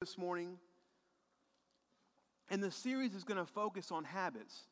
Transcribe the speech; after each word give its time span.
this 0.00 0.16
morning. 0.16 0.56
And 2.48 2.62
the 2.62 2.70
series 2.70 3.14
is 3.14 3.22
going 3.22 3.36
to 3.36 3.44
focus 3.44 3.92
on 3.92 4.02
habits. 4.02 4.62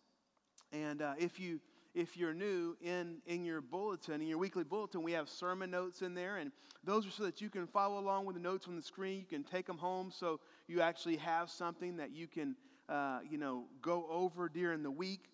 And 0.73 1.03
uh, 1.03 1.12
if 1.19 1.39
you 1.39 1.61
if 1.95 2.17
you're 2.17 2.33
new 2.33 2.79
in 2.81 3.19
in 3.27 3.45
your 3.45 3.61
bulletin, 3.61 4.22
in 4.22 4.27
your 4.27 4.38
weekly 4.38 4.64
bulletin, 4.64 5.03
we 5.03 5.12
have 5.12 5.29
sermon 5.29 5.71
notes 5.71 6.01
in 6.01 6.14
there, 6.14 6.38
and 6.38 6.51
those 6.83 7.06
are 7.06 7.11
so 7.11 7.25
that 7.25 7.43
you 7.43 7.51
can 7.51 7.67
follow 7.67 7.99
along 7.99 8.25
with 8.25 8.37
the 8.37 8.41
notes 8.41 8.69
on 8.69 8.77
the 8.77 8.83
screen. 8.83 9.19
You 9.19 9.27
can 9.27 9.45
take 9.45 9.67
them 9.67 9.77
home, 9.77 10.11
so 10.11 10.41
you 10.67 10.80
actually 10.80 11.17
have 11.17 11.51
something 11.51 11.99
that 11.99 12.10
you 12.10 12.26
can 12.26 12.56
uh, 12.88 13.19
you 13.29 13.37
know 13.37 13.67
go 13.83 14.06
over 14.10 14.49
during 14.49 14.83
the 14.83 14.90
week, 14.90 15.24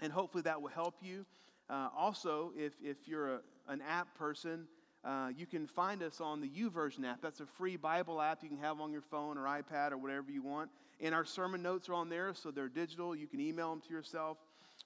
and 0.00 0.12
hopefully 0.12 0.42
that 0.42 0.62
will 0.62 0.70
help 0.70 0.98
you. 1.00 1.26
Uh, 1.68 1.88
also, 1.98 2.52
if 2.56 2.74
if 2.80 3.08
you're 3.08 3.34
a, 3.34 3.40
an 3.66 3.82
app 3.88 4.16
person, 4.16 4.68
uh, 5.06 5.28
you 5.36 5.46
can 5.46 5.68
find 5.68 6.02
us 6.02 6.20
on 6.20 6.40
the 6.40 6.48
YouVersion 6.48 7.04
app. 7.04 7.22
That's 7.22 7.38
a 7.38 7.46
free 7.46 7.76
Bible 7.76 8.20
app 8.20 8.42
you 8.42 8.48
can 8.48 8.58
have 8.58 8.80
on 8.80 8.90
your 8.90 9.02
phone 9.02 9.38
or 9.38 9.44
iPad 9.44 9.92
or 9.92 9.98
whatever 9.98 10.32
you 10.32 10.42
want. 10.42 10.68
And 11.00 11.14
our 11.14 11.24
sermon 11.24 11.62
notes 11.62 11.88
are 11.88 11.94
on 11.94 12.08
there, 12.08 12.34
so 12.34 12.50
they're 12.50 12.68
digital. 12.68 13.14
You 13.14 13.28
can 13.28 13.40
email 13.40 13.70
them 13.70 13.80
to 13.86 13.94
yourself 13.94 14.38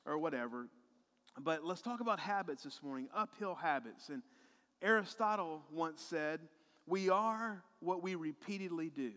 or 0.05 0.19
whatever. 0.19 0.67
But 1.39 1.65
let's 1.65 1.81
talk 1.81 2.01
about 2.01 2.21
habits 2.21 2.65
this 2.65 2.83
morning 2.83 3.09
uphill 3.15 3.55
habits. 3.55 4.11
And 4.11 4.23
Aristotle 4.83 5.63
once 5.73 6.03
said, 6.03 6.41
We 6.87 7.09
are 7.09 7.63
what 7.79 8.03
we 8.03 8.15
repeatedly 8.15 8.91
do. 8.91 9.13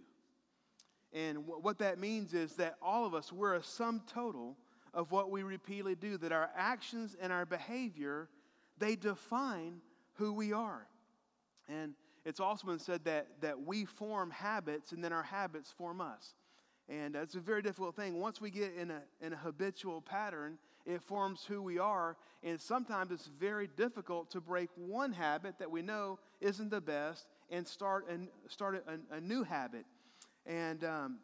And 1.12 1.46
what 1.46 1.80
that 1.80 2.00
means 2.00 2.34
is 2.34 2.54
that 2.54 2.76
all 2.82 3.06
of 3.06 3.14
us, 3.14 3.32
we're 3.32 3.56
a 3.56 3.64
sum 3.64 4.02
total 4.08 4.56
of 4.94 5.12
what 5.12 5.30
we 5.30 5.44
repeatedly 5.44 5.96
do, 5.96 6.18
that 6.20 6.32
our 6.32 6.50
actions 6.56 7.16
and 7.20 7.34
our 7.34 7.46
behavior, 7.46 8.30
they 8.78 8.96
define 8.96 9.82
who 10.14 10.34
we 10.34 10.54
are. 10.54 10.88
And 11.74 11.94
it's 12.26 12.40
also 12.40 12.68
been 12.68 12.80
said 12.80 13.04
that, 13.06 13.28
that 13.42 13.62
we 13.66 13.86
form 13.86 14.32
habits 14.32 14.92
and 14.92 15.04
then 15.04 15.14
our 15.14 15.24
habits 15.24 15.72
form 15.72 16.02
us. 16.02 16.36
And 16.90 17.16
it's 17.16 17.36
a 17.36 17.40
very 17.40 17.62
difficult 17.62 17.96
thing. 17.96 18.20
Once 18.20 18.42
we 18.42 18.50
get 18.50 18.74
in 18.76 18.92
a, 18.92 19.02
in 19.22 19.34
a 19.34 19.38
habitual 19.38 20.02
pattern, 20.02 20.58
it 20.86 21.02
forms 21.02 21.46
who 21.48 21.62
we 21.62 21.80
are. 21.80 22.18
And 22.44 22.60
sometimes 22.60 23.12
it's 23.12 23.30
very 23.40 23.70
difficult 23.78 24.30
to 24.32 24.42
break 24.42 24.70
one 24.76 25.14
habit 25.14 25.58
that 25.60 25.72
we 25.72 25.82
know 25.82 26.20
isn't 26.42 26.70
the 26.70 26.82
best 26.82 27.28
and 27.50 27.66
start, 27.68 28.08
and 28.10 28.28
start 28.50 28.84
a, 28.88 29.16
a 29.16 29.22
new 29.22 29.44
habit. 29.44 29.86
And 30.46 30.84
um, 30.84 31.20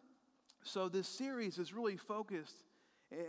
so 0.63 0.87
this 0.87 1.07
series 1.07 1.57
is 1.57 1.73
really 1.73 1.97
focused. 1.97 2.55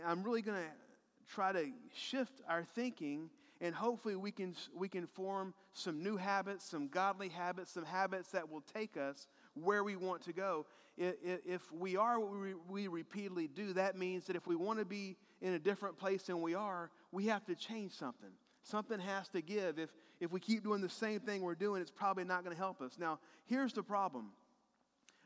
I'm 0.05 0.23
really 0.23 0.41
going 0.41 0.57
to 0.57 1.33
try 1.33 1.51
to 1.51 1.65
shift 1.93 2.41
our 2.47 2.63
thinking 2.75 3.29
and 3.61 3.75
hopefully 3.75 4.15
we 4.15 4.31
can, 4.31 4.55
we 4.75 4.89
can 4.89 5.05
form 5.05 5.53
some 5.73 6.01
new 6.01 6.17
habits, 6.17 6.65
some 6.65 6.87
godly 6.87 7.29
habits, 7.29 7.71
some 7.71 7.85
habits 7.85 8.29
that 8.29 8.49
will 8.49 8.63
take 8.73 8.97
us 8.97 9.27
where 9.53 9.83
we 9.83 9.95
want 9.95 10.23
to 10.23 10.33
go. 10.33 10.65
If 10.97 11.71
we 11.71 11.95
are 11.95 12.19
what 12.19 12.31
we 12.67 12.87
repeatedly 12.87 13.47
do, 13.47 13.73
that 13.73 13.95
means 13.95 14.25
that 14.25 14.35
if 14.35 14.47
we 14.47 14.55
want 14.55 14.79
to 14.79 14.85
be 14.85 15.15
in 15.41 15.53
a 15.53 15.59
different 15.59 15.97
place 15.97 16.23
than 16.23 16.41
we 16.41 16.55
are, 16.55 16.89
we 17.11 17.27
have 17.27 17.45
to 17.45 17.55
change 17.55 17.93
something. 17.93 18.31
Something 18.63 18.99
has 18.99 19.27
to 19.29 19.41
give. 19.41 19.79
If, 19.79 19.89
if 20.19 20.31
we 20.31 20.39
keep 20.39 20.63
doing 20.63 20.81
the 20.81 20.89
same 20.89 21.19
thing 21.19 21.41
we're 21.41 21.55
doing, 21.55 21.81
it's 21.81 21.91
probably 21.91 22.23
not 22.23 22.43
going 22.43 22.55
to 22.55 22.61
help 22.61 22.81
us. 22.81 22.97
Now, 22.99 23.19
here's 23.45 23.73
the 23.73 23.83
problem 23.83 24.31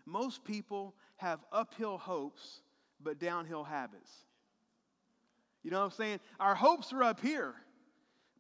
most 0.06 0.44
people 0.44 0.94
have 1.18 1.40
uphill 1.52 1.98
hopes, 1.98 2.62
but 3.02 3.18
downhill 3.18 3.64
habits. 3.64 4.12
You 5.64 5.72
know 5.72 5.80
what 5.80 5.86
I'm 5.86 5.92
saying? 5.92 6.20
Our 6.40 6.54
hopes 6.54 6.94
are 6.94 7.02
up 7.02 7.20
here. 7.20 7.56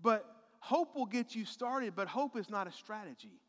But 0.05 0.23
hope 0.59 0.95
will 0.95 1.07
get 1.07 1.33
you 1.33 1.45
started, 1.45 1.95
but 1.95 2.07
hope 2.07 2.37
is 2.37 2.47
not 2.47 2.67
a 2.67 2.71
strategy. 2.71 3.41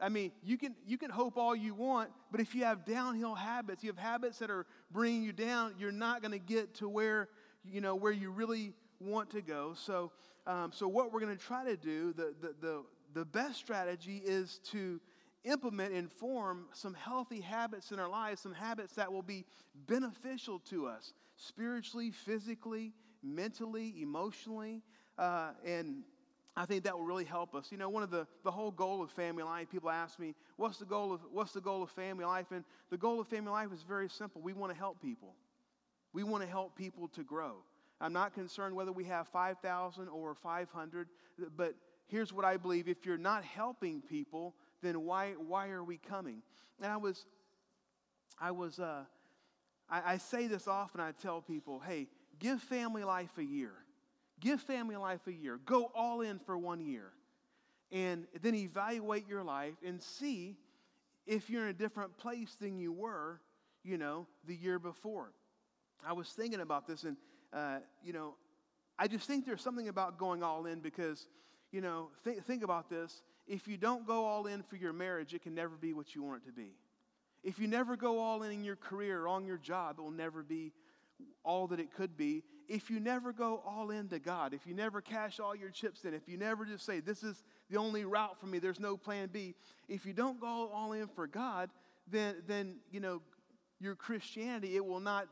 I 0.00 0.08
mean, 0.08 0.32
you 0.42 0.58
can, 0.58 0.74
you 0.84 0.98
can 0.98 1.10
hope 1.10 1.38
all 1.38 1.54
you 1.54 1.74
want, 1.74 2.10
but 2.32 2.40
if 2.40 2.56
you 2.56 2.64
have 2.64 2.84
downhill 2.84 3.36
habits, 3.36 3.84
you 3.84 3.90
have 3.90 3.96
habits 3.96 4.40
that 4.40 4.50
are 4.50 4.66
bringing 4.90 5.22
you 5.22 5.32
down, 5.32 5.74
you're 5.78 5.92
not 5.92 6.22
going 6.22 6.32
to 6.32 6.40
get 6.40 6.74
to 6.74 6.88
where, 6.88 7.28
you 7.64 7.80
know, 7.80 7.94
where 7.94 8.10
you 8.10 8.32
really 8.32 8.72
want 8.98 9.30
to 9.30 9.40
go. 9.40 9.74
So, 9.76 10.10
um, 10.48 10.72
so 10.74 10.88
what 10.88 11.12
we're 11.12 11.20
going 11.20 11.36
to 11.36 11.42
try 11.42 11.64
to 11.64 11.76
do, 11.76 12.12
the, 12.12 12.34
the, 12.40 12.54
the, 12.60 12.82
the 13.14 13.24
best 13.24 13.54
strategy 13.54 14.20
is 14.24 14.58
to 14.72 15.00
implement 15.44 15.94
and 15.94 16.10
form 16.10 16.66
some 16.72 16.94
healthy 16.94 17.40
habits 17.40 17.92
in 17.92 18.00
our 18.00 18.08
lives, 18.08 18.40
some 18.40 18.54
habits 18.54 18.94
that 18.94 19.12
will 19.12 19.22
be 19.22 19.44
beneficial 19.86 20.58
to 20.70 20.88
us 20.88 21.12
spiritually, 21.36 22.10
physically, 22.10 22.92
mentally, 23.22 23.94
emotionally. 24.02 24.82
Uh, 25.18 25.50
and 25.64 26.02
I 26.56 26.64
think 26.64 26.84
that 26.84 26.96
will 26.96 27.04
really 27.04 27.24
help 27.24 27.54
us. 27.54 27.70
You 27.70 27.78
know, 27.78 27.88
one 27.88 28.02
of 28.02 28.10
the, 28.10 28.26
the 28.42 28.50
whole 28.50 28.70
goal 28.70 29.02
of 29.02 29.10
family 29.10 29.42
life, 29.42 29.70
people 29.70 29.90
ask 29.90 30.18
me, 30.18 30.34
what's 30.56 30.78
the 30.78 30.86
goal 30.86 31.12
of 31.12 31.20
what's 31.30 31.52
the 31.52 31.60
goal 31.60 31.82
of 31.82 31.90
family 31.90 32.24
life? 32.24 32.46
And 32.50 32.64
the 32.90 32.96
goal 32.96 33.20
of 33.20 33.28
family 33.28 33.50
life 33.50 33.72
is 33.72 33.82
very 33.82 34.08
simple. 34.08 34.40
We 34.40 34.54
want 34.54 34.72
to 34.72 34.78
help 34.78 35.00
people. 35.00 35.34
We 36.14 36.22
want 36.22 36.42
to 36.42 36.48
help 36.48 36.74
people 36.76 37.08
to 37.08 37.22
grow. 37.22 37.56
I'm 38.00 38.12
not 38.12 38.34
concerned 38.34 38.74
whether 38.74 38.92
we 38.92 39.04
have 39.04 39.28
5,000 39.28 40.08
or 40.08 40.34
500, 40.34 41.08
but 41.56 41.74
here's 42.06 42.32
what 42.32 42.44
I 42.44 42.56
believe. 42.56 42.88
If 42.88 43.04
you're 43.04 43.18
not 43.18 43.44
helping 43.44 44.00
people, 44.02 44.54
then 44.82 45.04
why, 45.04 45.32
why 45.32 45.68
are 45.68 45.84
we 45.84 45.98
coming? 45.98 46.42
And 46.80 46.90
I 46.90 46.96
was, 46.96 47.26
I 48.38 48.50
was, 48.50 48.78
uh, 48.78 49.04
I, 49.90 50.14
I 50.14 50.16
say 50.18 50.46
this 50.46 50.68
often. 50.68 51.00
I 51.00 51.12
tell 51.12 51.40
people, 51.40 51.80
hey, 51.80 52.06
give 52.38 52.60
family 52.60 53.04
life 53.04 53.36
a 53.38 53.44
year. 53.44 53.72
Give 54.40 54.60
family 54.60 54.96
life 54.96 55.26
a 55.26 55.32
year. 55.32 55.58
Go 55.64 55.90
all 55.94 56.20
in 56.20 56.38
for 56.38 56.58
one 56.58 56.80
year. 56.80 57.12
And 57.92 58.26
then 58.42 58.54
evaluate 58.54 59.28
your 59.28 59.42
life 59.42 59.74
and 59.84 60.02
see 60.02 60.56
if 61.26 61.48
you're 61.48 61.64
in 61.64 61.68
a 61.68 61.72
different 61.72 62.16
place 62.16 62.54
than 62.60 62.78
you 62.78 62.92
were, 62.92 63.40
you 63.82 63.96
know, 63.96 64.26
the 64.46 64.54
year 64.54 64.78
before. 64.78 65.32
I 66.06 66.12
was 66.12 66.28
thinking 66.28 66.60
about 66.60 66.86
this, 66.86 67.04
and, 67.04 67.16
uh, 67.52 67.78
you 68.04 68.12
know, 68.12 68.34
I 68.98 69.08
just 69.08 69.26
think 69.26 69.46
there's 69.46 69.62
something 69.62 69.88
about 69.88 70.18
going 70.18 70.42
all 70.42 70.66
in 70.66 70.80
because, 70.80 71.28
you 71.72 71.80
know, 71.80 72.10
th- 72.24 72.38
think 72.42 72.62
about 72.62 72.88
this. 72.90 73.22
If 73.46 73.68
you 73.68 73.76
don't 73.76 74.06
go 74.06 74.24
all 74.24 74.46
in 74.46 74.62
for 74.62 74.76
your 74.76 74.92
marriage, 74.92 75.34
it 75.34 75.42
can 75.42 75.54
never 75.54 75.76
be 75.76 75.92
what 75.92 76.14
you 76.14 76.22
want 76.22 76.42
it 76.42 76.46
to 76.46 76.52
be. 76.52 76.72
If 77.42 77.58
you 77.58 77.68
never 77.68 77.96
go 77.96 78.18
all 78.18 78.42
in 78.42 78.52
in 78.52 78.64
your 78.64 78.76
career 78.76 79.22
or 79.22 79.28
on 79.28 79.46
your 79.46 79.58
job, 79.58 79.96
it 79.98 80.02
will 80.02 80.10
never 80.10 80.42
be 80.42 80.72
all 81.44 81.68
that 81.68 81.78
it 81.78 81.94
could 81.94 82.16
be 82.16 82.42
if 82.68 82.90
you 82.90 83.00
never 83.00 83.32
go 83.32 83.62
all 83.66 83.90
into 83.90 84.18
God, 84.18 84.54
if 84.54 84.66
you 84.66 84.74
never 84.74 85.00
cash 85.00 85.40
all 85.40 85.54
your 85.54 85.70
chips 85.70 86.04
in, 86.04 86.14
if 86.14 86.28
you 86.28 86.36
never 86.36 86.64
just 86.64 86.84
say, 86.84 87.00
This 87.00 87.22
is 87.22 87.44
the 87.70 87.78
only 87.78 88.04
route 88.04 88.38
for 88.38 88.46
me, 88.46 88.58
there's 88.58 88.80
no 88.80 88.96
plan 88.96 89.28
B, 89.32 89.54
if 89.88 90.06
you 90.06 90.12
don't 90.12 90.40
go 90.40 90.70
all 90.72 90.92
in 90.92 91.08
for 91.08 91.26
God, 91.26 91.70
then, 92.10 92.36
then 92.46 92.76
you 92.90 93.00
know, 93.00 93.22
your 93.80 93.94
Christianity, 93.94 94.76
it 94.76 94.84
will 94.84 95.00
not 95.00 95.28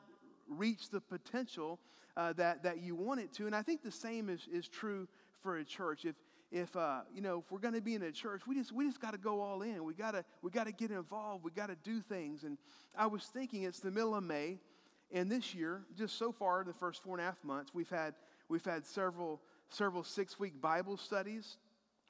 reach 0.49 0.91
the 0.91 1.00
potential 1.00 1.78
uh, 2.17 2.33
that, 2.34 2.62
that 2.62 2.81
you 2.81 2.95
want 2.95 3.21
it 3.21 3.33
to. 3.34 3.47
And 3.47 3.55
I 3.55 3.62
think 3.62 3.83
the 3.83 3.91
same 3.91 4.28
is, 4.28 4.47
is 4.53 4.69
true 4.69 5.09
for 5.43 5.56
a 5.56 5.65
church. 5.65 6.05
If, 6.05 6.15
if 6.53 6.77
uh, 6.77 7.01
you 7.12 7.21
know 7.21 7.41
if 7.41 7.51
we're 7.51 7.59
going 7.59 7.75
to 7.75 7.81
be 7.81 7.97
in 7.97 8.03
a 8.03 8.12
church 8.12 8.43
we 8.47 8.55
just 8.55 8.71
we 8.71 8.87
just 8.87 9.01
got 9.01 9.11
to 9.11 9.19
go 9.19 9.41
all 9.41 9.62
in 9.62 9.83
we 9.83 9.93
got 9.93 10.12
to 10.12 10.25
we 10.41 10.51
got 10.53 10.66
to 10.66 10.72
get 10.72 10.93
involved 10.93 11.43
we 11.43 11.51
got 11.51 11.66
to 11.66 11.77
do 11.83 12.01
things 12.01 12.45
and 12.45 12.59
i 12.97 13.06
was 13.06 13.25
thinking 13.25 13.65
it's 13.65 13.81
the 13.81 13.91
middle 13.91 14.15
of 14.15 14.22
may 14.22 14.56
and 15.14 15.30
this 15.30 15.54
year, 15.54 15.82
just 15.97 16.19
so 16.19 16.32
far 16.32 16.62
in 16.62 16.66
the 16.66 16.75
first 16.75 17.04
four 17.04 17.16
and 17.16 17.22
a 17.22 17.25
half 17.25 17.42
months, 17.44 17.72
we've 17.72 17.88
had, 17.88 18.14
we've 18.48 18.64
had 18.64 18.84
several, 18.84 19.41
several 19.69 20.02
six 20.02 20.41
week 20.41 20.60
Bible 20.60 20.97
studies. 20.97 21.56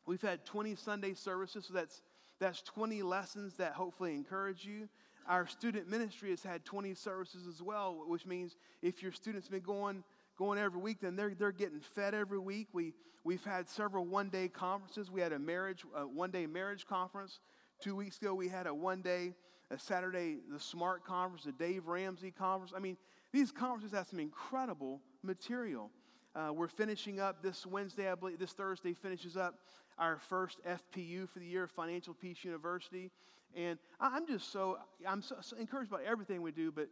We've 0.06 0.22
had 0.22 0.44
20 0.46 0.74
Sunday 0.74 1.12
services, 1.12 1.66
so 1.66 1.74
that's, 1.74 2.00
that's 2.40 2.62
20 2.62 3.02
lessons 3.02 3.54
that 3.54 3.74
hopefully 3.74 4.14
encourage 4.14 4.64
you. 4.64 4.88
Our 5.28 5.46
student 5.46 5.88
ministry 5.88 6.30
has 6.30 6.42
had 6.42 6.64
20 6.64 6.94
services 6.94 7.46
as 7.46 7.62
well, 7.62 8.02
which 8.06 8.24
means 8.24 8.56
if 8.80 9.02
your 9.02 9.12
students 9.12 9.48
been 9.48 9.60
going, 9.60 10.02
going 10.38 10.58
every 10.58 10.80
week, 10.80 10.98
then 11.02 11.14
they're, 11.14 11.34
they're 11.38 11.52
getting 11.52 11.80
fed 11.80 12.14
every 12.14 12.38
week. 12.38 12.68
We, 12.72 12.94
we've 13.22 13.44
had 13.44 13.68
several 13.68 14.06
one 14.06 14.30
day 14.30 14.48
conferences. 14.48 15.10
We 15.10 15.20
had 15.20 15.32
a 15.32 15.38
marriage, 15.38 15.84
uh, 15.94 16.02
a 16.02 16.06
one 16.06 16.30
day 16.30 16.46
marriage 16.46 16.86
conference. 16.86 17.38
Two 17.82 17.96
weeks 17.96 18.18
ago, 18.18 18.34
we 18.34 18.48
had 18.48 18.66
a 18.66 18.74
one 18.74 19.02
day 19.02 19.34
a 19.70 19.78
Saturday, 19.78 20.38
the 20.50 20.60
SMART 20.60 21.04
conference, 21.04 21.44
the 21.44 21.52
Dave 21.52 21.86
Ramsey 21.86 22.30
conference. 22.30 22.72
I 22.76 22.80
mean, 22.80 22.96
these 23.32 23.50
conferences 23.50 23.92
have 23.96 24.06
some 24.06 24.20
incredible 24.20 25.00
material. 25.22 25.90
Uh, 26.34 26.52
we're 26.52 26.68
finishing 26.68 27.20
up 27.20 27.42
this 27.42 27.66
Wednesday, 27.66 28.10
I 28.10 28.14
believe, 28.14 28.38
this 28.38 28.52
Thursday 28.52 28.94
finishes 28.94 29.36
up 29.36 29.60
our 29.98 30.18
first 30.28 30.58
FPU 30.66 31.28
for 31.28 31.38
the 31.38 31.46
year, 31.46 31.66
Financial 31.66 32.14
Peace 32.14 32.44
University. 32.44 33.10
And 33.56 33.78
I'm 34.00 34.26
just 34.26 34.52
so, 34.52 34.78
I'm 35.06 35.22
so, 35.22 35.36
so 35.40 35.56
encouraged 35.56 35.90
by 35.90 36.02
everything 36.02 36.42
we 36.42 36.50
do, 36.50 36.72
but 36.72 36.88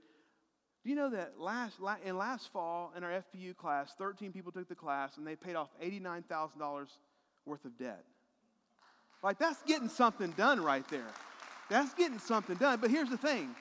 do 0.84 0.90
you 0.90 0.96
know 0.96 1.10
that 1.10 1.38
last, 1.38 1.78
in 2.04 2.18
last 2.18 2.52
fall 2.52 2.92
in 2.96 3.04
our 3.04 3.10
FPU 3.10 3.56
class, 3.56 3.94
13 3.98 4.32
people 4.32 4.50
took 4.50 4.68
the 4.68 4.75
class 4.75 5.16
and 5.16 5.26
they 5.26 5.36
paid 5.36 5.54
off 5.54 5.68
$89,000 5.82 6.86
worth 7.46 7.64
of 7.64 7.78
debt? 7.78 8.04
Like, 9.22 9.38
that's 9.38 9.62
getting 9.62 9.88
something 9.88 10.32
done 10.32 10.60
right 10.60 10.86
there. 10.88 11.06
That's 11.72 11.94
getting 11.94 12.19
something 12.19 12.56
done. 12.56 12.80
But 12.80 12.90
here's 12.90 13.08
the 13.08 13.16
thing 13.16 13.54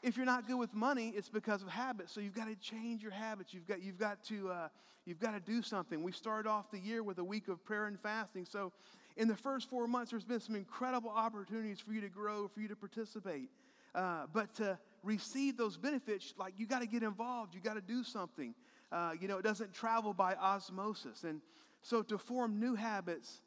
if 0.00 0.16
you're 0.16 0.26
not 0.26 0.46
good 0.46 0.58
with 0.58 0.72
money, 0.72 1.12
it's 1.16 1.28
because 1.28 1.60
of 1.60 1.68
habits. 1.68 2.12
So 2.12 2.20
you've 2.20 2.36
got 2.36 2.46
to 2.46 2.54
change 2.54 3.02
your 3.02 3.10
habits. 3.10 3.52
You've 3.52 3.66
got, 3.66 3.82
you've 3.82 3.98
got, 3.98 4.22
to, 4.26 4.50
uh, 4.50 4.68
you've 5.04 5.18
got 5.18 5.32
to 5.32 5.40
do 5.40 5.60
something. 5.60 6.04
We 6.04 6.12
started 6.12 6.48
off 6.48 6.70
the 6.70 6.78
year 6.78 7.02
with 7.02 7.18
a 7.18 7.24
week 7.24 7.48
of 7.48 7.64
prayer 7.64 7.86
and 7.86 7.98
fasting. 7.98 8.46
So 8.48 8.72
in 9.16 9.26
the 9.26 9.34
first 9.34 9.68
four 9.68 9.88
months, 9.88 10.12
there's 10.12 10.24
been 10.24 10.38
some 10.38 10.54
incredible 10.54 11.10
opportunities 11.10 11.80
for 11.80 11.92
you 11.92 12.00
to 12.00 12.08
grow, 12.08 12.46
for 12.46 12.60
you 12.60 12.68
to 12.68 12.76
participate. 12.76 13.48
Uh, 13.92 14.26
but 14.32 14.54
to 14.54 14.78
receive 15.02 15.56
those 15.56 15.76
benefits, 15.76 16.32
like 16.38 16.54
you 16.56 16.66
got 16.66 16.82
to 16.82 16.86
get 16.86 17.02
involved, 17.02 17.56
you 17.56 17.60
got 17.60 17.74
to 17.74 17.80
do 17.80 18.04
something. 18.04 18.54
Uh, 18.92 19.14
you 19.20 19.26
know, 19.26 19.38
it 19.38 19.42
doesn't 19.42 19.72
travel 19.72 20.14
by 20.14 20.34
osmosis. 20.34 21.24
And 21.24 21.40
so 21.82 22.02
to 22.02 22.18
form 22.18 22.60
new 22.60 22.76
habits, 22.76 23.42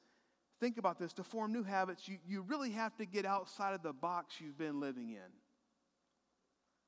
think 0.60 0.78
about 0.78 1.00
this 1.00 1.14
to 1.14 1.24
form 1.24 1.54
new 1.54 1.64
habits, 1.64 2.08
you, 2.08 2.18
you 2.28 2.42
really 2.42 2.72
have 2.72 2.96
to 2.98 3.06
get 3.06 3.26
outside 3.26 3.74
of 3.74 3.82
the 3.82 3.94
box 3.94 4.36
you've 4.40 4.58
been 4.58 4.80
living 4.80 5.12
in. 5.12 5.32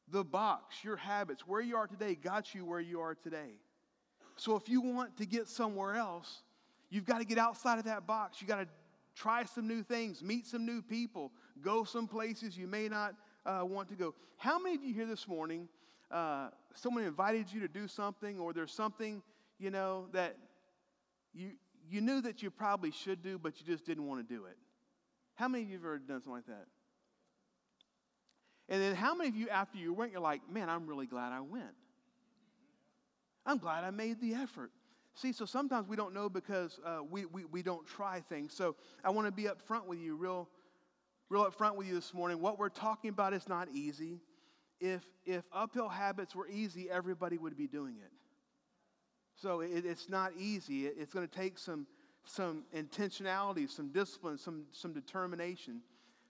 The 0.10 0.24
box, 0.24 0.84
your 0.84 0.98
habits, 0.98 1.48
where 1.48 1.62
you 1.62 1.78
are 1.78 1.88
today, 1.88 2.16
got 2.16 2.54
you 2.54 2.66
where 2.66 2.82
you 2.82 3.00
are 3.00 3.16
today. 3.16 3.54
So 4.36 4.56
if 4.56 4.68
you 4.68 4.82
want 4.82 5.18
to 5.18 5.26
get 5.26 5.48
somewhere 5.48 5.96
else, 5.96 6.42
you've 6.90 7.06
got 7.06 7.20
to 7.20 7.26
get 7.26 7.38
outside 7.38 7.80
of 7.80 7.86
that 7.86 8.06
box. 8.06 8.42
You 8.42 8.48
got 8.48 8.60
to 8.60 8.68
try 9.16 9.46
some 9.46 9.68
new 9.68 9.84
things, 9.84 10.22
meet 10.22 10.48
some 10.48 10.66
new 10.66 10.82
people, 10.82 11.32
go 11.62 11.84
some 11.84 12.08
places 12.08 12.58
you 12.58 12.68
may 12.68 12.90
not 12.90 13.16
uh, 13.46 13.62
want 13.64 13.88
to 13.90 13.96
go. 13.96 14.14
How 14.38 14.60
many 14.60 14.76
of 14.76 14.84
you 14.84 14.94
here 14.94 15.06
this 15.06 15.28
morning, 15.28 15.70
uh, 16.10 16.50
someone 16.74 17.04
invited 17.04 17.52
you 17.52 17.62
to 17.62 17.68
do 17.68 17.88
something, 17.88 18.40
or 18.40 18.54
there's 18.54 18.74
something, 18.74 19.22
you 19.60 19.70
know, 19.70 20.08
that 20.12 20.36
you, 21.34 21.52
you 21.90 22.02
knew 22.02 22.22
that 22.22 22.42
you 22.42 22.52
probably 22.52 22.92
should 22.92 23.22
do, 23.22 23.38
but 23.38 23.60
you 23.60 23.66
just 23.66 23.86
didn't 23.86 24.08
want 24.08 24.28
to 24.28 24.36
do 24.36 24.46
it? 24.46 24.58
How 25.36 25.48
many 25.48 25.64
of 25.64 25.70
you 25.70 25.78
have 25.78 25.86
ever 25.86 25.98
done 26.00 26.22
something 26.22 26.34
like 26.34 26.48
that? 26.48 26.68
And 28.70 28.82
then 28.82 28.96
how 28.96 29.14
many 29.16 29.30
of 29.30 29.36
you, 29.36 29.50
after 29.50 29.78
you 29.78 29.94
went, 29.94 30.12
you're 30.12 30.22
like, 30.22 30.42
man, 30.50 30.70
I'm 30.70 30.88
really 30.88 31.06
glad 31.06 31.34
I 31.34 31.42
went. 31.42 31.76
I'm 33.46 33.58
glad 33.58 33.84
I 33.84 33.92
made 33.92 34.22
the 34.22 34.34
effort. 34.36 34.72
See, 35.16 35.34
so 35.34 35.46
sometimes 35.46 35.88
we 35.88 35.96
don't 35.96 36.14
know 36.14 36.30
because 36.30 36.80
uh, 36.86 37.00
we, 37.10 37.26
we, 37.26 37.44
we 37.46 37.62
don't 37.64 37.86
try 37.86 38.22
things. 38.30 38.54
So 38.54 38.76
I 39.04 39.10
want 39.10 39.28
to 39.28 39.32
be 39.32 39.48
up 39.48 39.62
front 39.62 39.88
with 39.88 40.00
you, 40.00 40.16
real, 40.16 40.48
real 41.30 41.42
up 41.42 41.54
front 41.54 41.76
with 41.76 41.88
you 41.88 41.96
this 41.96 42.14
morning. 42.14 42.40
What 42.40 42.60
we're 42.60 42.70
talking 42.70 43.10
about 43.10 43.34
is 43.34 43.50
not 43.50 43.68
easy. 43.74 44.22
If, 44.80 45.04
if 45.26 45.44
uphill 45.52 45.90
habits 45.90 46.34
were 46.34 46.48
easy, 46.48 46.90
everybody 46.90 47.38
would 47.38 47.58
be 47.58 47.68
doing 47.68 47.96
it. 47.98 48.12
So 49.42 49.62
it, 49.62 49.86
it's 49.86 50.10
not 50.10 50.34
easy. 50.38 50.86
It, 50.88 50.96
it's 51.00 51.14
going 51.14 51.28
to 51.28 51.34
take 51.34 51.58
some, 51.58 51.88
some 52.26 52.64
intentionality, 52.76 53.70
some 53.70 53.90
discipline, 53.90 54.38
some, 54.38 54.66
some 54.72 54.94
determination. 54.94 55.82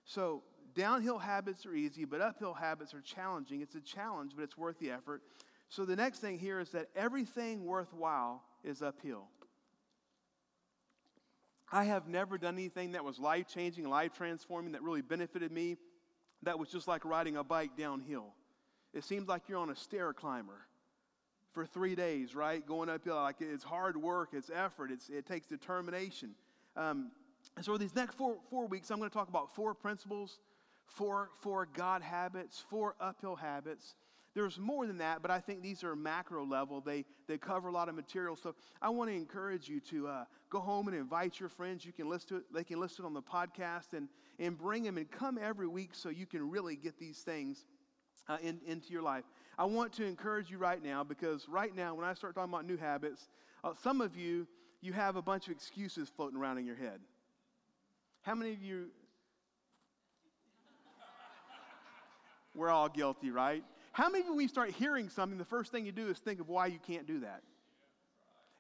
So 0.05 0.43
downhill 0.75 1.19
habits 1.19 1.65
are 1.65 1.73
easy, 1.73 2.05
but 2.05 2.21
uphill 2.21 2.53
habits 2.53 2.93
are 2.93 3.01
challenging. 3.01 3.61
It's 3.61 3.75
a 3.75 3.81
challenge, 3.81 4.31
but 4.35 4.43
it's 4.43 4.57
worth 4.57 4.79
the 4.79 4.91
effort. 4.91 5.21
So 5.69 5.85
the 5.85 5.95
next 5.95 6.19
thing 6.19 6.39
here 6.39 6.59
is 6.59 6.69
that 6.69 6.87
everything 6.95 7.65
worthwhile 7.65 8.43
is 8.63 8.81
uphill. 8.81 9.27
I 11.71 11.85
have 11.85 12.07
never 12.07 12.37
done 12.37 12.55
anything 12.55 12.93
that 12.93 13.03
was 13.03 13.17
life 13.17 13.47
changing, 13.47 13.89
life 13.89 14.11
transforming, 14.13 14.73
that 14.73 14.83
really 14.83 15.01
benefited 15.01 15.51
me, 15.51 15.77
that 16.43 16.59
was 16.59 16.69
just 16.69 16.87
like 16.87 17.05
riding 17.05 17.37
a 17.37 17.43
bike 17.43 17.77
downhill. 17.77 18.33
It 18.93 19.05
seems 19.05 19.29
like 19.29 19.43
you're 19.47 19.59
on 19.59 19.69
a 19.69 19.75
stair 19.75 20.11
climber 20.11 20.67
for 21.53 21.65
three 21.65 21.95
days, 21.95 22.35
right? 22.35 22.65
Going 22.65 22.89
uphill. 22.89 23.15
Like 23.15 23.37
it's 23.39 23.63
hard 23.63 23.97
work, 23.97 24.29
it's 24.33 24.49
effort, 24.53 24.91
it's, 24.91 25.09
it 25.09 25.25
takes 25.25 25.47
determination. 25.47 26.31
Um, 26.75 27.11
and 27.55 27.65
so, 27.65 27.77
these 27.77 27.95
next 27.95 28.15
four, 28.15 28.37
four 28.49 28.67
weeks, 28.67 28.91
I'm 28.91 28.97
going 28.99 29.09
to 29.09 29.13
talk 29.13 29.27
about 29.27 29.53
four 29.55 29.73
principles, 29.73 30.39
four, 30.85 31.29
four 31.41 31.67
God 31.73 32.01
habits, 32.01 32.63
four 32.69 32.95
uphill 32.99 33.35
habits 33.35 33.95
there's 34.33 34.57
more 34.57 34.87
than 34.87 34.99
that, 34.99 35.21
but 35.21 35.29
I 35.29 35.39
think 35.39 35.61
these 35.61 35.83
are 35.83 35.95
macro 35.95 36.45
level. 36.45 36.79
They, 36.79 37.05
they 37.27 37.37
cover 37.37 37.67
a 37.67 37.71
lot 37.71 37.89
of 37.89 37.95
material. 37.95 38.37
So 38.37 38.55
I 38.81 38.89
want 38.89 39.09
to 39.09 39.15
encourage 39.15 39.67
you 39.67 39.81
to 39.81 40.07
uh, 40.07 40.25
go 40.49 40.59
home 40.59 40.87
and 40.87 40.95
invite 40.95 41.39
your 41.39 41.49
friends. 41.49 41.85
You 41.85 41.91
can 41.91 42.09
listen 42.09 42.29
to 42.29 42.35
it. 42.37 42.43
They 42.53 42.63
can 42.63 42.79
listen 42.79 43.03
on 43.03 43.13
the 43.13 43.21
podcast 43.21 43.93
and, 43.93 44.07
and 44.39 44.57
bring 44.57 44.83
them 44.83 44.97
and 44.97 45.09
come 45.11 45.37
every 45.41 45.67
week 45.67 45.89
so 45.93 46.09
you 46.09 46.25
can 46.25 46.49
really 46.49 46.77
get 46.77 46.97
these 46.97 47.19
things 47.19 47.65
uh, 48.29 48.37
in, 48.41 48.61
into 48.65 48.93
your 48.93 49.01
life. 49.01 49.25
I 49.57 49.65
want 49.65 49.93
to 49.93 50.05
encourage 50.05 50.49
you 50.49 50.57
right 50.57 50.83
now 50.83 51.03
because 51.03 51.47
right 51.49 51.75
now, 51.75 51.93
when 51.93 52.05
I 52.05 52.13
start 52.13 52.35
talking 52.35 52.51
about 52.51 52.65
new 52.65 52.77
habits, 52.77 53.27
uh, 53.63 53.73
some 53.81 54.01
of 54.01 54.15
you, 54.15 54.47
you 54.81 54.93
have 54.93 55.15
a 55.15 55.21
bunch 55.21 55.47
of 55.47 55.53
excuses 55.53 56.09
floating 56.09 56.37
around 56.39 56.57
in 56.57 56.65
your 56.65 56.75
head. 56.75 56.99
How 58.21 58.35
many 58.35 58.53
of 58.53 58.61
you? 58.61 58.87
We're 62.55 62.69
all 62.69 62.89
guilty, 62.89 63.31
right? 63.31 63.63
How 63.93 64.09
many 64.09 64.21
of 64.21 64.27
you, 64.27 64.33
when 64.35 64.43
you 64.43 64.49
start 64.49 64.71
hearing 64.71 65.09
something, 65.09 65.37
the 65.37 65.45
first 65.45 65.71
thing 65.71 65.85
you 65.85 65.91
do 65.91 66.09
is 66.09 66.17
think 66.19 66.39
of 66.39 66.49
why 66.49 66.67
you 66.67 66.79
can't 66.85 67.05
do 67.05 67.21
that? 67.21 67.41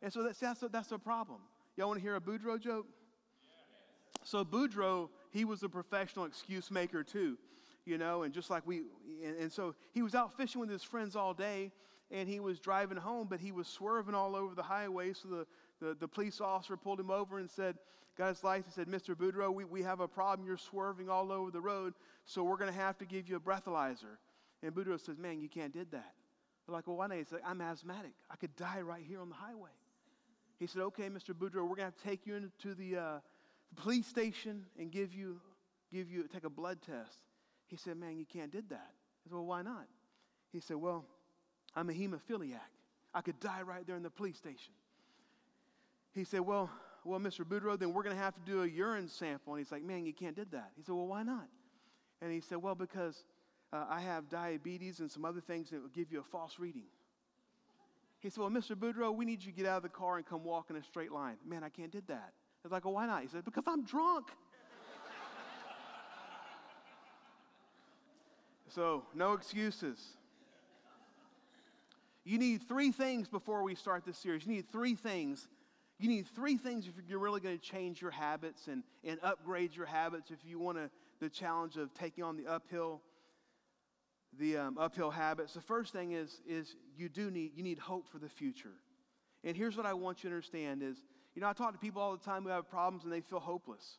And 0.01 0.11
so 0.11 0.23
that's, 0.23 0.39
that's, 0.39 0.63
a, 0.63 0.69
that's 0.69 0.91
a 0.91 0.97
problem. 0.97 1.39
Y'all 1.77 1.87
want 1.87 1.99
to 1.99 2.01
hear 2.01 2.15
a 2.15 2.21
Boudreaux 2.21 2.59
joke? 2.59 2.85
So 4.23 4.43
Boudreaux, 4.43 5.09
he 5.31 5.45
was 5.45 5.63
a 5.63 5.69
professional 5.69 6.25
excuse 6.25 6.69
maker 6.69 7.03
too, 7.03 7.37
you 7.85 7.97
know, 7.97 8.23
and 8.23 8.33
just 8.33 8.49
like 8.49 8.65
we, 8.65 8.83
and, 9.23 9.37
and 9.37 9.51
so 9.51 9.75
he 9.91 10.01
was 10.01 10.15
out 10.15 10.35
fishing 10.37 10.61
with 10.61 10.69
his 10.69 10.83
friends 10.83 11.15
all 11.15 11.33
day, 11.33 11.71
and 12.11 12.27
he 12.27 12.39
was 12.39 12.59
driving 12.59 12.97
home, 12.97 13.27
but 13.29 13.39
he 13.39 13.51
was 13.51 13.67
swerving 13.67 14.15
all 14.15 14.35
over 14.35 14.53
the 14.53 14.63
highway. 14.63 15.13
So 15.13 15.27
the, 15.29 15.47
the, 15.79 15.93
the 15.95 16.07
police 16.07 16.41
officer 16.41 16.77
pulled 16.77 16.99
him 16.99 17.09
over 17.09 17.39
and 17.39 17.49
said, 17.49 17.77
got 18.17 18.29
his 18.29 18.43
license, 18.43 18.75
said, 18.75 18.87
Mr. 18.87 19.15
Boudreaux, 19.15 19.53
we, 19.53 19.63
we 19.63 19.81
have 19.81 19.99
a 19.99 20.07
problem. 20.07 20.45
You're 20.45 20.57
swerving 20.57 21.09
all 21.09 21.31
over 21.31 21.51
the 21.51 21.61
road, 21.61 21.93
so 22.25 22.43
we're 22.43 22.57
going 22.57 22.71
to 22.71 22.77
have 22.77 22.97
to 22.99 23.05
give 23.05 23.29
you 23.29 23.37
a 23.37 23.39
breathalyzer. 23.39 24.17
And 24.61 24.73
Boudreaux 24.73 25.03
says, 25.03 25.17
Man, 25.17 25.41
you 25.41 25.49
can't 25.49 25.73
did 25.73 25.91
that. 25.91 26.13
They're 26.67 26.75
like, 26.75 26.85
Well, 26.85 26.97
why 26.97 27.07
not? 27.07 27.17
He 27.17 27.23
said, 27.23 27.39
I'm 27.45 27.61
asthmatic. 27.61 28.11
I 28.29 28.35
could 28.35 28.55
die 28.55 28.81
right 28.81 29.03
here 29.07 29.21
on 29.21 29.29
the 29.29 29.35
highway. 29.35 29.71
He 30.59 30.67
said, 30.67 30.81
Okay, 30.81 31.09
Mr. 31.09 31.33
Boudreaux, 31.33 31.67
we're 31.67 31.77
going 31.77 31.91
to 31.91 32.03
take 32.07 32.27
you 32.27 32.35
into 32.35 32.75
the, 32.75 32.97
uh, 32.97 33.19
police 33.75 34.07
station 34.07 34.65
and 34.79 34.91
give 34.91 35.13
you, 35.13 35.39
give 35.91 36.09
you, 36.09 36.27
take 36.27 36.43
a 36.43 36.49
blood 36.49 36.79
test. 36.81 37.19
He 37.71 37.77
said, 37.77 37.97
Man, 37.97 38.17
you 38.17 38.25
can't 38.25 38.51
did 38.51 38.69
that. 38.69 38.91
He 39.23 39.29
said, 39.29 39.35
Well, 39.35 39.45
why 39.45 39.61
not? 39.61 39.87
He 40.51 40.59
said, 40.59 40.75
Well, 40.75 41.05
I'm 41.73 41.89
a 41.89 41.93
hemophiliac. 41.93 42.59
I 43.13 43.21
could 43.21 43.39
die 43.39 43.61
right 43.61 43.87
there 43.87 43.95
in 43.95 44.03
the 44.03 44.09
police 44.09 44.37
station. 44.37 44.73
He 46.13 46.25
said, 46.25 46.41
Well, 46.41 46.69
well, 47.05 47.19
Mr. 47.19 47.45
Boudreaux, 47.45 47.79
then 47.79 47.93
we're 47.93 48.03
going 48.03 48.15
to 48.15 48.21
have 48.21 48.35
to 48.35 48.41
do 48.45 48.61
a 48.61 48.67
urine 48.67 49.07
sample. 49.07 49.53
And 49.53 49.63
he's 49.63 49.71
like, 49.71 49.83
Man, 49.83 50.05
you 50.05 50.13
can't 50.13 50.35
did 50.35 50.51
that. 50.51 50.71
He 50.75 50.83
said, 50.83 50.93
Well, 50.93 51.07
why 51.07 51.23
not? 51.23 51.47
And 52.21 52.31
he 52.31 52.41
said, 52.41 52.57
Well, 52.57 52.75
because 52.75 53.23
uh, 53.71 53.85
I 53.89 54.01
have 54.01 54.29
diabetes 54.29 54.99
and 54.99 55.09
some 55.09 55.23
other 55.23 55.41
things 55.41 55.69
that 55.69 55.81
will 55.81 55.89
give 55.89 56.11
you 56.11 56.19
a 56.19 56.23
false 56.23 56.59
reading. 56.59 56.83
He 58.19 58.29
said, 58.29 58.41
Well, 58.41 58.49
Mr. 58.49 58.75
Boudreaux, 58.75 59.15
we 59.15 59.23
need 59.23 59.41
you 59.43 59.51
to 59.53 59.57
get 59.57 59.65
out 59.65 59.77
of 59.77 59.83
the 59.83 59.89
car 59.89 60.17
and 60.17 60.25
come 60.25 60.43
walk 60.43 60.69
in 60.69 60.75
a 60.75 60.83
straight 60.83 61.13
line. 61.13 61.37
Man, 61.47 61.63
I 61.63 61.69
can't 61.69 61.91
did 61.91 62.07
that. 62.07 62.33
I 62.33 62.67
was 62.67 62.73
like, 62.73 62.83
Well, 62.83 62.95
why 62.95 63.07
not? 63.07 63.21
He 63.21 63.29
said, 63.29 63.45
Because 63.45 63.63
I'm 63.65 63.85
drunk. 63.85 64.27
So, 68.73 69.03
no 69.13 69.33
excuses. 69.33 69.99
You 72.23 72.37
need 72.37 72.67
three 72.67 72.91
things 72.91 73.27
before 73.27 73.63
we 73.63 73.75
start 73.75 74.05
this 74.05 74.17
series. 74.17 74.45
You 74.45 74.53
need 74.53 74.71
three 74.71 74.95
things. 74.95 75.47
You 75.99 76.07
need 76.07 76.27
three 76.35 76.57
things 76.57 76.87
if 76.87 76.93
you're 77.09 77.19
really 77.19 77.41
going 77.41 77.57
to 77.57 77.63
change 77.63 78.01
your 78.01 78.11
habits 78.11 78.67
and, 78.67 78.83
and 79.03 79.19
upgrade 79.23 79.75
your 79.75 79.85
habits, 79.85 80.31
if 80.31 80.39
you 80.45 80.59
want 80.59 80.77
to, 80.77 80.89
the 81.19 81.29
challenge 81.29 81.77
of 81.77 81.93
taking 81.93 82.23
on 82.23 82.37
the 82.37 82.47
uphill 82.47 83.01
the 84.39 84.57
um, 84.57 84.77
uphill 84.77 85.11
habits. 85.11 85.53
The 85.53 85.61
first 85.61 85.91
thing 85.91 86.13
is, 86.13 86.39
is 86.47 86.75
you 86.95 87.09
do 87.09 87.29
need, 87.29 87.51
you 87.53 87.63
need 87.63 87.79
hope 87.79 88.07
for 88.07 88.17
the 88.17 88.29
future. 88.29 88.71
And 89.43 89.57
here's 89.57 89.75
what 89.75 89.85
I 89.85 89.93
want 89.93 90.23
you 90.23 90.29
to 90.29 90.35
understand 90.35 90.83
is, 90.83 90.97
you 91.35 91.41
know, 91.41 91.49
I 91.49 91.53
talk 91.53 91.73
to 91.73 91.79
people 91.79 92.01
all 92.01 92.15
the 92.15 92.23
time 92.23 92.43
who 92.43 92.49
have 92.49 92.69
problems 92.69 93.03
and 93.03 93.11
they 93.11 93.21
feel 93.21 93.39
hopeless. 93.39 93.97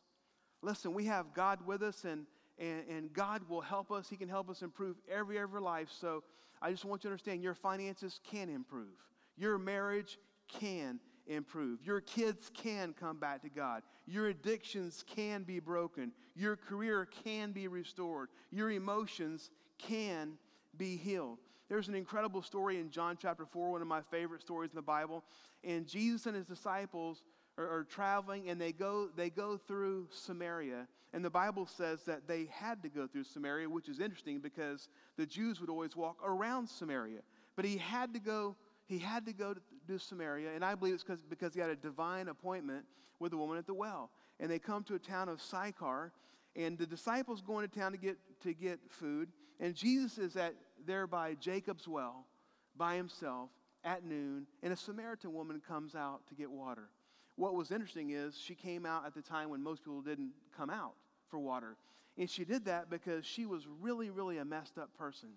Listen, 0.61 0.93
we 0.93 1.05
have 1.05 1.33
God 1.33 1.59
with 1.65 1.83
us 1.83 2.03
and, 2.05 2.25
and, 2.59 2.83
and 2.89 3.13
God 3.13 3.41
will 3.49 3.61
help 3.61 3.91
us. 3.91 4.09
He 4.09 4.15
can 4.15 4.29
help 4.29 4.49
us 4.49 4.61
improve 4.61 4.97
every 5.11 5.37
every 5.39 5.61
life. 5.61 5.89
So 5.99 6.23
I 6.61 6.71
just 6.71 6.85
want 6.85 7.03
you 7.03 7.09
to 7.09 7.13
understand 7.13 7.43
your 7.43 7.55
finances 7.55 8.19
can 8.29 8.49
improve. 8.49 8.95
Your 9.37 9.57
marriage 9.57 10.17
can 10.47 10.99
improve. 11.27 11.79
Your 11.83 12.01
kids 12.01 12.51
can 12.53 12.93
come 12.93 13.17
back 13.17 13.41
to 13.43 13.49
God. 13.49 13.83
Your 14.05 14.27
addictions 14.27 15.03
can 15.07 15.43
be 15.43 15.59
broken. 15.59 16.11
Your 16.35 16.55
career 16.55 17.07
can 17.23 17.51
be 17.51 17.67
restored. 17.67 18.29
Your 18.51 18.71
emotions 18.71 19.49
can 19.77 20.33
be 20.77 20.95
healed. 20.97 21.39
There's 21.69 21.87
an 21.87 21.95
incredible 21.95 22.41
story 22.41 22.79
in 22.79 22.91
John 22.91 23.17
chapter 23.19 23.45
4, 23.45 23.71
one 23.71 23.81
of 23.81 23.87
my 23.87 24.01
favorite 24.01 24.41
stories 24.41 24.71
in 24.71 24.75
the 24.75 24.81
Bible. 24.81 25.23
And 25.63 25.87
Jesus 25.87 26.25
and 26.25 26.35
his 26.35 26.45
disciples 26.45 27.23
are, 27.57 27.79
are, 27.79 27.83
traveling 27.83 28.49
and 28.49 28.59
they 28.59 28.71
go, 28.71 29.09
they 29.15 29.29
go 29.29 29.57
through 29.57 30.07
Samaria. 30.11 30.87
And 31.13 31.23
the 31.23 31.29
Bible 31.29 31.67
says 31.67 32.03
that 32.05 32.27
they 32.27 32.47
had 32.51 32.81
to 32.83 32.89
go 32.89 33.07
through 33.07 33.25
Samaria, 33.25 33.69
which 33.69 33.87
is 33.87 33.99
interesting 33.99 34.39
because 34.39 34.89
the 35.17 35.25
Jews 35.25 35.61
would 35.61 35.69
always 35.69 35.95
walk 35.95 36.17
around 36.25 36.67
Samaria. 36.67 37.19
But 37.55 37.65
he 37.65 37.77
had 37.77 38.13
to 38.15 38.19
go, 38.19 38.55
he 38.87 38.97
had 38.97 39.25
to 39.27 39.33
go 39.33 39.53
to, 39.53 39.61
to 39.87 39.99
Samaria, 39.99 40.49
and 40.55 40.65
I 40.65 40.73
believe 40.73 40.95
it's 40.95 41.03
because, 41.29 41.53
he 41.53 41.59
had 41.59 41.69
a 41.69 41.75
divine 41.75 42.29
appointment 42.29 42.85
with 43.19 43.31
the 43.31 43.37
woman 43.37 43.57
at 43.57 43.67
the 43.67 43.73
well. 43.73 44.09
And 44.39 44.49
they 44.49 44.57
come 44.57 44.83
to 44.85 44.95
a 44.95 44.99
town 44.99 45.29
of 45.29 45.39
Sychar, 45.39 46.11
and 46.55 46.77
the 46.77 46.87
disciples 46.87 47.41
go 47.41 47.59
into 47.59 47.79
town 47.79 47.91
to 47.91 47.97
get, 47.99 48.17
to 48.41 48.53
get 48.53 48.79
food. 48.89 49.29
And 49.59 49.75
Jesus 49.75 50.17
is 50.17 50.35
at 50.35 50.55
there 50.85 51.07
by 51.07 51.35
Jacob's 51.35 51.87
well 51.87 52.25
by 52.75 52.95
himself 52.95 53.49
at 53.83 54.05
noon, 54.05 54.47
and 54.61 54.73
a 54.73 54.75
Samaritan 54.75 55.33
woman 55.33 55.61
comes 55.67 55.95
out 55.95 56.25
to 56.27 56.35
get 56.35 56.49
water. 56.49 56.89
What 57.35 57.55
was 57.55 57.71
interesting 57.71 58.11
is 58.11 58.37
she 58.37 58.55
came 58.55 58.85
out 58.85 59.05
at 59.05 59.13
the 59.13 59.21
time 59.21 59.49
when 59.49 59.61
most 59.61 59.83
people 59.83 60.01
didn't 60.01 60.31
come 60.55 60.69
out 60.69 60.93
for 61.29 61.39
water. 61.39 61.77
And 62.17 62.29
she 62.29 62.45
did 62.45 62.65
that 62.65 62.89
because 62.89 63.25
she 63.25 63.45
was 63.45 63.67
really, 63.81 64.09
really 64.11 64.37
a 64.37 64.45
messed 64.45 64.77
up 64.77 64.95
person. 64.97 65.29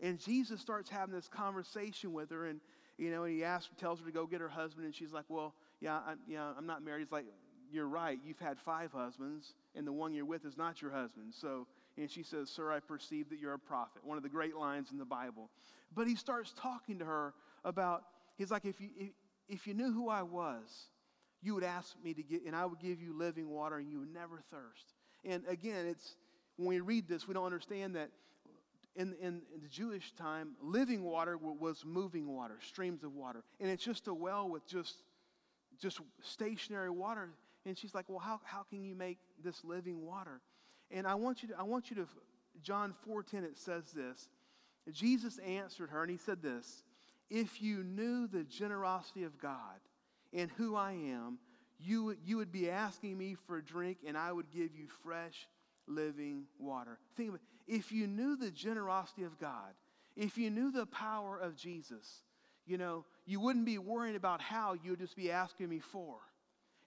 And 0.00 0.18
Jesus 0.18 0.60
starts 0.60 0.88
having 0.88 1.14
this 1.14 1.28
conversation 1.28 2.12
with 2.12 2.30
her, 2.30 2.46
and 2.46 2.60
you 2.96 3.10
know, 3.10 3.24
and 3.24 3.34
he 3.34 3.44
asks, 3.44 3.70
tells 3.78 3.98
her 4.00 4.06
to 4.06 4.12
go 4.12 4.26
get 4.26 4.40
her 4.40 4.48
husband, 4.48 4.84
and 4.84 4.94
she's 4.94 5.12
like, 5.12 5.24
"Well, 5.28 5.54
yeah, 5.80 5.96
I, 5.96 6.14
yeah, 6.26 6.52
I'm 6.56 6.66
not 6.66 6.82
married." 6.82 7.00
He's 7.00 7.12
like, 7.12 7.26
"You're 7.70 7.88
right. 7.88 8.18
You've 8.24 8.38
had 8.38 8.58
five 8.58 8.92
husbands, 8.92 9.54
and 9.74 9.86
the 9.86 9.92
one 9.92 10.14
you're 10.14 10.24
with 10.24 10.44
is 10.44 10.56
not 10.56 10.80
your 10.80 10.90
husband." 10.90 11.34
So, 11.34 11.66
and 11.98 12.10
she 12.10 12.22
says, 12.22 12.48
"Sir, 12.48 12.72
I 12.72 12.80
perceive 12.80 13.28
that 13.30 13.38
you're 13.38 13.54
a 13.54 13.58
prophet." 13.58 14.04
One 14.04 14.16
of 14.16 14.22
the 14.22 14.28
great 14.28 14.56
lines 14.56 14.90
in 14.92 14.98
the 14.98 15.04
Bible. 15.04 15.50
But 15.94 16.06
he 16.06 16.14
starts 16.14 16.54
talking 16.56 16.98
to 17.00 17.04
her 17.04 17.34
about. 17.64 18.04
He's 18.36 18.50
like, 18.50 18.64
"If 18.64 18.80
you 18.80 18.88
if, 18.96 19.10
if 19.48 19.66
you 19.66 19.74
knew 19.74 19.92
who 19.92 20.08
I 20.08 20.22
was, 20.22 20.88
you 21.42 21.54
would 21.54 21.64
ask 21.64 21.94
me 22.04 22.14
to 22.14 22.22
get, 22.22 22.44
and 22.44 22.54
I 22.54 22.66
would 22.66 22.80
give 22.80 23.00
you 23.00 23.16
living 23.16 23.48
water, 23.48 23.76
and 23.78 23.90
you 23.90 24.00
would 24.00 24.12
never 24.12 24.42
thirst." 24.50 24.94
And 25.24 25.42
again, 25.48 25.86
it's 25.86 26.16
when 26.56 26.68
we 26.68 26.80
read 26.80 27.08
this, 27.08 27.26
we 27.26 27.34
don't 27.34 27.44
understand 27.44 27.96
that 27.96 28.10
in, 28.96 29.14
in, 29.20 29.42
in, 29.54 29.62
the 29.62 29.68
Jewish 29.68 30.12
time, 30.12 30.52
living 30.60 31.02
water 31.02 31.38
was 31.38 31.84
moving 31.84 32.26
water, 32.26 32.58
streams 32.66 33.04
of 33.04 33.14
water. 33.14 33.44
And 33.60 33.70
it's 33.70 33.84
just 33.84 34.08
a 34.08 34.14
well 34.14 34.48
with 34.48 34.66
just, 34.66 34.96
just 35.80 36.00
stationary 36.22 36.90
water. 36.90 37.30
And 37.64 37.78
she's 37.78 37.94
like, 37.94 38.08
Well, 38.08 38.18
how, 38.18 38.40
how 38.44 38.62
can 38.64 38.84
you 38.84 38.94
make 38.94 39.18
this 39.42 39.64
living 39.64 40.04
water? 40.04 40.40
And 40.90 41.06
I 41.06 41.14
want 41.14 41.42
you 41.42 41.48
to, 41.50 41.58
I 41.58 41.62
want 41.62 41.90
you 41.90 41.96
to, 41.96 42.08
John 42.62 42.94
4:10, 43.08 43.44
it 43.44 43.58
says 43.58 43.92
this. 43.92 44.28
Jesus 44.90 45.38
answered 45.38 45.90
her, 45.90 46.02
and 46.02 46.10
he 46.10 46.16
said 46.16 46.42
this: 46.42 46.82
If 47.30 47.62
you 47.62 47.84
knew 47.84 48.26
the 48.26 48.44
generosity 48.44 49.22
of 49.22 49.38
God 49.40 49.78
and 50.32 50.50
who 50.56 50.76
I 50.76 50.92
am, 50.92 51.38
you, 51.78 52.16
you 52.24 52.36
would 52.36 52.52
be 52.52 52.70
asking 52.70 53.16
me 53.16 53.36
for 53.46 53.58
a 53.58 53.64
drink, 53.64 53.98
and 54.06 54.16
I 54.16 54.32
would 54.32 54.50
give 54.50 54.74
you 54.74 54.86
fresh 55.02 55.48
living 55.86 56.44
water. 56.58 56.98
Think 57.16 57.34
it. 57.34 57.40
If 57.66 57.92
you 57.92 58.06
knew 58.06 58.36
the 58.36 58.50
generosity 58.50 59.24
of 59.24 59.38
God, 59.38 59.74
if 60.16 60.36
you 60.36 60.50
knew 60.50 60.70
the 60.70 60.86
power 60.86 61.38
of 61.38 61.56
Jesus, 61.56 62.22
you 62.66 62.78
know, 62.78 63.04
you 63.26 63.40
wouldn't 63.40 63.64
be 63.64 63.78
worrying 63.78 64.16
about 64.16 64.40
how, 64.40 64.74
you 64.74 64.90
would 64.90 65.00
just 65.00 65.16
be 65.16 65.30
asking 65.30 65.68
me 65.68 65.78
for. 65.78 66.16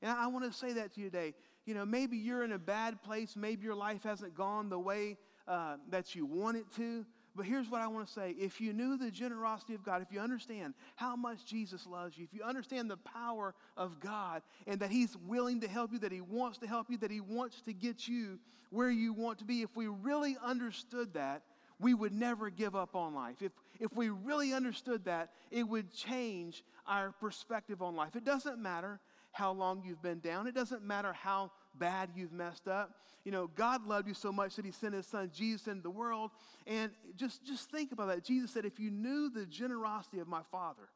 And 0.01 0.11
I, 0.11 0.25
I 0.25 0.27
want 0.27 0.45
to 0.45 0.57
say 0.57 0.73
that 0.73 0.93
to 0.93 1.01
you 1.01 1.09
today. 1.09 1.33
You 1.65 1.73
know, 1.73 1.85
maybe 1.85 2.17
you're 2.17 2.43
in 2.43 2.51
a 2.51 2.59
bad 2.59 3.01
place, 3.01 3.35
maybe 3.35 3.63
your 3.63 3.75
life 3.75 4.03
hasn't 4.03 4.35
gone 4.35 4.69
the 4.69 4.79
way 4.79 5.17
uh, 5.47 5.77
that 5.89 6.15
you 6.15 6.25
want 6.25 6.57
it 6.57 6.65
to, 6.75 7.05
but 7.35 7.45
here's 7.45 7.69
what 7.69 7.81
I 7.81 7.87
want 7.87 8.07
to 8.07 8.13
say. 8.13 8.35
If 8.37 8.61
you 8.61 8.73
knew 8.73 8.97
the 8.97 9.09
generosity 9.09 9.73
of 9.73 9.83
God, 9.83 10.01
if 10.01 10.11
you 10.11 10.19
understand 10.19 10.73
how 10.95 11.15
much 11.15 11.45
Jesus 11.45 11.87
loves 11.87 12.17
you, 12.17 12.23
if 12.23 12.33
you 12.33 12.43
understand 12.43 12.89
the 12.89 12.97
power 12.97 13.55
of 13.75 13.99
God 13.99 14.43
and 14.67 14.79
that 14.81 14.91
He's 14.91 15.17
willing 15.27 15.61
to 15.61 15.67
help 15.67 15.91
you, 15.91 15.99
that 15.99 16.11
He 16.11 16.21
wants 16.21 16.59
to 16.59 16.67
help 16.67 16.89
you, 16.89 16.97
that 16.97 17.11
He 17.11 17.21
wants 17.21 17.61
to 17.61 17.73
get 17.73 18.07
you 18.07 18.39
where 18.69 18.89
you 18.89 19.13
want 19.13 19.39
to 19.39 19.45
be, 19.45 19.61
if 19.61 19.75
we 19.75 19.87
really 19.87 20.37
understood 20.43 21.13
that, 21.13 21.43
we 21.79 21.93
would 21.93 22.13
never 22.13 22.49
give 22.49 22.75
up 22.75 22.95
on 22.95 23.13
life. 23.13 23.41
If, 23.41 23.51
if 23.79 23.93
we 23.95 24.09
really 24.09 24.53
understood 24.53 25.05
that, 25.05 25.31
it 25.51 25.63
would 25.63 25.91
change 25.91 26.63
our 26.87 27.11
perspective 27.11 27.81
on 27.81 27.95
life. 27.95 28.15
It 28.15 28.23
doesn't 28.25 28.59
matter 28.59 28.99
how 29.31 29.51
long 29.51 29.83
you've 29.85 30.01
been 30.01 30.19
down, 30.19 30.47
it 30.47 30.53
doesn't 30.53 30.83
matter 30.83 31.13
how 31.13 31.51
bad 31.77 32.09
you've 32.15 32.31
messed 32.31 32.67
up. 32.67 32.95
You 33.23 33.31
know, 33.31 33.49
God 33.55 33.85
loved 33.85 34.07
you 34.07 34.13
so 34.13 34.31
much 34.31 34.55
that 34.55 34.65
he 34.65 34.71
sent 34.71 34.93
his 34.93 35.07
son 35.07 35.31
Jesus 35.33 35.67
into 35.67 35.81
the 35.81 35.89
world. 35.89 36.31
And 36.67 36.91
just, 37.15 37.45
just 37.45 37.69
think 37.71 37.91
about 37.91 38.07
that. 38.09 38.23
Jesus 38.23 38.51
said, 38.51 38.65
if 38.65 38.79
you 38.79 38.91
knew 38.91 39.29
the 39.29 39.45
generosity 39.45 40.19
of 40.19 40.27
my 40.27 40.41
Father, 40.51 40.89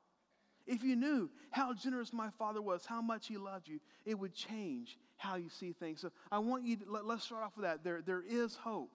if 0.65 0.83
you 0.83 0.95
knew 0.95 1.29
how 1.51 1.73
generous 1.73 2.11
my 2.11 2.29
Father 2.37 2.61
was, 2.61 2.85
how 2.85 3.01
much 3.01 3.27
he 3.27 3.37
loved 3.37 3.67
you, 3.67 3.79
it 4.05 4.19
would 4.19 4.33
change 4.33 4.97
how 5.15 5.35
you 5.35 5.49
see 5.49 5.71
things. 5.71 6.01
So 6.01 6.11
I 6.31 6.39
want 6.39 6.65
you 6.65 6.75
to, 6.77 6.91
let, 6.91 7.05
us 7.05 7.23
start 7.23 7.43
off 7.43 7.55
with 7.55 7.65
that. 7.65 7.83
There, 7.83 8.01
there 8.05 8.23
is 8.27 8.55
hope. 8.55 8.91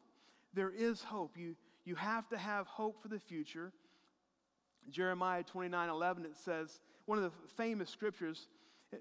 There 0.54 0.70
is 0.70 1.02
hope. 1.02 1.36
You, 1.36 1.56
you 1.84 1.94
have 1.94 2.28
to 2.28 2.36
have 2.36 2.66
hope 2.66 3.00
for 3.00 3.08
the 3.08 3.18
future. 3.18 3.72
Jeremiah 4.90 5.42
29 5.42 5.88
11, 5.88 6.24
it 6.26 6.36
says, 6.36 6.80
one 7.06 7.18
of 7.18 7.24
the 7.24 7.30
famous 7.56 7.88
scriptures, 7.88 8.48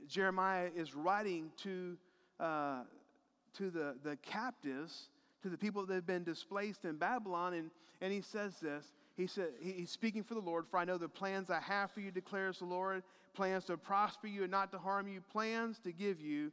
Jeremiah 0.07 0.69
is 0.75 0.95
writing 0.95 1.51
to 1.63 1.97
uh, 2.41 2.81
to 3.57 3.69
the, 3.69 3.95
the 4.03 4.17
captives, 4.17 5.09
to 5.43 5.49
the 5.49 5.57
people 5.57 5.85
that 5.85 5.93
have 5.93 6.07
been 6.07 6.23
displaced 6.23 6.85
in 6.85 6.97
Babylon, 6.97 7.53
and, 7.53 7.71
and 8.01 8.11
he 8.11 8.21
says 8.21 8.59
this. 8.59 8.85
He 9.17 9.27
said, 9.27 9.49
he's 9.61 9.91
speaking 9.91 10.23
for 10.23 10.33
the 10.33 10.41
Lord, 10.41 10.65
for 10.67 10.77
I 10.77 10.85
know 10.85 10.97
the 10.97 11.09
plans 11.09 11.49
I 11.49 11.59
have 11.59 11.91
for 11.91 11.99
you, 11.99 12.11
declares 12.11 12.59
the 12.59 12.65
Lord, 12.65 13.03
plans 13.33 13.65
to 13.65 13.77
prosper 13.77 14.27
you 14.27 14.43
and 14.43 14.51
not 14.51 14.71
to 14.71 14.79
harm 14.79 15.07
you, 15.07 15.21
plans 15.21 15.79
to 15.79 15.91
give 15.91 16.19
you 16.21 16.51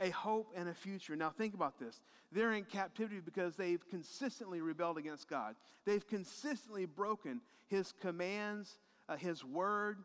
a 0.00 0.10
hope 0.10 0.52
and 0.56 0.68
a 0.68 0.74
future. 0.74 1.14
Now, 1.14 1.30
think 1.30 1.54
about 1.54 1.78
this. 1.78 2.00
They're 2.32 2.54
in 2.54 2.64
captivity 2.64 3.20
because 3.20 3.56
they've 3.56 3.86
consistently 3.88 4.60
rebelled 4.60 4.98
against 4.98 5.28
God. 5.28 5.54
They've 5.84 6.06
consistently 6.06 6.86
broken 6.86 7.40
His 7.68 7.92
commands, 8.00 8.78
uh, 9.08 9.16
His 9.16 9.44
word. 9.44 9.98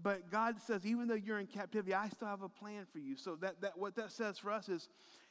But 0.00 0.30
God 0.30 0.60
says, 0.60 0.86
even 0.86 1.06
though 1.06 1.14
you're 1.14 1.38
in 1.38 1.46
captivity, 1.46 1.94
I 1.94 2.08
still 2.08 2.28
have 2.28 2.42
a 2.42 2.48
plan 2.48 2.86
for 2.90 2.98
you. 2.98 3.16
So 3.16 3.36
that, 3.36 3.60
that 3.60 3.78
what 3.78 3.94
that 3.96 4.10
says 4.10 4.38
for 4.38 4.50
us 4.50 4.68
is 4.68 4.88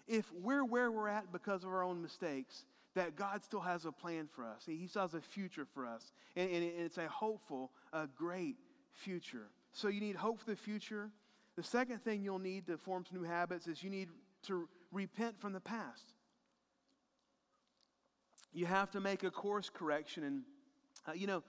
if 0.07 0.31
we're 0.33 0.63
where 0.63 0.91
we're 0.91 1.07
at 1.07 1.31
because 1.31 1.63
of 1.63 1.69
our 1.69 1.83
own 1.83 2.01
mistakes, 2.01 2.65
that 2.93 3.15
God 3.15 3.43
still 3.43 3.61
has 3.61 3.85
a 3.85 3.91
plan 3.91 4.27
for 4.33 4.43
us. 4.43 4.63
He 4.65 4.87
still 4.87 5.03
has 5.03 5.13
a 5.13 5.21
future 5.21 5.65
for 5.73 5.85
us. 5.85 6.11
And, 6.35 6.49
and 6.51 6.63
it's 6.63 6.97
a 6.97 7.07
hopeful, 7.07 7.71
a 7.93 8.07
great 8.07 8.57
future. 8.91 9.47
So 9.73 9.87
you 9.87 10.01
need 10.01 10.15
hope 10.15 10.39
for 10.39 10.49
the 10.49 10.55
future. 10.55 11.09
The 11.55 11.63
second 11.63 12.03
thing 12.03 12.21
you'll 12.21 12.39
need 12.39 12.67
to 12.67 12.77
form 12.77 13.05
some 13.09 13.21
new 13.21 13.27
habits 13.27 13.67
is 13.67 13.81
you 13.81 13.89
need 13.89 14.09
to 14.43 14.67
repent 14.91 15.39
from 15.39 15.53
the 15.53 15.59
past. 15.59 16.13
You 18.53 18.65
have 18.65 18.91
to 18.91 18.99
make 18.99 19.23
a 19.23 19.31
course 19.31 19.69
correction. 19.69 20.23
And, 20.23 20.41
uh, 21.07 21.13
you 21.13 21.27
know, 21.27 21.43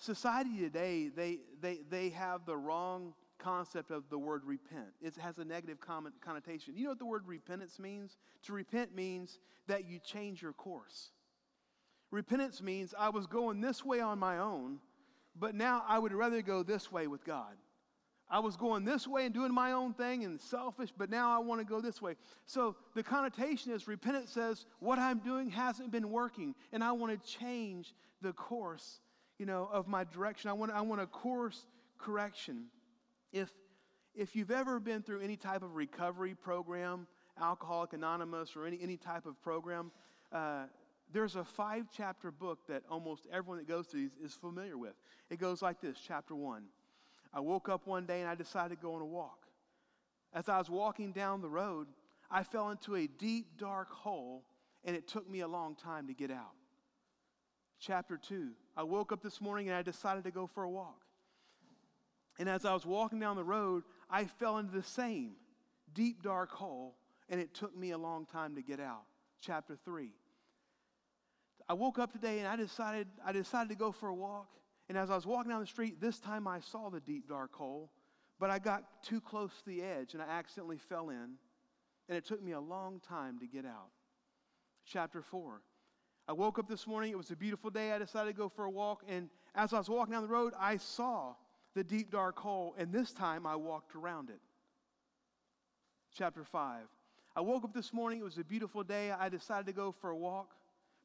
Society 0.00 0.56
today, 0.58 1.10
they, 1.14 1.40
they, 1.60 1.80
they 1.90 2.08
have 2.08 2.46
the 2.46 2.56
wrong 2.56 3.12
concept 3.38 3.90
of 3.90 4.08
the 4.08 4.18
word 4.18 4.42
repent. 4.46 4.88
It 5.02 5.14
has 5.16 5.36
a 5.36 5.44
negative 5.44 5.76
connotation. 5.78 6.74
You 6.74 6.84
know 6.84 6.90
what 6.90 6.98
the 6.98 7.04
word 7.04 7.26
repentance 7.26 7.78
means? 7.78 8.16
To 8.44 8.54
repent 8.54 8.94
means 8.94 9.38
that 9.66 9.86
you 9.86 9.98
change 9.98 10.40
your 10.40 10.54
course. 10.54 11.10
Repentance 12.10 12.62
means 12.62 12.94
I 12.98 13.10
was 13.10 13.26
going 13.26 13.60
this 13.60 13.84
way 13.84 14.00
on 14.00 14.18
my 14.18 14.38
own, 14.38 14.78
but 15.38 15.54
now 15.54 15.84
I 15.86 15.98
would 15.98 16.14
rather 16.14 16.40
go 16.40 16.62
this 16.62 16.90
way 16.90 17.06
with 17.06 17.22
God. 17.22 17.54
I 18.30 18.38
was 18.38 18.56
going 18.56 18.86
this 18.86 19.06
way 19.06 19.26
and 19.26 19.34
doing 19.34 19.52
my 19.52 19.72
own 19.72 19.92
thing 19.92 20.24
and 20.24 20.40
selfish, 20.40 20.94
but 20.96 21.10
now 21.10 21.36
I 21.36 21.40
want 21.40 21.60
to 21.60 21.66
go 21.66 21.82
this 21.82 22.00
way. 22.00 22.14
So 22.46 22.74
the 22.94 23.02
connotation 23.02 23.72
is 23.72 23.86
repentance 23.86 24.30
says, 24.30 24.64
what 24.78 24.98
I'm 24.98 25.18
doing 25.18 25.50
hasn't 25.50 25.90
been 25.90 26.10
working, 26.10 26.54
and 26.72 26.82
I 26.82 26.92
want 26.92 27.20
to 27.20 27.28
change 27.38 27.92
the 28.22 28.32
course 28.32 29.00
you 29.40 29.46
know, 29.46 29.70
of 29.72 29.88
my 29.88 30.04
direction. 30.04 30.50
I 30.50 30.52
want, 30.52 30.70
I 30.70 30.82
want 30.82 31.00
a 31.00 31.06
course 31.06 31.64
correction. 31.96 32.66
If, 33.32 33.48
if 34.14 34.36
you've 34.36 34.50
ever 34.50 34.78
been 34.78 35.02
through 35.02 35.22
any 35.22 35.36
type 35.36 35.62
of 35.62 35.76
recovery 35.76 36.34
program, 36.34 37.06
Alcoholic 37.40 37.94
Anonymous, 37.94 38.54
or 38.54 38.66
any, 38.66 38.78
any 38.82 38.98
type 38.98 39.24
of 39.24 39.40
program, 39.42 39.92
uh, 40.30 40.64
there's 41.10 41.36
a 41.36 41.44
five 41.44 41.86
chapter 41.96 42.30
book 42.30 42.58
that 42.68 42.82
almost 42.90 43.26
everyone 43.32 43.56
that 43.56 43.66
goes 43.66 43.86
through 43.86 44.10
is, 44.22 44.32
is 44.32 44.34
familiar 44.34 44.76
with. 44.76 44.92
It 45.30 45.40
goes 45.40 45.62
like 45.62 45.80
this 45.80 45.96
Chapter 46.06 46.36
one 46.36 46.64
I 47.32 47.40
woke 47.40 47.70
up 47.70 47.86
one 47.86 48.04
day 48.04 48.20
and 48.20 48.28
I 48.28 48.34
decided 48.34 48.76
to 48.76 48.82
go 48.82 48.94
on 48.94 49.00
a 49.00 49.06
walk. 49.06 49.46
As 50.34 50.50
I 50.50 50.58
was 50.58 50.68
walking 50.68 51.12
down 51.12 51.40
the 51.40 51.48
road, 51.48 51.86
I 52.30 52.42
fell 52.42 52.70
into 52.70 52.94
a 52.94 53.06
deep, 53.06 53.56
dark 53.56 53.90
hole, 53.90 54.44
and 54.84 54.94
it 54.94 55.08
took 55.08 55.28
me 55.30 55.40
a 55.40 55.48
long 55.48 55.76
time 55.76 56.08
to 56.08 56.12
get 56.12 56.30
out 56.30 56.59
chapter 57.80 58.16
2. 58.16 58.50
I 58.76 58.82
woke 58.82 59.12
up 59.12 59.22
this 59.22 59.40
morning 59.40 59.68
and 59.68 59.76
I 59.76 59.82
decided 59.82 60.24
to 60.24 60.30
go 60.30 60.46
for 60.46 60.62
a 60.62 60.70
walk. 60.70 61.00
And 62.38 62.48
as 62.48 62.64
I 62.64 62.72
was 62.72 62.86
walking 62.86 63.18
down 63.18 63.36
the 63.36 63.44
road, 63.44 63.82
I 64.08 64.24
fell 64.24 64.58
into 64.58 64.72
the 64.72 64.82
same 64.82 65.32
deep, 65.92 66.22
dark 66.22 66.50
hole, 66.52 66.94
and 67.28 67.40
it 67.40 67.54
took 67.54 67.76
me 67.76 67.90
a 67.90 67.98
long 67.98 68.26
time 68.26 68.54
to 68.54 68.62
get 68.62 68.80
out. 68.80 69.02
Chapter 69.40 69.76
3. 69.84 70.12
I 71.68 71.74
woke 71.74 71.98
up 71.98 72.12
today 72.12 72.38
and 72.38 72.48
I 72.48 72.56
decided, 72.56 73.08
I 73.24 73.32
decided 73.32 73.68
to 73.70 73.76
go 73.76 73.92
for 73.92 74.08
a 74.08 74.14
walk. 74.14 74.48
And 74.88 74.98
as 74.98 75.10
I 75.10 75.14
was 75.14 75.26
walking 75.26 75.50
down 75.50 75.60
the 75.60 75.66
street, 75.66 76.00
this 76.00 76.18
time 76.18 76.48
I 76.48 76.60
saw 76.60 76.90
the 76.90 77.00
deep, 77.00 77.28
dark 77.28 77.54
hole, 77.54 77.90
but 78.38 78.50
I 78.50 78.58
got 78.58 79.02
too 79.02 79.20
close 79.20 79.50
to 79.58 79.66
the 79.66 79.82
edge 79.82 80.14
and 80.14 80.22
I 80.22 80.26
accidentally 80.26 80.78
fell 80.78 81.10
in. 81.10 81.36
And 82.08 82.18
it 82.18 82.24
took 82.24 82.42
me 82.42 82.52
a 82.52 82.60
long 82.60 83.00
time 83.08 83.38
to 83.38 83.46
get 83.46 83.64
out. 83.64 83.90
Chapter 84.84 85.22
4. 85.22 85.60
I 86.30 86.32
woke 86.32 86.60
up 86.60 86.68
this 86.68 86.86
morning. 86.86 87.10
It 87.10 87.16
was 87.16 87.32
a 87.32 87.36
beautiful 87.36 87.70
day. 87.70 87.90
I 87.90 87.98
decided 87.98 88.30
to 88.30 88.36
go 88.36 88.48
for 88.48 88.64
a 88.64 88.70
walk. 88.70 89.02
And 89.08 89.28
as 89.56 89.72
I 89.72 89.78
was 89.78 89.88
walking 89.88 90.12
down 90.12 90.22
the 90.22 90.28
road, 90.28 90.52
I 90.56 90.76
saw 90.76 91.34
the 91.74 91.82
deep, 91.82 92.12
dark 92.12 92.38
hole. 92.38 92.76
And 92.78 92.92
this 92.92 93.12
time 93.12 93.48
I 93.48 93.56
walked 93.56 93.96
around 93.96 94.30
it. 94.30 94.38
Chapter 96.16 96.44
5. 96.44 96.82
I 97.34 97.40
woke 97.40 97.64
up 97.64 97.74
this 97.74 97.92
morning. 97.92 98.20
It 98.20 98.24
was 98.24 98.38
a 98.38 98.44
beautiful 98.44 98.84
day. 98.84 99.10
I 99.10 99.28
decided 99.28 99.66
to 99.66 99.72
go 99.72 99.90
for 99.90 100.10
a 100.10 100.16
walk. 100.16 100.52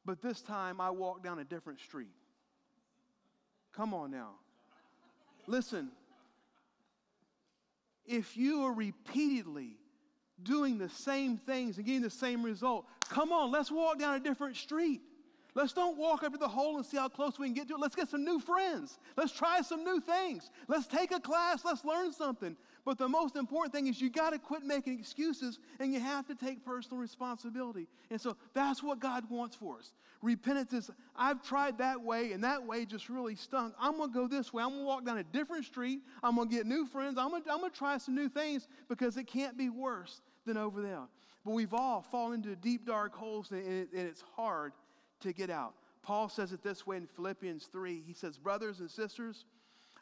But 0.04 0.22
this 0.22 0.42
time 0.42 0.80
I 0.80 0.90
walked 0.90 1.24
down 1.24 1.40
a 1.40 1.44
different 1.44 1.80
street. 1.80 2.14
Come 3.72 3.94
on 3.94 4.12
now. 4.12 4.30
Listen, 5.48 5.88
if 8.06 8.36
you 8.36 8.62
are 8.62 8.72
repeatedly 8.72 9.76
doing 10.42 10.78
the 10.78 10.88
same 10.88 11.38
things 11.38 11.76
and 11.76 11.86
getting 11.86 12.02
the 12.02 12.10
same 12.10 12.42
result. 12.42 12.86
Come 13.08 13.32
on, 13.32 13.50
let's 13.50 13.70
walk 13.70 13.98
down 13.98 14.14
a 14.14 14.20
different 14.20 14.56
street. 14.56 15.00
Let's 15.56 15.72
don't 15.72 15.96
walk 15.96 16.22
up 16.22 16.32
to 16.32 16.38
the 16.38 16.46
hole 16.46 16.76
and 16.76 16.84
see 16.84 16.98
how 16.98 17.08
close 17.08 17.38
we 17.38 17.46
can 17.46 17.54
get 17.54 17.68
to 17.68 17.74
it. 17.74 17.80
Let's 17.80 17.94
get 17.94 18.10
some 18.10 18.26
new 18.26 18.38
friends. 18.38 18.98
Let's 19.16 19.32
try 19.32 19.62
some 19.62 19.84
new 19.84 20.00
things. 20.00 20.50
Let's 20.68 20.86
take 20.86 21.12
a 21.12 21.18
class. 21.18 21.64
Let's 21.64 21.82
learn 21.82 22.12
something. 22.12 22.58
But 22.84 22.98
the 22.98 23.08
most 23.08 23.36
important 23.36 23.74
thing 23.74 23.86
is 23.86 23.98
you 23.98 24.10
got 24.10 24.34
to 24.34 24.38
quit 24.38 24.64
making 24.64 24.98
excuses 24.98 25.58
and 25.80 25.94
you 25.94 25.98
have 25.98 26.26
to 26.26 26.34
take 26.34 26.62
personal 26.62 27.00
responsibility. 27.00 27.88
And 28.10 28.20
so 28.20 28.36
that's 28.52 28.82
what 28.82 29.00
God 29.00 29.30
wants 29.30 29.56
for 29.56 29.78
us. 29.78 29.94
Repentance 30.20 30.74
is, 30.74 30.90
I've 31.16 31.42
tried 31.42 31.78
that 31.78 32.02
way 32.02 32.32
and 32.32 32.44
that 32.44 32.62
way 32.62 32.84
just 32.84 33.08
really 33.08 33.34
stunk. 33.34 33.72
I'm 33.80 33.96
going 33.96 34.10
to 34.10 34.14
go 34.14 34.28
this 34.28 34.52
way. 34.52 34.62
I'm 34.62 34.68
going 34.68 34.82
to 34.82 34.86
walk 34.86 35.06
down 35.06 35.16
a 35.16 35.24
different 35.24 35.64
street. 35.64 36.00
I'm 36.22 36.36
going 36.36 36.50
to 36.50 36.54
get 36.54 36.66
new 36.66 36.84
friends. 36.84 37.16
I'm 37.16 37.30
going 37.30 37.42
to, 37.42 37.70
try 37.70 37.96
some 37.96 38.14
new 38.14 38.28
things 38.28 38.68
because 38.90 39.16
it 39.16 39.26
can't 39.26 39.56
be 39.56 39.70
worse 39.70 40.20
than 40.44 40.58
over 40.58 40.82
there. 40.82 41.08
But 41.46 41.52
we've 41.52 41.72
all 41.72 42.02
fallen 42.02 42.34
into 42.34 42.54
deep, 42.56 42.84
dark 42.84 43.14
holes 43.14 43.50
and, 43.52 43.60
it, 43.60 43.88
and 43.96 44.06
it's 44.06 44.22
hard 44.36 44.72
to 45.20 45.32
get 45.32 45.50
out. 45.50 45.74
Paul 46.02 46.28
says 46.28 46.52
it 46.52 46.62
this 46.62 46.86
way 46.86 46.96
in 46.96 47.06
Philippians 47.06 47.66
3. 47.66 48.02
He 48.06 48.12
says, 48.12 48.38
Brothers 48.38 48.80
and 48.80 48.90
sisters, 48.90 49.44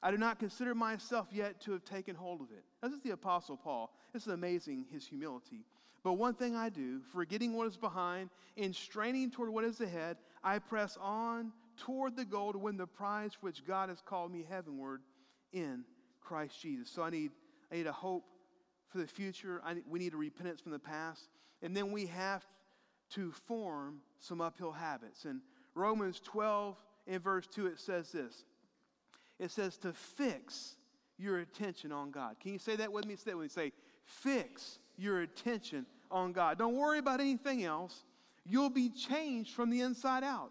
I 0.03 0.11
do 0.11 0.19
not 0.19 0.39
consider 0.39 0.75
myself 0.75 1.29
yet 1.33 1.61
to 1.63 1.73
have 1.73 1.85
taken 1.85 2.15
hold 2.15 2.43
of 2.43 2.51
it. 2.51 2.65
This 2.83 2.93
is 2.93 3.01
the 3.01 3.13
Apostle 3.13 3.57
Paul. 3.57 3.91
This 4.13 4.27
is 4.27 4.33
amazing, 4.33 4.85
his 4.93 5.07
humility. 5.07 5.65
But 6.03 6.15
one 6.15 6.35
thing 6.35 6.55
I 6.55 6.69
do, 6.69 7.01
forgetting 7.13 7.55
what 7.55 7.67
is 7.67 7.79
behind 7.79 8.29
and 8.59 8.77
straining 8.77 9.31
toward 9.31 9.49
what 9.49 9.65
is 9.65 9.81
ahead, 9.81 10.19
I 10.43 10.59
press 10.59 10.99
on 11.01 11.53
toward 11.79 12.17
the 12.17 12.27
goal 12.27 12.53
to 12.53 12.59
win 12.59 12.77
the 12.77 12.87
prize 12.87 13.33
which 13.41 13.67
God 13.67 13.89
has 13.89 14.03
called 14.03 14.31
me 14.31 14.45
heavenward 14.47 15.01
in 15.55 15.85
Christ 16.21 16.61
Jesus. 16.61 16.91
So 16.91 17.03
I 17.03 17.09
need, 17.09 17.31
I 17.73 17.77
need 17.77 17.87
a 17.87 17.93
hope 17.93 18.25
for 18.89 18.99
the 18.99 19.07
future. 19.07 19.63
I, 19.65 19.77
we 19.89 19.99
need 19.99 20.13
a 20.13 20.19
repentance 20.19 20.61
from 20.61 20.73
the 20.73 20.79
past. 20.79 21.29
And 21.63 21.75
then 21.75 21.91
we 21.91 22.07
have 22.07 22.45
to 23.15 23.33
form 23.47 24.01
some 24.21 24.41
uphill 24.41 24.73
habits. 24.73 25.25
In 25.25 25.41
Romans 25.75 26.21
12, 26.25 26.77
in 27.07 27.21
verse 27.21 27.47
2, 27.47 27.67
it 27.67 27.79
says 27.79 28.11
this 28.11 28.45
it 29.39 29.51
says 29.51 29.77
to 29.79 29.93
fix 29.93 30.77
your 31.19 31.41
attention 31.41 31.93
on 31.93 32.11
God. 32.11 32.37
Can 32.41 32.53
you 32.53 32.59
say 32.59 32.77
that 32.77 32.93
with 32.93 33.07
me? 33.07 33.17
Say 33.17 33.31
that 33.31 33.37
with 33.37 33.45
me. 33.45 33.49
Say, 33.49 33.73
fix 34.05 34.79
your 34.97 35.23
attention 35.23 35.87
on 36.11 36.33
God. 36.33 36.59
Don't 36.59 36.77
worry 36.77 36.99
about 36.99 37.21
anything 37.21 37.65
else. 37.65 38.05
You'll 38.45 38.71
be 38.71 38.91
changed 38.91 39.55
from 39.55 39.71
the 39.71 39.81
inside 39.81 40.23
out. 40.23 40.51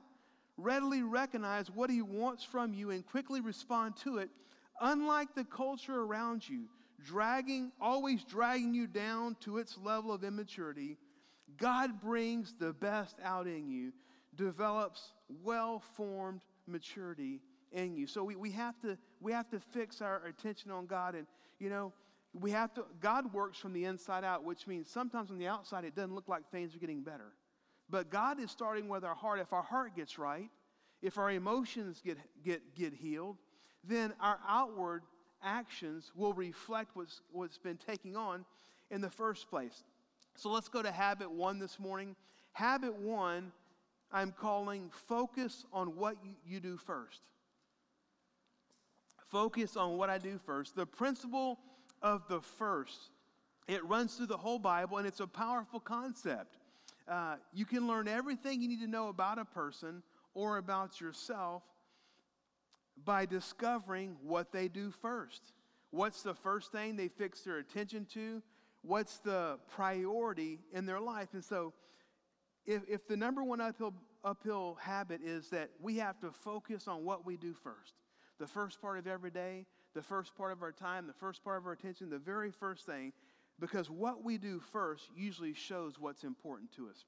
Readily 0.57 1.01
recognize 1.01 1.69
what 1.71 1.89
He 1.89 2.01
wants 2.01 2.43
from 2.43 2.73
you 2.73 2.91
and 2.91 3.05
quickly 3.05 3.41
respond 3.41 3.95
to 3.97 4.17
it, 4.17 4.29
unlike 4.81 5.33
the 5.35 5.45
culture 5.45 6.01
around 6.01 6.47
you, 6.47 6.65
dragging, 7.03 7.71
always 7.81 8.23
dragging 8.23 8.73
you 8.73 8.87
down 8.87 9.35
to 9.41 9.57
its 9.57 9.77
level 9.77 10.11
of 10.11 10.23
immaturity 10.23 10.97
God 11.57 12.01
brings 12.01 12.53
the 12.59 12.73
best 12.73 13.17
out 13.23 13.47
in 13.47 13.69
you, 13.69 13.91
develops 14.35 15.13
well 15.43 15.79
formed 15.95 16.41
maturity 16.67 17.41
in 17.71 17.95
you. 17.95 18.07
So 18.07 18.23
we, 18.23 18.35
we, 18.35 18.51
have 18.51 18.79
to, 18.81 18.97
we 19.19 19.31
have 19.31 19.49
to 19.49 19.59
fix 19.59 20.01
our 20.01 20.25
attention 20.25 20.71
on 20.71 20.85
God. 20.85 21.15
And, 21.15 21.27
you 21.59 21.69
know, 21.69 21.93
we 22.33 22.51
have 22.51 22.73
to, 22.75 22.85
God 22.99 23.33
works 23.33 23.57
from 23.57 23.73
the 23.73 23.85
inside 23.85 24.23
out, 24.23 24.43
which 24.43 24.67
means 24.67 24.89
sometimes 24.89 25.29
on 25.31 25.37
the 25.37 25.47
outside 25.47 25.85
it 25.85 25.95
doesn't 25.95 26.15
look 26.15 26.27
like 26.27 26.49
things 26.49 26.75
are 26.75 26.79
getting 26.79 27.01
better. 27.01 27.33
But 27.89 28.09
God 28.09 28.39
is 28.39 28.49
starting 28.49 28.87
with 28.87 29.03
our 29.03 29.15
heart. 29.15 29.39
If 29.39 29.53
our 29.53 29.61
heart 29.61 29.95
gets 29.95 30.17
right, 30.17 30.49
if 31.01 31.17
our 31.17 31.29
emotions 31.29 32.01
get, 32.03 32.17
get, 32.43 32.75
get 32.75 32.93
healed, 32.93 33.37
then 33.83 34.13
our 34.19 34.39
outward 34.47 35.03
actions 35.43 36.11
will 36.15 36.33
reflect 36.33 36.95
what's, 36.95 37.21
what's 37.31 37.57
been 37.57 37.77
taking 37.77 38.15
on 38.15 38.45
in 38.89 39.01
the 39.01 39.09
first 39.09 39.49
place. 39.49 39.83
So 40.35 40.49
let's 40.51 40.69
go 40.69 40.81
to 40.81 40.91
habit 40.91 41.31
one 41.31 41.59
this 41.59 41.79
morning. 41.79 42.15
Habit 42.53 42.95
one, 42.95 43.51
I'm 44.11 44.31
calling 44.31 44.89
focus 45.07 45.65
on 45.71 45.95
what 45.95 46.17
you 46.45 46.59
do 46.59 46.77
first. 46.77 47.21
Focus 49.29 49.75
on 49.75 49.97
what 49.97 50.09
I 50.09 50.17
do 50.17 50.39
first. 50.45 50.75
The 50.75 50.85
principle 50.85 51.59
of 52.01 52.27
the 52.27 52.41
first, 52.41 53.09
it 53.67 53.83
runs 53.85 54.15
through 54.15 54.27
the 54.27 54.37
whole 54.37 54.59
Bible 54.59 54.97
and 54.97 55.07
it's 55.07 55.19
a 55.19 55.27
powerful 55.27 55.79
concept. 55.79 56.57
Uh, 57.07 57.35
you 57.53 57.65
can 57.65 57.87
learn 57.87 58.07
everything 58.07 58.61
you 58.61 58.67
need 58.67 58.81
to 58.81 58.87
know 58.87 59.09
about 59.09 59.39
a 59.39 59.45
person 59.45 60.03
or 60.33 60.57
about 60.57 61.01
yourself 61.01 61.63
by 63.03 63.25
discovering 63.25 64.15
what 64.21 64.51
they 64.51 64.67
do 64.67 64.91
first. 65.01 65.53
What's 65.89 66.21
the 66.21 66.33
first 66.33 66.71
thing 66.71 66.95
they 66.95 67.07
fix 67.07 67.41
their 67.41 67.57
attention 67.57 68.05
to? 68.13 68.41
What's 68.83 69.17
the 69.19 69.57
priority 69.75 70.59
in 70.73 70.85
their 70.85 70.99
life. 70.99 71.29
And 71.33 71.43
so, 71.43 71.73
if, 72.65 72.83
if 72.87 73.07
the 73.07 73.17
number 73.17 73.43
one 73.43 73.59
uphill, 73.59 73.93
uphill 74.23 74.77
habit 74.79 75.21
is 75.23 75.49
that 75.49 75.69
we 75.81 75.97
have 75.97 76.19
to 76.21 76.31
focus 76.31 76.87
on 76.87 77.03
what 77.03 77.25
we 77.25 77.35
do 77.35 77.53
first, 77.53 77.95
the 78.39 78.47
first 78.47 78.81
part 78.81 78.99
of 78.99 79.07
every 79.07 79.31
day, 79.31 79.65
the 79.95 80.01
first 80.01 80.35
part 80.35 80.51
of 80.51 80.61
our 80.61 80.71
time, 80.71 81.07
the 81.07 81.13
first 81.13 81.43
part 81.43 81.57
of 81.57 81.65
our 81.65 81.73
attention, 81.73 82.09
the 82.09 82.19
very 82.19 82.51
first 82.51 82.85
thing, 82.85 83.11
because 83.59 83.89
what 83.89 84.23
we 84.23 84.37
do 84.37 84.59
first 84.59 85.09
usually 85.15 85.53
shows 85.53 85.99
what's 85.99 86.23
important 86.23 86.71
to 86.75 86.87
us. 86.89 87.05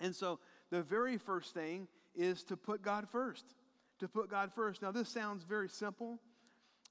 And 0.00 0.14
so, 0.14 0.38
the 0.70 0.82
very 0.82 1.18
first 1.18 1.54
thing 1.54 1.88
is 2.14 2.42
to 2.44 2.56
put 2.56 2.82
God 2.82 3.08
first. 3.08 3.44
To 4.00 4.08
put 4.08 4.30
God 4.30 4.52
first. 4.52 4.82
Now, 4.82 4.92
this 4.92 5.08
sounds 5.08 5.44
very 5.44 5.68
simple, 5.68 6.20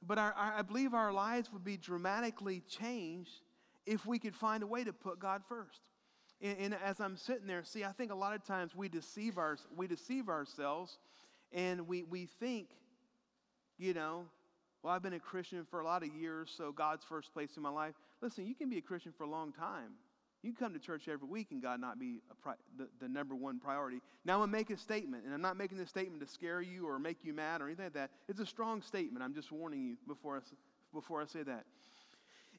but 0.06 0.18
our, 0.18 0.34
our, 0.34 0.54
I 0.58 0.62
believe 0.62 0.94
our 0.94 1.12
lives 1.12 1.52
would 1.52 1.64
be 1.64 1.78
dramatically 1.78 2.62
changed 2.68 3.42
if 3.86 4.06
we 4.06 4.20
could 4.20 4.36
find 4.36 4.64
a 4.64 4.68
way 4.68 4.84
to 4.84 4.94
put 4.94 5.20
God 5.20 5.42
first. 5.48 5.82
And, 6.42 6.58
and, 6.60 6.76
as 6.84 7.00
I'm 7.00 7.18
sitting 7.18 7.48
there, 7.48 7.64
see, 7.64 7.84
I 7.84 7.92
think 7.92 8.12
a 8.12 8.16
lot 8.16 8.34
of 8.34 8.46
times 8.46 8.76
we 8.76 8.88
deceive, 8.88 9.38
our, 9.38 9.58
we 9.76 9.88
deceive 9.88 10.30
ourselves 10.30 10.98
and 11.52 11.88
we, 11.88 12.04
we 12.04 12.28
think, 12.40 12.70
you 13.78 13.94
know, 13.94 14.26
well, 14.82 14.94
I've 14.94 15.04
been 15.04 15.14
a 15.14 15.20
Christian 15.20 15.66
for 15.70 15.82
a 15.82 15.84
lot 15.84 16.04
of 16.04 16.10
years, 16.16 16.54
so 16.56 16.72
God's 16.72 17.04
first 17.04 17.34
place 17.34 17.58
in 17.58 17.64
my 17.64 17.70
life. 17.70 17.96
Listen, 18.22 18.46
you 18.46 18.56
can 18.56 18.70
be 18.70 18.78
a 18.78 18.82
Christian 18.82 19.12
for 19.18 19.26
a 19.26 19.30
long 19.30 19.52
time. 19.52 19.92
You 20.42 20.54
can 20.54 20.66
come 20.68 20.74
to 20.74 20.80
church 20.80 21.10
every 21.10 21.28
week 21.28 21.48
and 21.52 21.62
God 21.62 21.82
not 21.82 22.00
be 22.00 22.22
pri- 22.42 22.54
the, 22.78 22.88
the 23.02 23.10
number 23.10 23.36
one 23.36 23.60
priority. 23.60 24.00
Now, 24.24 24.36
I'm 24.36 24.40
going 24.40 24.52
to 24.52 24.58
make 24.58 24.70
a 24.70 24.78
statement, 24.78 25.26
and 25.26 25.34
I'm 25.34 25.42
not 25.42 25.58
making 25.58 25.78
this 25.78 25.90
statement 25.90 26.26
to 26.26 26.32
scare 26.32 26.62
you 26.62 26.88
or 26.88 26.98
make 26.98 27.26
you 27.26 27.34
mad 27.34 27.62
or 27.62 27.66
anything 27.66 27.86
like 27.86 27.94
that. 27.96 28.12
It's 28.30 28.40
a 28.40 28.46
strong 28.46 28.82
statement. 28.82 29.22
I'm 29.22 29.34
just 29.34 29.52
warning 29.52 29.84
you 29.84 29.98
before 30.08 30.38
I, 30.38 30.40
before 30.94 31.22
I 31.22 31.26
say 31.26 31.44
that. 31.44 31.66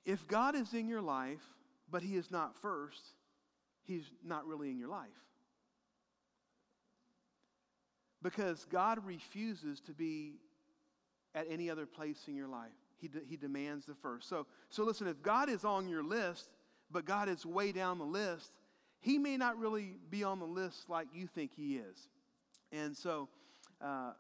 If 0.05 0.27
God 0.27 0.55
is 0.55 0.73
in 0.75 0.89
your 0.89 1.03
life, 1.03 1.43
but 1.91 2.03
He 2.03 2.17
is 2.17 2.31
not 2.31 2.57
first, 2.61 3.03
He's 3.85 4.11
not 4.25 4.47
really 4.47 4.71
in 4.71 4.79
your 4.79 4.89
life. 4.89 5.09
Because 8.23 8.67
God 8.71 9.05
refuses 9.05 9.81
to 9.81 9.93
be 9.93 10.35
at 11.35 11.47
any 11.51 11.71
other 11.71 11.87
place 11.87 12.25
in 12.29 12.35
your 12.35 12.49
life. 12.49 12.69
He, 12.99 13.09
de- 13.09 13.25
he 13.27 13.37
demands 13.37 13.87
the 13.87 13.95
first. 13.95 14.29
So, 14.29 14.47
so 14.69 14.85
listen, 14.85 15.07
if 15.07 15.23
God 15.23 15.49
is 15.49 15.65
on 15.65 15.89
your 15.89 16.03
list, 16.03 16.51
but 16.91 17.07
God 17.07 17.29
is 17.29 17.47
way 17.47 17.73
down 17.73 17.99
the 17.99 18.05
list, 18.05 18.53
He 19.01 19.19
may 19.19 19.37
not 19.37 19.59
really 19.59 19.95
be 20.11 20.23
on 20.23 20.39
the 20.39 20.47
list 20.47 20.91
like 20.91 21.09
you 21.15 21.27
think 21.27 21.53
He 21.55 21.77
is. 21.77 22.09
And 22.73 22.97
so, 22.97 23.29
uh, 23.81 24.13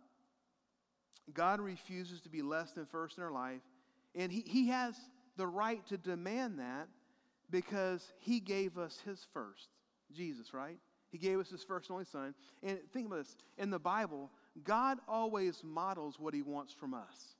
God 1.33 1.61
refuses 1.61 2.21
to 2.23 2.29
be 2.29 2.43
less 2.43 2.73
than 2.73 2.87
first 2.87 3.19
in 3.19 3.23
our 3.23 3.31
life. 3.31 3.61
And 4.15 4.33
he, 4.33 4.43
he 4.47 4.69
has 4.69 4.95
the 5.37 5.47
right 5.47 5.85
to 5.87 5.97
demand 5.97 6.59
that 6.59 6.89
because 7.51 8.13
he 8.19 8.41
gave 8.41 8.79
us 8.79 9.03
his 9.05 9.27
first, 9.33 9.69
Jesus, 10.13 10.55
right? 10.55 10.79
He 11.11 11.19
gave 11.19 11.39
us 11.39 11.51
his 11.51 11.65
first 11.65 11.89
and 11.89 11.95
only 11.95 12.05
son. 12.05 12.35
And 12.63 12.79
think 12.93 13.07
about 13.07 13.19
this 13.19 13.37
in 13.59 13.71
the 13.71 13.79
Bible, 13.79 14.31
God 14.65 14.99
always 15.09 15.63
models 15.65 16.19
what 16.19 16.35
he 16.35 16.43
wants 16.43 16.73
from 16.73 16.95
us, 16.95 17.35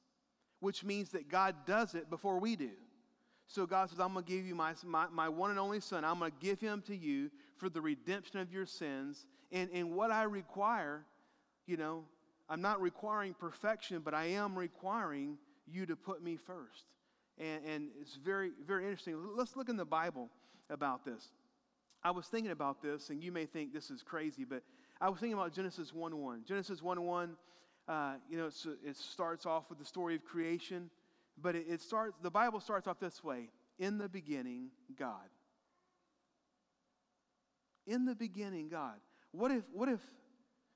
which 0.61 0.85
means 0.85 1.11
that 1.11 1.29
God 1.29 1.55
does 1.67 1.95
it 1.95 2.11
before 2.11 2.39
we 2.39 2.57
do. 2.57 2.71
So 3.47 3.67
God 3.67 3.91
says, 3.91 3.99
I'm 3.99 4.13
going 4.13 4.25
to 4.25 4.31
give 4.31 4.47
you 4.47 4.55
my, 4.55 4.75
my, 4.85 5.07
my, 5.11 5.29
one 5.29 5.51
and 5.51 5.59
only 5.59 5.81
son. 5.81 6.05
I'm 6.05 6.21
going 6.21 6.31
to 6.31 6.39
give 6.39 6.61
him 6.61 6.83
to 6.87 6.97
you 6.97 7.31
for 7.57 7.69
the 7.69 7.81
redemption 7.81 8.39
of 8.39 8.53
your 8.53 8.65
sins. 8.65 9.27
And, 9.51 9.69
and 9.73 9.91
what 9.91 10.13
I 10.13 10.23
require, 10.23 11.05
you 11.67 11.77
know, 11.77 12.05
I'm 12.49 12.63
not 12.63 12.81
requiring 12.81 13.35
perfection, 13.35 14.03
but 14.05 14.15
I 14.15 14.27
am 14.27 14.57
requiring 14.57 15.37
you 15.67 15.85
to 15.87 15.97
put 15.97 16.23
me 16.23 16.37
first. 16.37 16.85
And, 17.41 17.65
and 17.65 17.89
it's 18.01 18.17
very, 18.17 18.51
very 18.67 18.85
interesting. 18.85 19.17
Let's 19.35 19.57
look 19.57 19.71
in 19.71 19.77
the 19.77 19.85
Bible 19.85 20.29
about 20.69 21.05
this. 21.05 21.31
I 22.05 22.11
was 22.11 22.27
thinking 22.27 22.53
about 22.53 22.83
this, 22.83 23.11
and 23.11 23.23
you 23.23 23.33
may 23.33 23.47
think 23.47 23.73
this 23.73 23.91
is 23.91 24.03
crazy, 24.03 24.45
but 24.45 24.63
I 25.01 25.09
was 25.09 25.21
thinking 25.21 25.35
about 25.35 25.53
Genesis 25.53 25.93
1 25.93 26.17
1. 26.17 26.45
Genesis 26.47 26.83
1 26.83 27.03
1, 27.03 27.37
uh, 27.89 28.13
you 28.29 28.37
know, 28.37 28.51
it 28.85 28.97
starts 28.97 29.47
off 29.47 29.65
with 29.71 29.79
the 29.79 29.85
story 29.85 30.15
of 30.15 30.25
creation, 30.25 30.91
but 31.41 31.57
it, 31.57 31.67
it 31.69 31.81
starts, 31.81 32.15
the 32.23 32.31
Bible 32.31 32.61
starts 32.61 32.87
off 32.87 33.01
this 33.01 33.25
way 33.25 33.49
In 33.79 33.99
the 33.99 34.09
beginning, 34.09 34.69
God. 34.99 35.29
In 37.87 38.05
the 38.05 38.15
beginning, 38.15 38.69
God. 38.69 38.97
What 39.33 39.51
if, 39.51 39.65
what 39.73 39.89
if, 39.89 40.01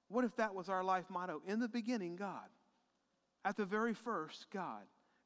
what 0.09 0.24
if 0.24 0.35
that 0.37 0.55
was 0.55 0.68
our 0.68 0.83
life 0.83 1.05
motto? 1.11 1.42
In 1.46 1.61
the 1.61 1.68
beginning, 1.68 2.16
God. 2.16 2.48
At 3.44 3.57
the 3.57 3.66
very 3.66 3.92
first, 3.92 4.46
God. 4.50 4.85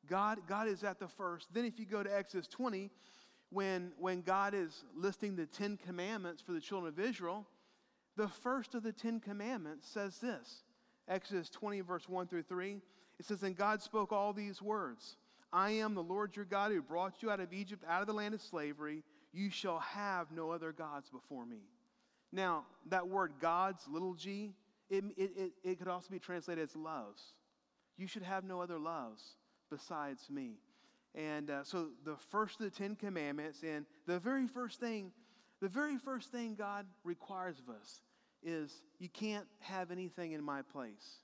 God, 0.09 0.40
God 0.49 0.68
is 0.68 0.85
at 0.85 0.99
the 0.99 1.09
first. 1.09 1.49
Then 1.53 1.64
if 1.64 1.79
you 1.79 1.87
go 1.87 2.03
to 2.03 2.16
Exodus 2.16 2.47
20, 2.49 2.90
when, 3.51 3.92
when 3.99 4.23
God 4.23 4.55
is 4.55 4.85
listing 4.94 5.37
the 5.37 5.47
Ten 5.47 5.77
Commandments 5.77 6.42
for 6.42 6.53
the 6.53 6.61
children 6.61 6.92
of 6.92 7.01
Israel, 7.01 7.47
the 8.16 8.29
first 8.29 8.75
of 8.75 8.83
the 8.83 8.92
Ten 8.92 9.21
Commandments 9.21 9.88
says 9.88 10.18
this 10.18 10.62
Exodus 11.09 11.49
20, 11.51 11.81
verse 11.81 12.09
1 12.09 12.27
through 12.27 12.42
3. 12.42 12.81
It 13.18 13.25
says, 13.25 13.42
And 13.42 13.57
God 13.57 13.83
spoke 13.83 14.12
all 14.12 14.33
these 14.33 14.61
words 14.61 15.16
I 15.53 15.71
am 15.71 15.94
the 15.94 16.03
Lord 16.03 16.37
your 16.37 16.44
God 16.44 16.73
who 16.73 16.83
brought 16.83 17.23
you 17.23 17.31
out 17.31 17.40
of 17.40 17.53
Egypt, 17.53 17.85
out 17.88 18.03
of 18.03 18.07
the 18.07 18.12
land 18.12 18.35
of 18.35 18.42
slavery. 18.42 19.03
You 19.33 19.51
shall 19.51 19.79
have 19.79 20.31
no 20.31 20.51
other 20.51 20.73
gods 20.73 21.11
before 21.11 21.47
me. 21.47 21.61
Now, 22.33 22.64
that 22.88 23.09
word 23.09 23.33
God's, 23.40 23.87
little 23.88 24.14
g, 24.14 24.53
it, 24.90 25.05
it, 25.16 25.31
it, 25.37 25.53
it 25.64 25.79
could 25.79 25.88
also 25.88 26.09
be 26.11 26.18
translated 26.18 26.64
as 26.64 26.77
loves. 26.77 27.23
You 27.97 28.07
should 28.07 28.23
have 28.23 28.44
no 28.44 28.61
other 28.61 28.79
loves 28.79 29.37
besides 29.71 30.29
me. 30.31 30.59
And 31.15 31.51
uh, 31.51 31.65
so 31.65 31.89
the 32.05 32.17
first 32.31 32.61
of 32.61 32.65
the 32.65 32.71
Ten 32.71 32.95
Commandments, 32.95 33.63
and 33.63 33.87
the 34.07 34.19
very 34.19 34.47
first 34.47 34.79
thing, 34.81 35.13
the 35.61 35.69
very 35.69 35.97
first 35.97 36.31
thing 36.31 36.55
God 36.55 36.87
requires 37.05 37.57
of 37.59 37.75
us 37.75 38.03
is 38.43 38.73
you 38.99 39.09
can't 39.09 39.47
have 39.61 39.91
anything 39.91 40.33
in 40.33 40.43
my 40.43 40.63
place. 40.63 41.19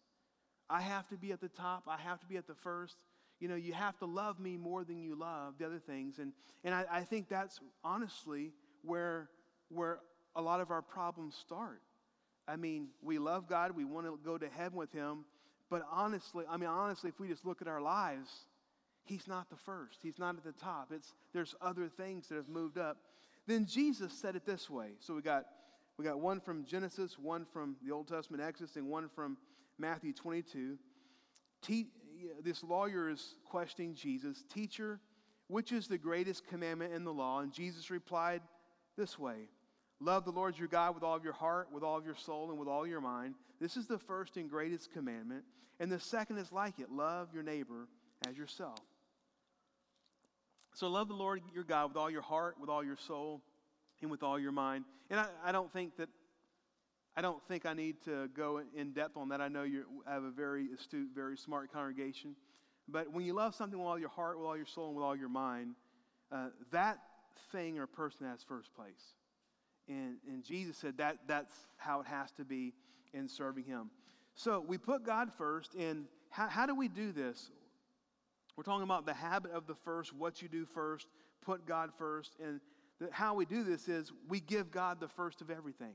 I 0.69 0.81
have 0.81 1.09
to 1.09 1.17
be 1.17 1.33
at 1.33 1.41
the 1.41 1.49
top, 1.49 1.85
I 1.87 1.99
have 1.99 2.21
to 2.21 2.27
be 2.27 2.37
at 2.37 2.47
the 2.47 2.55
first. 2.55 2.97
You 3.41 3.49
know, 3.49 3.57
you 3.57 3.73
have 3.73 3.99
to 3.99 4.07
love 4.07 4.41
me 4.41 4.57
more 4.57 4.85
than 4.85 5.03
you 5.03 5.17
love 5.17 5.55
the 5.59 5.67
other 5.67 5.79
things. 5.79 6.19
And, 6.19 6.33
and 6.63 6.75
I, 6.75 6.85
I 6.91 7.01
think 7.03 7.29
that's 7.29 7.61
honestly 7.83 8.53
where, 8.83 9.29
where 9.69 9.99
a 10.35 10.41
lot 10.41 10.61
of 10.61 10.71
our 10.71 10.83
problems 10.83 11.35
start. 11.35 11.83
I 12.47 12.57
mean, 12.57 12.89
we 13.03 13.19
love 13.19 13.49
God, 13.49 13.73
we 13.73 13.85
want 13.85 14.07
to 14.07 14.19
go 14.25 14.39
to 14.39 14.49
heaven 14.49 14.79
with 14.79 14.93
Him, 14.93 15.25
but 15.75 15.89
honestly, 15.91 16.45
I 16.49 16.57
mean, 16.57 16.69
honestly, 16.69 17.11
if 17.11 17.19
we 17.19 17.27
just 17.27 17.45
look 17.45 17.61
at 17.61 17.67
our 17.67 17.81
lives, 17.81 18.31
He's 19.03 19.27
not 19.27 19.51
the 19.51 19.57
first. 19.57 19.99
He's 20.05 20.21
not 20.21 20.37
at 20.37 20.45
the 20.45 20.53
top. 20.53 20.93
It's, 20.95 21.15
there's 21.33 21.57
other 21.61 21.89
things 21.89 22.29
that 22.29 22.37
have 22.37 22.49
moved 22.49 22.79
up. 22.79 22.99
Then 23.49 23.67
Jesus 23.67 24.13
said 24.13 24.37
it 24.37 24.47
this 24.47 24.71
way. 24.71 24.91
So 25.01 25.17
we 25.17 25.21
got, 25.21 25.47
we 25.99 26.05
got 26.05 26.21
one 26.21 26.39
from 26.39 26.65
Genesis, 26.65 27.19
one 27.19 27.45
from 27.53 27.75
the 27.85 27.91
Old 27.91 28.07
Testament 28.07 28.41
Exodus, 28.41 28.77
and 28.77 28.87
one 28.87 29.09
from 29.09 29.37
Matthew 29.77 30.13
22. 30.13 30.79
Te- 31.61 31.89
this 32.45 32.63
lawyer 32.63 33.11
is 33.11 33.35
questioning 33.45 33.97
Jesus 33.97 34.45
Teacher, 34.55 35.01
which 35.49 35.73
is 35.73 35.89
the 35.89 35.99
greatest 35.99 36.47
commandment 36.47 36.95
in 36.95 37.03
the 37.03 37.13
law? 37.13 37.41
And 37.41 37.53
Jesus 37.53 37.91
replied 37.91 38.43
this 38.97 39.19
way 39.19 39.49
Love 40.01 40.25
the 40.25 40.33
Lord 40.33 40.59
your 40.59 40.69
God 40.69 40.95
with 40.95 41.05
all 41.05 41.17
of 41.17 41.25
your 41.25 41.33
heart, 41.33 41.69
with 41.73 41.83
all 41.83 41.97
of 41.97 42.05
your 42.05 42.17
soul, 42.17 42.51
and 42.51 42.59
with 42.59 42.69
all 42.69 42.87
your 42.87 43.01
mind. 43.01 43.35
This 43.61 43.77
is 43.77 43.87
the 43.87 43.99
first 43.99 44.37
and 44.37 44.51
greatest 44.51 44.93
commandment. 44.93 45.45
And 45.81 45.91
the 45.91 46.01
second 46.01 46.39
is 46.39 46.53
like 46.53 46.79
it 46.79 46.91
love 46.91 47.29
your 47.33 47.43
neighbor 47.43 47.89
as 48.29 48.37
yourself. 48.37 48.79
So 50.75 50.89
love 50.89 51.09
the 51.09 51.15
Lord 51.15 51.43
your 51.55 51.65
God 51.65 51.89
with 51.89 51.97
all 51.97 52.11
your 52.11 52.23
heart, 52.23 52.57
with 52.61 52.69
all 52.69 52.85
your 52.85 52.97
soul, 52.97 53.43
and 54.03 54.11
with 54.11 54.23
all 54.23 54.39
your 54.39 54.53
mind. 54.53 54.85
And 55.11 55.21
I, 55.21 55.27
I 55.45 55.53
don't 55.53 55.73
think 55.73 55.97
that 55.97 56.09
I 57.17 57.23
don't 57.23 57.41
think 57.47 57.65
I 57.65 57.75
need 57.75 58.03
to 58.07 58.29
go 58.37 58.61
in 58.75 58.93
depth 58.93 59.17
on 59.17 59.29
that. 59.29 59.41
I 59.41 59.47
know 59.47 59.63
you 59.63 59.85
have 60.05 60.25
a 60.25 60.31
very 60.31 60.67
astute, 60.77 61.11
very 61.15 61.37
smart 61.37 61.73
congregation. 61.73 62.35
But 62.89 63.13
when 63.13 63.25
you 63.25 63.35
love 63.35 63.55
something 63.55 63.79
with 63.79 63.87
all 63.87 63.99
your 63.99 64.09
heart, 64.09 64.37
with 64.37 64.47
all 64.47 64.57
your 64.57 64.67
soul, 64.67 64.89
and 64.89 64.97
with 64.97 65.05
all 65.05 65.15
your 65.15 65.29
mind, 65.29 65.77
uh, 66.33 66.49
that 66.73 66.99
thing 67.53 67.79
or 67.79 67.87
person 67.87 68.27
has 68.27 68.43
first 68.43 68.75
place. 68.75 69.15
And, 69.89 70.17
and 70.27 70.43
Jesus 70.43 70.77
said 70.79 70.99
that 70.99 71.19
that's 71.27 71.55
how 71.77 72.01
it 72.01 72.07
has 72.07 72.33
to 72.33 72.45
be 72.45 72.73
in 73.13 73.29
serving 73.29 73.65
Him. 73.65 73.91
So 74.35 74.65
we 74.67 74.79
put 74.79 75.05
God 75.05 75.33
first. 75.33 75.75
And 75.75 76.07
how, 76.31 76.49
how 76.49 76.67
do 76.67 76.75
we 76.75 76.89
do 76.89 77.13
this? 77.13 77.51
We're 78.57 78.65
talking 78.65 78.85
about 78.85 79.07
the 79.07 79.15
habit 79.15 79.53
of 79.53 79.67
the 79.67 79.75
first, 79.75 80.13
what 80.13 80.41
you 80.41 80.49
do 80.49 80.65
first, 80.65 81.07
put 81.45 81.67
God 81.67 81.91
first. 81.97 82.37
And 82.43 82.61
the, 83.01 83.09
how 83.11 83.35
we 83.35 83.45
do 83.45 83.65
this 83.65 83.89
is 83.89 84.13
we 84.29 84.41
give 84.41 84.71
God 84.71 85.01
the 85.01 85.09
first 85.09 85.41
of 85.41 85.51
everything. 85.51 85.95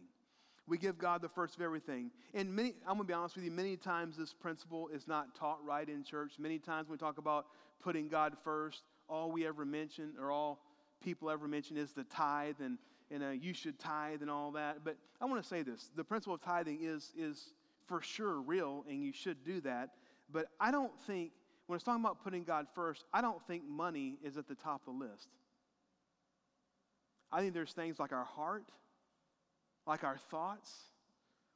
We 0.67 0.78
give 0.78 0.99
God 0.99 1.21
the 1.21 1.30
first 1.30 1.56
of 1.56 1.62
everything. 1.62 2.12
And 2.34 2.56
many, 2.56 2.75
I'm 2.82 2.97
going 2.97 2.99
to 2.99 3.04
be 3.06 3.13
honest 3.13 3.36
with 3.36 3.45
you, 3.45 3.52
many 3.52 3.75
times 3.75 4.17
this 4.17 4.34
principle 4.34 4.88
is 4.93 5.08
not 5.08 5.34
taught 5.34 5.60
right 5.65 5.88
in 5.88 6.04
church. 6.04 6.34
Many 6.38 6.60
times 6.60 6.88
when 6.88 6.93
we 6.93 6.99
talk 6.99 7.17
about 7.17 7.47
putting 7.82 8.08
God 8.08 8.36
first, 8.43 8.84
all 9.10 9.32
we 9.32 9.47
ever 9.47 9.65
mention 9.65 10.13
or 10.21 10.32
all 10.32 10.60
people 11.04 11.30
ever 11.30 11.47
mention 11.47 11.75
is 11.75 11.91
the 11.93 12.04
tithe 12.04 12.56
and, 12.60 12.78
and 13.12 13.24
uh, 13.24 13.30
you 13.30 13.54
should 13.54 13.80
tithe 13.80 14.22
and 14.22 14.30
all 14.30 14.52
that. 14.52 14.84
But 14.84 14.98
I 15.19 15.26
want 15.26 15.41
to 15.41 15.48
say 15.48 15.62
this 15.62 15.89
the 15.95 16.04
principle 16.04 16.36
of 16.36 16.41
tithing 16.41 16.80
is, 16.82 17.12
is 17.17 17.54
for 17.88 18.02
sure 18.02 18.41
real 18.41 18.86
and 18.88 19.04
you 19.04 19.12
should 19.13 19.43
do 19.43 19.62
that. 19.62 19.89
But 20.32 20.48
I 20.60 20.72
don't 20.72 20.98
think, 21.08 21.32
when 21.67 21.76
it's 21.76 21.84
talking 21.84 22.04
about 22.04 22.24
putting 22.24 22.43
God 22.43 22.67
first, 22.74 23.04
I 23.13 23.22
don't 23.22 23.41
think 23.48 23.67
money 23.67 24.17
is 24.24 24.38
at 24.38 24.48
the 24.48 24.56
top 24.56 24.82
of 24.88 24.98
the 24.98 25.06
list. 25.06 25.28
I 27.32 27.41
think 27.41 27.54
there's 27.54 27.74
things 27.74 28.00
like 28.00 28.12
our 28.12 28.26
heart 28.26 28.63
like 29.89 30.04
our 30.04 30.17
thoughts, 30.30 30.72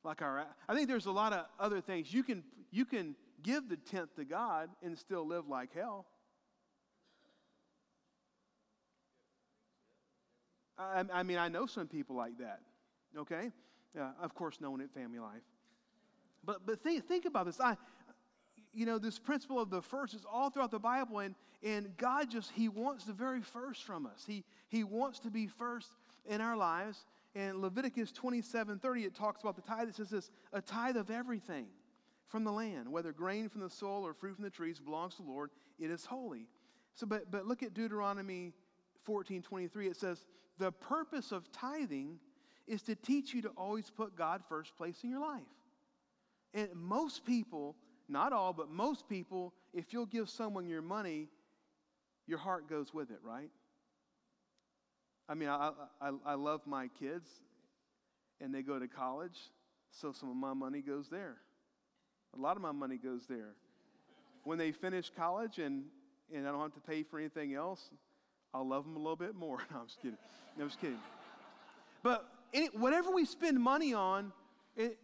like 0.04 0.22
our. 0.22 0.46
I 0.68 0.74
think 0.74 0.88
there's 0.88 1.06
a 1.06 1.12
lot 1.12 1.32
of 1.34 1.46
other 1.60 1.80
things. 1.80 2.12
You 2.12 2.24
can, 2.24 2.44
you 2.72 2.84
can 2.84 3.16
give 3.44 3.70
the 3.70 3.78
tenth 3.78 4.16
to 4.16 4.26
God 4.26 4.70
and 4.82 4.98
still 4.98 5.26
live 5.26 5.48
like 5.48 5.70
hell. 5.74 6.08
I, 10.78 11.04
I 11.14 11.24
mean, 11.24 11.38
I 11.38 11.50
know 11.50 11.66
some 11.66 11.88
people 11.88 12.16
like 12.16 12.38
that, 12.40 12.60
okay? 13.18 13.52
Of 14.22 14.34
course, 14.34 14.58
no 14.60 14.72
one 14.72 14.82
at 14.82 14.92
family 14.92 15.20
life. 15.20 15.44
But, 16.44 16.66
but 16.66 16.82
think, 16.82 17.08
think 17.08 17.26
about 17.26 17.46
this. 17.46 17.60
I, 17.60 17.78
you 18.74 18.86
know, 18.86 18.98
this 18.98 19.20
principle 19.20 19.60
of 19.60 19.70
the 19.70 19.82
first 19.82 20.14
is 20.14 20.26
all 20.30 20.50
throughout 20.50 20.72
the 20.72 20.80
Bible, 20.80 21.20
and, 21.20 21.36
and 21.62 21.96
God 21.98 22.30
just, 22.30 22.52
He 22.52 22.70
wants 22.70 23.06
the 23.06 23.14
very 23.14 23.42
first 23.42 23.84
from 23.84 24.06
us. 24.06 24.24
He, 24.28 24.44
he 24.68 24.84
wants 24.84 25.20
to 25.20 25.30
be 25.30 25.48
first 25.48 25.90
in 26.26 26.42
our 26.42 26.58
lives. 26.58 27.06
In 27.36 27.62
Leviticus 27.62 28.12
27 28.12 28.80
30, 28.80 29.04
it 29.06 29.16
talks 29.16 29.42
about 29.42 29.56
the 29.56 29.62
tithe. 29.62 29.90
It 29.90 29.96
says 29.96 30.10
this 30.10 30.30
a 30.52 30.62
tithe 30.62 30.98
of 30.98 31.10
everything 31.10 31.66
from 32.28 32.44
the 32.44 32.52
land, 32.52 32.92
whether 32.92 33.12
grain 33.12 33.50
from 33.50 33.62
the 33.62 33.70
soil 33.70 34.06
or 34.06 34.14
fruit 34.14 34.36
from 34.36 34.44
the 34.44 34.50
trees, 34.50 34.80
belongs 34.80 35.16
to 35.16 35.24
the 35.24 35.30
Lord. 35.30 35.50
It 35.80 35.90
is 35.90 36.06
holy. 36.06 36.48
So, 36.96 37.08
but, 37.08 37.32
but 37.32 37.48
look 37.48 37.64
at 37.64 37.74
Deuteronomy 37.74 38.54
14 39.06 39.42
23. 39.42 39.88
It 39.88 39.98
says, 39.98 40.26
The 40.58 40.72
purpose 40.72 41.32
of 41.32 41.52
tithing 41.52 42.20
is 42.68 42.82
to 42.84 42.96
teach 42.96 43.34
you 43.34 43.42
to 43.42 43.50
always 43.50 43.90
put 43.90 44.16
God 44.16 44.42
first 44.48 44.76
place 44.78 45.04
in 45.04 45.10
your 45.10 45.20
life. 45.20 45.42
And 46.54 46.70
most 46.76 47.26
people, 47.26 47.76
not 48.08 48.32
all, 48.32 48.54
but 48.54 48.70
most 48.70 49.10
people, 49.10 49.54
if 49.74 49.92
you'll 49.92 50.06
give 50.06 50.30
someone 50.30 50.68
your 50.68 50.82
money, 50.82 51.28
your 52.28 52.38
heart 52.38 52.70
goes 52.70 52.94
with 52.94 53.12
it, 53.12 53.20
right? 53.24 53.50
I 55.28 55.34
mean, 55.36 55.50
I, 55.50 55.72
I, 56.02 56.12
I 56.26 56.34
love 56.36 56.62
my 56.66 56.88
kids 57.00 57.30
and 58.40 58.54
they 58.54 58.62
go 58.62 58.78
to 58.78 58.88
college, 58.88 59.38
so 59.92 60.12
some 60.12 60.30
of 60.30 60.36
my 60.36 60.54
money 60.54 60.82
goes 60.82 61.08
there. 61.10 61.38
A 62.38 62.42
lot 62.42 62.56
of 62.56 62.62
my 62.62 62.72
money 62.72 62.98
goes 62.98 63.26
there. 63.28 63.56
When 64.44 64.58
they 64.58 64.72
finish 64.72 65.10
college 65.16 65.60
and, 65.60 65.86
and 66.34 66.48
I 66.48 66.52
don't 66.52 66.62
have 66.62 66.74
to 66.74 66.82
pay 66.82 67.04
for 67.04 67.20
anything 67.20 67.54
else, 67.54 67.90
I'll 68.54 68.68
love 68.68 68.84
them 68.84 68.96
a 68.96 69.00
little 69.00 69.16
bit 69.16 69.36
more. 69.36 69.60
No, 69.72 69.80
I'm 69.80 69.88
just 69.88 70.02
kidding. 70.02 70.18
No, 70.58 70.64
I'm 70.64 70.70
just 70.70 70.82
kidding. 70.82 71.00
But 72.04 72.30
whatever 72.74 73.12
we 73.12 73.26
spend 73.26 73.60
money 73.60 73.94
on, 73.94 74.32
it, 74.76 74.98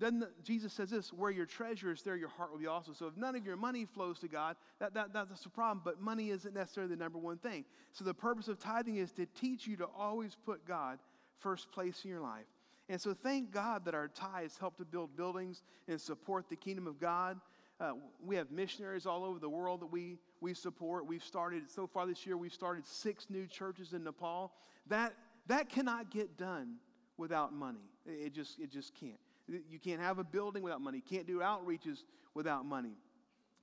it, 0.00 0.44
Jesus 0.44 0.72
says 0.72 0.90
this, 0.90 1.12
where 1.12 1.30
your 1.30 1.46
treasure 1.46 1.92
is, 1.92 2.02
there 2.02 2.16
your 2.16 2.28
heart 2.28 2.52
will 2.52 2.58
be 2.58 2.66
also. 2.66 2.92
So 2.92 3.06
if 3.06 3.16
none 3.16 3.34
of 3.34 3.44
your 3.44 3.56
money 3.56 3.84
flows 3.84 4.20
to 4.20 4.28
God, 4.28 4.56
that, 4.78 4.94
that, 4.94 5.12
that's 5.12 5.44
a 5.44 5.48
problem, 5.48 5.82
but 5.84 6.00
money 6.00 6.30
isn't 6.30 6.54
necessarily 6.54 6.94
the 6.94 7.02
number 7.02 7.18
one 7.18 7.38
thing. 7.38 7.64
So 7.92 8.04
the 8.04 8.14
purpose 8.14 8.48
of 8.48 8.58
tithing 8.58 8.96
is 8.96 9.10
to 9.12 9.26
teach 9.26 9.66
you 9.66 9.76
to 9.76 9.86
always 9.96 10.36
put 10.46 10.64
God 10.66 10.98
first 11.40 11.70
place 11.72 12.04
in 12.04 12.10
your 12.10 12.20
life. 12.20 12.46
And 12.88 13.00
so 13.00 13.14
thank 13.14 13.50
God 13.50 13.84
that 13.84 13.94
our 13.94 14.08
tithes 14.08 14.56
help 14.58 14.78
to 14.78 14.84
build 14.84 15.16
buildings 15.16 15.62
and 15.88 16.00
support 16.00 16.48
the 16.48 16.56
kingdom 16.56 16.86
of 16.86 16.98
God. 16.98 17.38
Uh, 17.80 17.92
we 18.24 18.34
have 18.36 18.50
missionaries 18.50 19.06
all 19.06 19.24
over 19.24 19.38
the 19.38 19.48
world 19.48 19.80
that 19.80 19.86
we, 19.86 20.18
we 20.40 20.52
support. 20.52 21.06
We've 21.06 21.22
started, 21.22 21.70
so 21.70 21.86
far 21.86 22.06
this 22.06 22.26
year, 22.26 22.36
we've 22.36 22.52
started 22.52 22.86
six 22.86 23.26
new 23.30 23.46
churches 23.46 23.92
in 23.92 24.02
Nepal. 24.02 24.52
That, 24.88 25.14
that 25.46 25.68
cannot 25.68 26.10
get 26.10 26.36
done 26.36 26.76
without 27.16 27.52
money. 27.52 27.90
It 28.04 28.32
just, 28.32 28.58
it 28.58 28.70
just 28.70 28.94
can't. 28.94 29.20
You 29.46 29.78
can't 29.78 30.00
have 30.00 30.18
a 30.18 30.24
building 30.24 30.62
without 30.62 30.80
money. 30.80 30.98
You 30.98 31.16
can't 31.16 31.26
do 31.26 31.38
outreaches 31.38 32.02
without 32.34 32.66
money. 32.66 32.92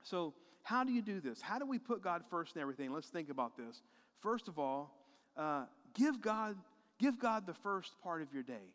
So, 0.02 0.34
how 0.62 0.82
do 0.82 0.90
you 0.90 1.00
do 1.00 1.20
this? 1.20 1.40
How 1.40 1.60
do 1.60 1.66
we 1.66 1.78
put 1.78 2.02
God 2.02 2.22
first 2.28 2.56
in 2.56 2.62
everything? 2.62 2.92
Let's 2.92 3.08
think 3.08 3.30
about 3.30 3.56
this. 3.56 3.82
First 4.20 4.48
of 4.48 4.58
all, 4.58 4.92
uh, 5.36 5.66
give 5.94 6.20
God 6.20 6.56
give 6.98 7.18
God 7.18 7.46
the 7.46 7.54
first 7.54 7.92
part 8.02 8.22
of 8.22 8.32
your 8.32 8.42
day. 8.42 8.72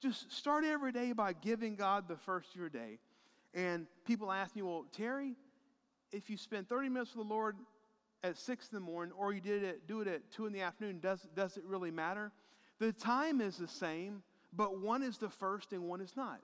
Just 0.00 0.32
start 0.32 0.64
every 0.64 0.92
day 0.92 1.12
by 1.12 1.32
giving 1.32 1.76
God 1.76 2.08
the 2.08 2.16
first 2.16 2.50
of 2.50 2.56
your 2.56 2.68
day. 2.68 2.98
And 3.54 3.86
people 4.04 4.32
ask 4.32 4.54
me, 4.56 4.62
well, 4.62 4.84
Terry, 4.92 5.34
if 6.12 6.28
you 6.28 6.36
spend 6.36 6.68
30 6.68 6.88
minutes 6.88 7.14
with 7.14 7.26
the 7.26 7.32
Lord 7.32 7.56
at 8.22 8.36
6 8.36 8.68
in 8.72 8.76
the 8.76 8.80
morning 8.80 9.14
or 9.16 9.32
you 9.32 9.40
did 9.40 9.62
it, 9.62 9.86
do 9.86 10.00
it 10.00 10.08
at 10.08 10.30
2 10.32 10.46
in 10.46 10.52
the 10.52 10.62
afternoon, 10.62 10.98
does, 11.00 11.26
does 11.36 11.56
it 11.56 11.64
really 11.64 11.90
matter? 11.90 12.32
The 12.80 12.92
time 12.92 13.40
is 13.40 13.56
the 13.56 13.68
same, 13.68 14.22
but 14.52 14.80
one 14.80 15.02
is 15.02 15.18
the 15.18 15.28
first 15.28 15.72
and 15.72 15.84
one 15.84 16.00
is 16.00 16.16
not. 16.16 16.40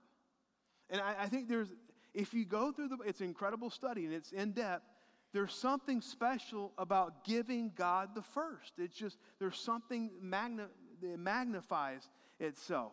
And 0.88 1.00
I, 1.00 1.14
I 1.22 1.26
think 1.28 1.48
there's, 1.48 1.68
if 2.14 2.32
you 2.32 2.44
go 2.44 2.70
through 2.70 2.88
the, 2.88 2.98
it's 3.04 3.20
incredible 3.20 3.70
study 3.70 4.04
and 4.04 4.14
it's 4.14 4.32
in 4.32 4.52
depth. 4.52 4.84
there's 5.32 5.54
something 5.54 6.00
special 6.00 6.72
about 6.78 7.24
giving 7.24 7.72
God 7.76 8.10
the 8.14 8.22
first. 8.22 8.72
It's 8.78 8.96
just, 8.96 9.18
there's 9.38 9.58
something 9.58 10.10
magna, 10.20 10.68
that 11.02 11.18
magnifies 11.18 12.08
itself. 12.38 12.92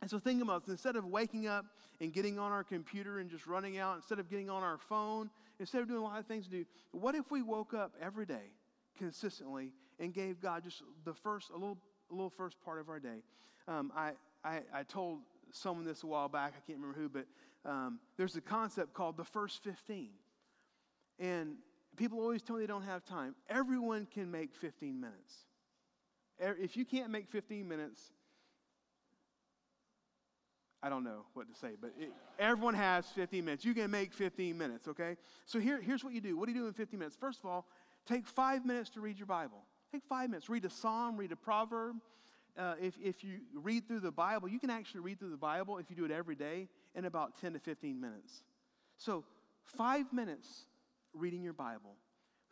And 0.00 0.10
so 0.10 0.18
think 0.18 0.42
about 0.42 0.64
this. 0.64 0.72
Instead 0.72 0.96
of 0.96 1.04
waking 1.06 1.46
up 1.46 1.66
and 2.00 2.12
getting 2.12 2.38
on 2.38 2.52
our 2.52 2.62
computer 2.62 3.18
and 3.18 3.28
just 3.28 3.46
running 3.46 3.78
out, 3.78 3.96
instead 3.96 4.18
of 4.18 4.30
getting 4.30 4.48
on 4.48 4.62
our 4.62 4.78
phone, 4.78 5.30
instead 5.58 5.82
of 5.82 5.88
doing 5.88 6.00
a 6.00 6.04
lot 6.04 6.18
of 6.18 6.26
things 6.26 6.44
to 6.44 6.50
do, 6.50 6.64
what 6.92 7.14
if 7.14 7.30
we 7.30 7.42
woke 7.42 7.74
up 7.74 7.92
every 8.00 8.26
day 8.26 8.52
consistently 8.96 9.72
and 9.98 10.14
gave 10.14 10.40
God 10.40 10.62
just 10.64 10.82
the 11.04 11.14
first, 11.14 11.50
a 11.50 11.54
little, 11.54 11.78
a 12.10 12.14
little 12.14 12.30
first 12.30 12.60
part 12.64 12.78
of 12.78 12.88
our 12.88 13.00
day? 13.00 13.22
Um, 13.66 13.92
I, 13.94 14.12
I, 14.44 14.60
I, 14.72 14.82
told 14.84 15.18
someone 15.52 15.84
this 15.84 16.02
a 16.02 16.06
while 16.06 16.28
back, 16.28 16.54
I 16.56 16.60
can't 16.66 16.78
remember 16.78 16.98
who, 16.98 17.08
but 17.08 17.26
um, 17.68 17.98
there's 18.16 18.36
a 18.36 18.40
concept 18.40 18.94
called 18.94 19.16
the 19.16 19.24
first 19.24 19.62
15. 19.62 20.10
And 21.18 21.56
people 21.96 22.20
always 22.20 22.40
tell 22.40 22.56
me 22.56 22.62
they 22.62 22.66
don't 22.66 22.84
have 22.84 23.04
time. 23.04 23.34
Everyone 23.50 24.06
can 24.06 24.30
make 24.30 24.54
15 24.54 24.98
minutes. 24.98 25.34
If 26.38 26.76
you 26.76 26.84
can't 26.84 27.10
make 27.10 27.28
15 27.28 27.68
minutes, 27.68 28.12
I 30.82 30.88
don't 30.88 31.02
know 31.02 31.24
what 31.34 31.48
to 31.52 31.58
say, 31.58 31.70
but 31.80 31.92
it, 31.98 32.12
everyone 32.38 32.74
has 32.74 33.06
15 33.08 33.44
minutes. 33.44 33.64
You 33.64 33.74
can 33.74 33.90
make 33.90 34.12
15 34.12 34.56
minutes, 34.56 34.86
okay? 34.88 35.16
So 35.44 35.58
here, 35.58 35.80
here's 35.80 36.04
what 36.04 36.12
you 36.12 36.20
do. 36.20 36.36
What 36.36 36.46
do 36.46 36.52
you 36.52 36.60
do 36.60 36.66
in 36.68 36.72
15 36.72 36.98
minutes? 36.98 37.16
First 37.18 37.40
of 37.40 37.46
all, 37.46 37.66
take 38.06 38.26
five 38.26 38.64
minutes 38.64 38.90
to 38.90 39.00
read 39.00 39.18
your 39.18 39.26
Bible. 39.26 39.64
Take 39.90 40.04
five 40.04 40.30
minutes. 40.30 40.48
Read 40.48 40.64
a 40.64 40.70
psalm, 40.70 41.16
read 41.16 41.32
a 41.32 41.36
proverb. 41.36 41.96
Uh, 42.56 42.74
if, 42.80 42.94
if 43.02 43.24
you 43.24 43.40
read 43.54 43.88
through 43.88 44.00
the 44.00 44.12
Bible, 44.12 44.48
you 44.48 44.60
can 44.60 44.70
actually 44.70 45.00
read 45.00 45.18
through 45.18 45.30
the 45.30 45.36
Bible 45.36 45.78
if 45.78 45.90
you 45.90 45.96
do 45.96 46.04
it 46.04 46.10
every 46.10 46.34
day 46.34 46.68
in 46.94 47.04
about 47.04 47.40
10 47.40 47.54
to 47.54 47.58
15 47.58 48.00
minutes. 48.00 48.42
So, 48.96 49.24
five 49.64 50.12
minutes 50.12 50.66
reading 51.12 51.42
your 51.42 51.52
Bible, 51.52 51.94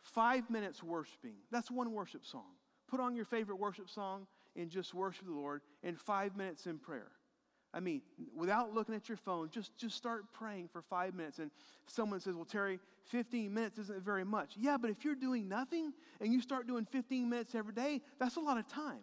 five 0.01 0.49
minutes 0.49 0.81
worshiping. 0.81 1.35
That's 1.51 1.69
one 1.69 1.91
worship 1.91 2.25
song. 2.25 2.47
Put 2.87 2.99
on 2.99 3.15
your 3.15 3.25
favorite 3.25 3.57
worship 3.57 3.89
song 3.89 4.27
and 4.55 4.69
just 4.69 4.93
worship 4.93 5.25
the 5.25 5.33
Lord, 5.33 5.61
and 5.83 5.99
five 5.99 6.35
minutes 6.35 6.65
in 6.65 6.79
prayer. 6.79 7.11
I 7.77 7.79
mean, 7.79 8.01
without 8.35 8.73
looking 8.73 8.95
at 8.95 9.07
your 9.07 9.19
phone, 9.19 9.51
just, 9.51 9.77
just 9.77 9.95
start 9.95 10.33
praying 10.33 10.67
for 10.73 10.81
five 10.81 11.13
minutes. 11.13 11.37
And 11.37 11.51
someone 11.85 12.19
says, 12.19 12.33
Well, 12.33 12.43
Terry, 12.43 12.79
15 13.11 13.53
minutes 13.53 13.77
isn't 13.77 14.03
very 14.03 14.25
much. 14.25 14.53
Yeah, 14.57 14.77
but 14.77 14.89
if 14.89 15.05
you're 15.05 15.13
doing 15.13 15.47
nothing 15.47 15.93
and 16.19 16.33
you 16.33 16.41
start 16.41 16.65
doing 16.65 16.85
15 16.85 17.29
minutes 17.29 17.53
every 17.53 17.73
day, 17.73 18.01
that's 18.19 18.35
a 18.37 18.39
lot 18.39 18.57
of 18.57 18.67
time. 18.67 19.01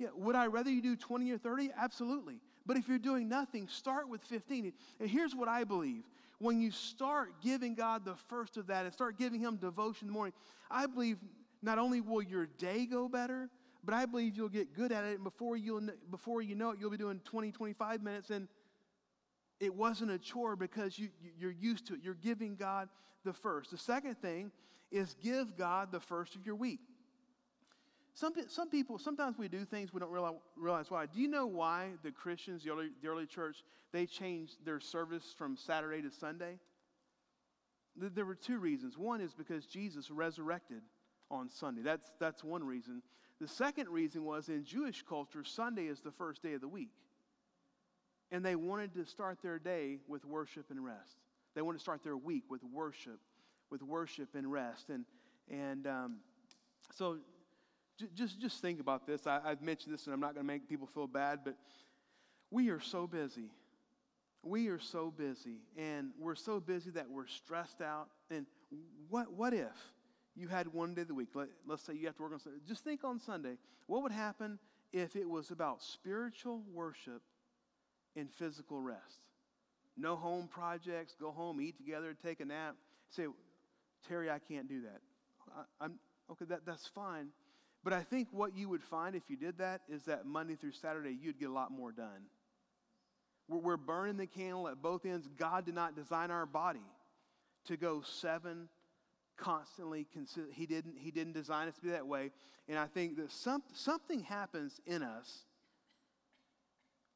Yeah, 0.00 0.08
would 0.16 0.34
I 0.34 0.48
rather 0.48 0.68
you 0.68 0.82
do 0.82 0.96
20 0.96 1.30
or 1.30 1.38
30? 1.38 1.70
Absolutely. 1.78 2.40
But 2.66 2.76
if 2.76 2.88
you're 2.88 2.98
doing 2.98 3.28
nothing, 3.28 3.68
start 3.68 4.08
with 4.08 4.20
15. 4.22 4.72
And 4.98 5.08
here's 5.08 5.36
what 5.36 5.48
I 5.48 5.62
believe 5.62 6.02
when 6.40 6.60
you 6.60 6.72
start 6.72 7.40
giving 7.40 7.76
God 7.76 8.04
the 8.04 8.16
first 8.28 8.56
of 8.56 8.66
that 8.66 8.84
and 8.84 8.92
start 8.92 9.16
giving 9.16 9.40
Him 9.40 9.56
devotion 9.56 10.08
in 10.08 10.08
the 10.08 10.12
morning, 10.12 10.34
I 10.68 10.86
believe 10.86 11.18
not 11.62 11.78
only 11.78 12.00
will 12.00 12.20
your 12.20 12.46
day 12.46 12.84
go 12.84 13.08
better, 13.08 13.48
but 13.86 13.94
I 13.94 14.04
believe 14.04 14.36
you'll 14.36 14.48
get 14.48 14.74
good 14.74 14.90
at 14.90 15.04
it. 15.04 15.14
And 15.14 15.24
before, 15.24 15.56
you'll, 15.56 15.88
before 16.10 16.42
you 16.42 16.56
know 16.56 16.70
it, 16.70 16.78
you'll 16.80 16.90
be 16.90 16.96
doing 16.96 17.20
20, 17.24 17.52
25 17.52 18.02
minutes. 18.02 18.30
And 18.30 18.48
it 19.60 19.72
wasn't 19.72 20.10
a 20.10 20.18
chore 20.18 20.56
because 20.56 20.98
you, 20.98 21.08
you're 21.38 21.52
used 21.52 21.86
to 21.86 21.94
it. 21.94 22.00
You're 22.02 22.14
giving 22.14 22.56
God 22.56 22.88
the 23.24 23.32
first. 23.32 23.70
The 23.70 23.78
second 23.78 24.16
thing 24.16 24.50
is 24.90 25.14
give 25.22 25.56
God 25.56 25.92
the 25.92 26.00
first 26.00 26.34
of 26.34 26.44
your 26.44 26.56
week. 26.56 26.80
Some, 28.12 28.32
some 28.48 28.70
people, 28.70 28.98
sometimes 28.98 29.38
we 29.38 29.46
do 29.46 29.64
things 29.64 29.92
we 29.92 30.00
don't 30.00 30.10
realize, 30.10 30.36
realize 30.56 30.90
why. 30.90 31.06
Do 31.06 31.20
you 31.20 31.28
know 31.28 31.46
why 31.46 31.90
the 32.02 32.10
Christians, 32.10 32.64
the 32.64 32.70
early, 32.70 32.88
the 33.02 33.08
early 33.08 33.26
church, 33.26 33.58
they 33.92 34.06
changed 34.06 34.64
their 34.64 34.80
service 34.80 35.34
from 35.36 35.56
Saturday 35.56 36.02
to 36.02 36.10
Sunday? 36.10 36.58
There 37.94 38.24
were 38.24 38.34
two 38.34 38.58
reasons. 38.58 38.98
One 38.98 39.20
is 39.20 39.32
because 39.32 39.66
Jesus 39.66 40.10
resurrected 40.10 40.82
on 41.30 41.50
Sunday. 41.50 41.82
That's, 41.82 42.06
that's 42.18 42.42
one 42.42 42.64
reason. 42.64 43.02
The 43.40 43.48
second 43.48 43.88
reason 43.88 44.24
was 44.24 44.48
in 44.48 44.64
Jewish 44.64 45.02
culture, 45.02 45.44
Sunday 45.44 45.86
is 45.86 46.00
the 46.00 46.10
first 46.10 46.42
day 46.42 46.54
of 46.54 46.60
the 46.60 46.68
week. 46.68 46.92
And 48.30 48.44
they 48.44 48.56
wanted 48.56 48.94
to 48.94 49.04
start 49.04 49.38
their 49.42 49.58
day 49.58 49.98
with 50.08 50.24
worship 50.24 50.70
and 50.70 50.84
rest. 50.84 51.16
They 51.54 51.62
wanted 51.62 51.78
to 51.78 51.82
start 51.82 52.02
their 52.02 52.16
week 52.16 52.44
with 52.48 52.62
worship, 52.64 53.20
with 53.70 53.82
worship 53.82 54.34
and 54.34 54.50
rest. 54.50 54.90
And, 54.90 55.04
and 55.50 55.86
um, 55.86 56.16
so 56.92 57.18
just, 58.14 58.40
just 58.40 58.60
think 58.60 58.80
about 58.80 59.06
this. 59.06 59.26
I, 59.26 59.40
I've 59.44 59.62
mentioned 59.62 59.94
this, 59.94 60.06
and 60.06 60.14
I'm 60.14 60.20
not 60.20 60.34
going 60.34 60.44
to 60.44 60.52
make 60.52 60.68
people 60.68 60.86
feel 60.86 61.06
bad, 61.06 61.40
but 61.44 61.56
we 62.50 62.70
are 62.70 62.80
so 62.80 63.06
busy. 63.06 63.50
We 64.42 64.68
are 64.68 64.78
so 64.78 65.12
busy, 65.16 65.58
and 65.76 66.10
we're 66.18 66.36
so 66.36 66.60
busy 66.60 66.90
that 66.90 67.10
we're 67.10 67.26
stressed 67.26 67.80
out. 67.80 68.08
And 68.30 68.46
what, 69.08 69.32
what 69.32 69.52
if 69.52 69.76
you 70.36 70.48
had 70.48 70.68
one 70.68 70.94
day 70.94 71.02
of 71.02 71.08
the 71.08 71.14
week? 71.14 71.28
Let, 71.34 71.48
let's 71.66 71.82
say 71.82 71.94
you 71.94 72.06
have 72.06 72.16
to 72.16 72.22
work 72.22 72.32
on 72.32 72.40
Sunday. 72.40 72.58
Just 72.68 72.84
think 72.84 73.04
on 73.04 73.18
Sunday. 73.18 73.56
What 73.86 74.02
would 74.02 74.12
happen 74.12 74.58
if 74.92 75.16
it 75.16 75.28
was 75.28 75.50
about 75.50 75.82
spiritual 75.82 76.62
worship 76.72 77.22
and 78.14 78.30
physical 78.30 78.80
rest? 78.80 79.26
No 79.96 80.14
home 80.14 80.48
projects, 80.48 81.16
go 81.18 81.30
home, 81.30 81.60
eat 81.60 81.76
together, 81.78 82.14
take 82.22 82.40
a 82.40 82.44
nap. 82.44 82.76
Say, 83.10 83.26
Terry, 84.06 84.30
I 84.30 84.38
can't 84.38 84.68
do 84.68 84.82
that. 84.82 85.00
I, 85.80 85.86
am 85.86 85.94
okay, 86.30 86.44
that, 86.46 86.66
that's 86.66 86.86
fine. 86.86 87.28
But 87.82 87.92
I 87.92 88.02
think 88.02 88.28
what 88.30 88.54
you 88.54 88.68
would 88.68 88.82
find 88.82 89.14
if 89.14 89.22
you 89.28 89.36
did 89.36 89.58
that 89.58 89.82
is 89.88 90.04
that 90.04 90.26
Monday 90.26 90.56
through 90.56 90.72
Saturday, 90.72 91.16
you'd 91.18 91.38
get 91.38 91.48
a 91.48 91.52
lot 91.52 91.70
more 91.70 91.92
done. 91.92 92.26
We're, 93.48 93.58
we're 93.58 93.76
burning 93.76 94.16
the 94.16 94.26
candle 94.26 94.68
at 94.68 94.82
both 94.82 95.06
ends. 95.06 95.28
God 95.38 95.64
did 95.64 95.74
not 95.74 95.96
design 95.96 96.30
our 96.30 96.46
body 96.46 96.84
to 97.66 97.76
go 97.76 98.02
seven 98.02 98.68
constantly. 99.36 100.06
He 100.52 100.66
didn't, 100.66 100.96
he 100.98 101.10
didn't 101.10 101.32
design 101.32 101.68
us 101.68 101.74
to 101.76 101.82
be 101.82 101.90
that 101.90 102.06
way. 102.06 102.30
And 102.68 102.78
I 102.78 102.86
think 102.86 103.16
that 103.16 103.30
some, 103.30 103.62
something 103.72 104.20
happens 104.20 104.80
in 104.86 105.02
us 105.02 105.44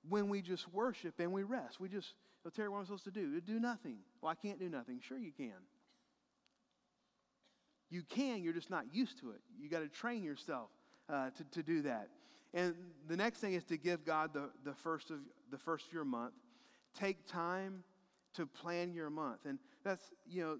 when 0.09 0.28
we 0.28 0.42
just 0.42 0.72
worship 0.72 1.14
and 1.18 1.33
we 1.33 1.42
rest. 1.42 1.80
We 1.80 1.88
just, 1.88 2.14
well, 2.44 2.52
Terry, 2.52 2.68
what 2.68 2.78
am 2.78 2.85
supposed 2.87 3.04
to 3.04 3.11
do? 3.11 3.40
Do 3.40 3.59
nothing. 3.59 3.98
Well, 4.20 4.30
I 4.30 4.35
can't 4.35 4.59
do 4.59 4.68
nothing. 4.68 5.00
Sure, 5.06 5.18
you 5.18 5.33
can. 5.33 5.52
You 7.90 8.02
can, 8.02 8.42
you're 8.42 8.52
just 8.52 8.70
not 8.70 8.85
used 8.92 9.18
to 9.20 9.30
it. 9.30 9.40
You 9.59 9.68
got 9.68 9.80
to 9.80 9.88
train 9.88 10.22
yourself 10.22 10.70
uh, 11.09 11.30
to, 11.30 11.44
to 11.52 11.62
do 11.62 11.83
that. 11.83 12.09
And 12.54 12.74
the 13.09 13.16
next 13.16 13.40
thing 13.40 13.54
is 13.54 13.64
to 13.64 13.76
give 13.76 14.04
God 14.04 14.33
the, 14.33 14.50
the, 14.64 14.74
first 14.74 15.11
of, 15.11 15.18
the 15.50 15.59
first 15.59 15.88
of 15.88 15.92
your 15.92 16.04
month. 16.04 16.35
Take 16.98 17.26
time 17.26 17.85
to 18.35 18.46
plan 18.46 18.92
your 18.92 19.11
month. 19.11 19.40
And 19.44 19.59
that's, 19.85 20.02
you 20.28 20.42
know, 20.42 20.59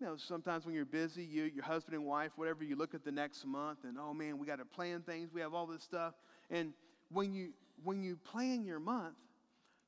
you 0.00 0.06
know, 0.06 0.16
sometimes 0.16 0.64
when 0.64 0.74
you're 0.74 0.86
busy, 0.86 1.22
you, 1.22 1.44
your 1.44 1.64
husband 1.64 1.94
and 1.94 2.06
wife, 2.06 2.32
whatever, 2.36 2.64
you 2.64 2.74
look 2.74 2.94
at 2.94 3.04
the 3.04 3.12
next 3.12 3.44
month 3.46 3.80
and, 3.84 3.98
oh 4.00 4.14
man, 4.14 4.38
we 4.38 4.46
got 4.46 4.58
to 4.58 4.64
plan 4.64 5.02
things. 5.02 5.30
We 5.32 5.42
have 5.42 5.52
all 5.52 5.66
this 5.66 5.82
stuff. 5.82 6.14
And 6.50 6.72
when 7.10 7.32
you, 7.34 7.50
when 7.84 8.02
you 8.02 8.16
plan 8.16 8.64
your 8.64 8.80
month, 8.80 9.16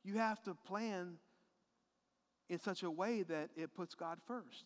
you 0.04 0.18
have 0.18 0.42
to 0.42 0.54
plan 0.54 1.14
in 2.50 2.60
such 2.60 2.82
a 2.82 2.90
way 2.90 3.22
that 3.22 3.50
it 3.56 3.74
puts 3.74 3.94
God 3.94 4.18
first. 4.26 4.64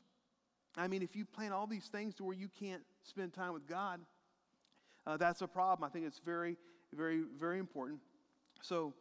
I 0.76 0.88
mean, 0.88 1.02
if 1.02 1.14
you 1.14 1.24
plan 1.24 1.52
all 1.52 1.66
these 1.66 1.86
things 1.86 2.14
to 2.16 2.24
where 2.24 2.34
you 2.34 2.48
can't 2.58 2.82
spend 3.04 3.32
time 3.32 3.52
with 3.52 3.66
God, 3.68 4.00
uh, 5.06 5.16
that's 5.16 5.42
a 5.42 5.46
problem. 5.46 5.88
I 5.88 5.92
think 5.92 6.06
it's 6.06 6.18
very, 6.18 6.56
very, 6.92 7.22
very 7.38 7.60
important. 7.60 8.00
So, 8.62 8.94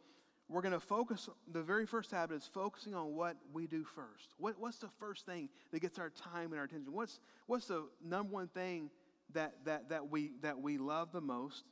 we're 0.48 0.62
going 0.62 0.74
to 0.74 0.80
focus, 0.80 1.28
the 1.52 1.62
very 1.62 1.86
first 1.86 2.10
habit 2.12 2.36
is 2.36 2.48
focusing 2.52 2.94
on 2.94 3.16
what 3.16 3.36
we 3.52 3.66
do 3.66 3.84
first. 3.84 4.28
What, 4.38 4.54
what's 4.58 4.78
the 4.78 4.90
first 5.00 5.26
thing 5.26 5.48
that 5.72 5.80
gets 5.80 5.98
our 5.98 6.10
time 6.10 6.52
and 6.52 6.58
our 6.58 6.64
attention? 6.64 6.92
What's, 6.92 7.18
what's 7.46 7.66
the 7.66 7.84
number 8.04 8.32
one 8.32 8.48
thing 8.48 8.90
that, 9.32 9.54
that, 9.64 9.88
that, 9.88 10.08
we, 10.08 10.32
that 10.42 10.60
we 10.60 10.78
love 10.78 11.10
the 11.12 11.20
most? 11.20 11.64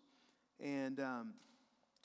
And 0.60 0.98
um, 0.98 1.34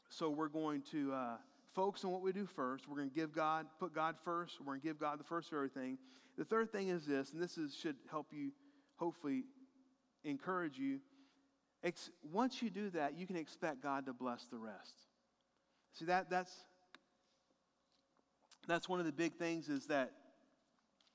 so 0.10 0.30
we're 0.30 0.48
going 0.48 0.84
to 0.92 1.12
uh, 1.12 1.38
focus 1.74 2.04
on 2.06 2.12
what 2.12 2.22
we 2.22 2.32
do 2.32 2.46
first. 2.46 2.88
We're 2.88 2.98
going 2.98 3.10
to 3.10 3.16
give 3.16 3.34
God, 3.34 3.66
put 3.80 3.96
God 3.96 4.16
first. 4.24 4.60
We're 4.60 4.68
going 4.68 4.82
to 4.82 4.88
give 4.88 5.00
God 5.00 5.20
the 5.20 5.24
first 5.24 5.48
of 5.48 5.56
everything. 5.56 5.98
The 6.38 6.46
third 6.46 6.72
thing 6.72 6.90
is 6.90 7.06
this, 7.06 7.34
and 7.34 7.42
this 7.42 7.58
is, 7.58 7.76
should 7.76 7.96
help 8.12 8.28
you, 8.32 8.52
hopefully, 8.98 9.44
encourage 10.24 10.78
you. 10.78 11.00
Ex- 11.84 12.12
once 12.32 12.62
you 12.62 12.70
do 12.70 12.92
that, 12.92 13.18
you 13.18 13.26
can 13.26 13.36
expect 13.36 13.82
God 13.82 14.06
to 14.06 14.14
bless 14.14 14.46
the 14.46 14.58
rest. 14.58 14.96
See, 15.94 16.06
that, 16.06 16.30
that's, 16.30 16.54
that's 18.68 18.88
one 18.88 19.00
of 19.00 19.06
the 19.06 19.12
big 19.12 19.34
things 19.36 19.70
is 19.70 19.88
that 19.88 20.12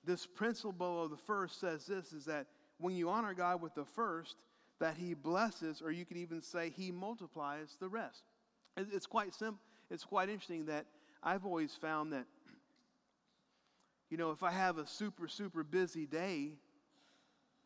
this 0.05 0.27
principle 0.27 1.03
of 1.03 1.11
the 1.11 1.17
first 1.17 1.61
says 1.61 1.87
this 1.87 2.13
is 2.13 2.27
that 2.27 2.47
when 2.79 2.95
you 2.95 3.09
honor 3.09 3.35
God 3.35 3.63
with 3.63 3.75
the 3.75 3.85
first, 3.85 4.37
that 4.81 4.97
he 4.97 5.15
blesses, 5.15 5.81
or 5.83 5.91
you 5.91 6.05
could 6.05 6.17
even 6.17 6.43
say 6.43 6.71
he 6.71 6.91
multiplies 6.91 7.77
the 7.81 7.89
rest. 7.89 8.25
It's 8.77 9.07
quite 9.07 9.35
simple. 9.35 9.61
It's 9.91 10.05
quite 10.05 10.29
interesting 10.29 10.67
that 10.67 10.87
I've 11.23 11.47
always 11.47 11.73
found 11.75 12.13
that 12.13 12.27
you 14.11 14.17
know, 14.17 14.33
if 14.33 14.43
I 14.43 14.51
have 14.51 14.79
a 14.79 14.87
super, 14.87 15.29
super 15.29 15.63
busy 15.63 16.07
day, 16.07 16.55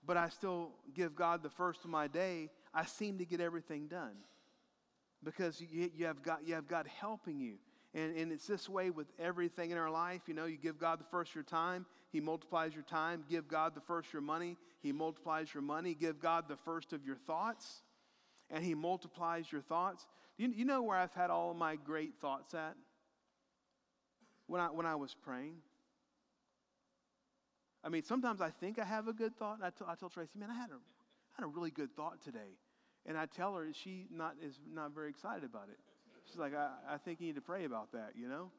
but 0.07 0.17
I 0.17 0.29
still 0.29 0.71
give 0.95 1.17
God 1.17 1.43
the 1.43 1.51
first 1.51 1.85
of 1.85 1.91
my 1.91 2.07
day, 2.07 2.51
I 2.75 2.85
seem 2.85 3.19
to 3.19 3.25
get 3.25 3.41
everything 3.41 3.89
done 3.89 4.17
because 5.25 5.61
you, 5.61 5.91
you, 5.97 6.07
have, 6.07 6.23
God, 6.23 6.39
you 6.45 6.55
have 6.55 6.69
God 6.69 6.87
helping 7.01 7.41
you. 7.41 7.55
And, 7.95 8.17
and 8.17 8.33
it's 8.33 8.47
this 8.47 8.69
way 8.69 8.91
with 8.91 9.07
everything 9.19 9.71
in 9.71 9.79
our 9.79 9.91
life. 9.91 10.23
You 10.27 10.35
know, 10.35 10.45
you 10.45 10.57
give 10.57 10.79
God 10.79 11.01
the 11.01 11.07
first 11.11 11.35
your 11.35 11.45
time, 11.45 11.87
He 12.11 12.21
multiplies 12.21 12.75
your 12.75 12.85
time. 12.85 13.25
Give 13.29 13.49
God 13.49 13.75
the 13.75 13.81
first 13.81 14.13
your 14.13 14.23
money, 14.23 14.57
He 14.81 14.93
multiplies 14.93 15.53
your 15.53 15.63
money. 15.63 15.95
Give 15.95 16.21
God 16.21 16.45
the 16.49 16.57
first 16.57 16.93
of 16.93 17.05
your 17.05 17.17
thoughts, 17.17 17.83
and 18.51 18.63
He 18.63 18.75
multiplies 18.75 19.51
your 19.51 19.63
thoughts. 19.63 20.07
You, 20.37 20.49
you 20.49 20.65
know 20.65 20.83
where 20.83 20.97
I've 20.97 21.15
had 21.15 21.31
all 21.31 21.55
my 21.55 21.77
great 21.77 22.15
thoughts 22.21 22.55
at? 22.55 22.77
When 24.47 24.61
I, 24.61 24.67
when 24.67 24.87
I 24.87 24.95
was 24.95 25.15
praying. 25.15 25.57
I 27.85 27.91
mean, 27.91 28.03
sometimes 28.03 28.41
I 28.41 28.51
think 28.51 28.79
I 28.79 28.85
have 28.85 29.09
a 29.09 29.13
good 29.13 29.37
thought. 29.37 29.57
and 29.57 29.65
I, 29.65 29.71
t- 29.71 29.85
I 29.87 29.95
tell 29.95 30.09
Tracy, 30.09 30.39
man, 30.39 30.51
I 30.51 30.55
had, 30.55 30.71
a, 30.71 30.75
I 30.75 31.41
had 31.41 31.45
a 31.45 31.49
really 31.49 31.71
good 31.71 31.95
thought 31.95 32.23
today. 32.23 32.57
And 33.07 33.17
I 33.17 33.27
tell 33.27 33.55
her, 33.55 33.67
she 33.73 34.07
not, 34.11 34.35
is 34.43 34.59
not 34.73 34.95
very 34.95 35.11
excited 35.11 35.45
about 35.45 35.69
it. 35.71 35.79
She's 36.27 36.39
like, 36.39 36.55
I, 36.55 36.71
I 36.89 36.99
think 36.99 37.21
you 37.21 37.27
need 37.27 37.37
to 37.37 37.41
pray 37.41 37.65
about 37.65 37.93
that, 37.93 38.13
you 38.17 38.29
know? 38.29 38.51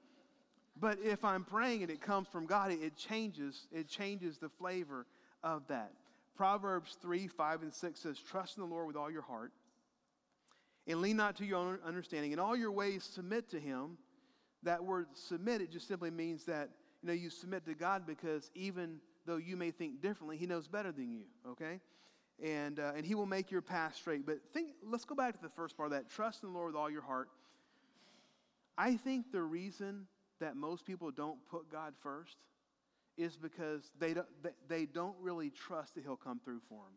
But 0.80 0.99
if 1.04 1.23
I'm 1.23 1.43
praying 1.43 1.84
and 1.84 1.91
it 1.91 2.02
comes 2.02 2.28
from 2.28 2.45
God, 2.45 2.71
it, 2.71 2.80
it 2.82 2.95
changes, 2.95 3.67
it 3.71 3.88
changes 3.88 4.38
the 4.38 4.49
flavor 4.49 5.06
of 5.43 5.67
that. 5.67 5.91
Proverbs 6.36 6.97
3, 7.02 7.28
5, 7.28 7.63
and 7.63 7.73
6 7.73 7.99
says, 7.99 8.17
Trust 8.17 8.58
in 8.58 8.63
the 8.63 8.69
Lord 8.69 8.88
with 8.88 8.95
all 8.95 9.12
your 9.12 9.21
heart, 9.21 9.52
and 10.88 11.02
lean 11.02 11.17
not 11.17 11.36
to 11.38 11.45
your 11.45 11.58
own 11.58 11.80
understanding. 11.86 12.32
In 12.32 12.39
all 12.39 12.56
your 12.56 12.71
ways, 12.71 13.04
submit 13.04 13.49
to 13.49 13.60
him. 13.60 13.97
That 14.63 14.84
word 14.84 15.08
submit, 15.13 15.62
it 15.62 15.71
just 15.71 15.88
simply 15.88 16.12
means 16.12 16.45
that, 16.45 16.69
you 17.02 17.08
know, 17.08 17.13
you 17.13 17.30
submit 17.30 17.65
to 17.65 17.73
God 17.73 18.06
because 18.06 18.52
even 18.56 18.99
though 19.25 19.38
you 19.38 19.56
may 19.56 19.71
think 19.71 20.02
differently, 20.02 20.38
he 20.38 20.45
knows 20.47 20.67
better 20.67 20.91
than 20.91 21.12
you, 21.12 21.23
okay? 21.49 21.80
And, 22.43 22.80
uh, 22.80 22.93
and 22.95 23.06
he 23.06 23.15
will 23.15 23.25
make 23.25 23.52
your 23.52 23.62
path 23.62 23.95
straight. 23.95 24.25
But 24.25 24.39
think, 24.54 24.71
let's 24.84 25.04
go 25.04 25.15
back 25.15 25.36
to 25.36 25.41
the 25.41 25.49
first 25.49 25.75
part 25.75 25.88
of 25.88 25.91
that. 25.91 26.10
Trust 26.10 26.43
in 26.43 26.52
the 26.52 26.58
Lord 26.58 26.73
with 26.73 26.75
all 26.80 26.89
your 26.89 27.02
heart 27.02 27.28
I 28.80 28.95
think 28.95 29.34
the 29.34 29.41
reason 29.41 30.08
that 30.39 30.56
most 30.56 30.86
people 30.86 31.12
don't 31.12 31.38
put 31.52 31.69
God 31.69 31.93
first 32.02 32.38
is 33.17 33.36
because 33.36 33.91
they 33.99 34.13
don't, 34.13 34.28
they 34.69 34.86
don't 34.86 35.17
really 35.19 35.49
trust 35.49 35.95
that 35.95 36.06
He'll 36.06 36.15
come 36.15 36.39
through 36.39 36.62
for 36.69 36.75
them. 36.86 36.93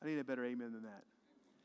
I 0.00 0.06
need 0.06 0.20
a 0.20 0.24
better 0.24 0.44
amen 0.44 0.72
than 0.72 0.84
that. 0.84 1.02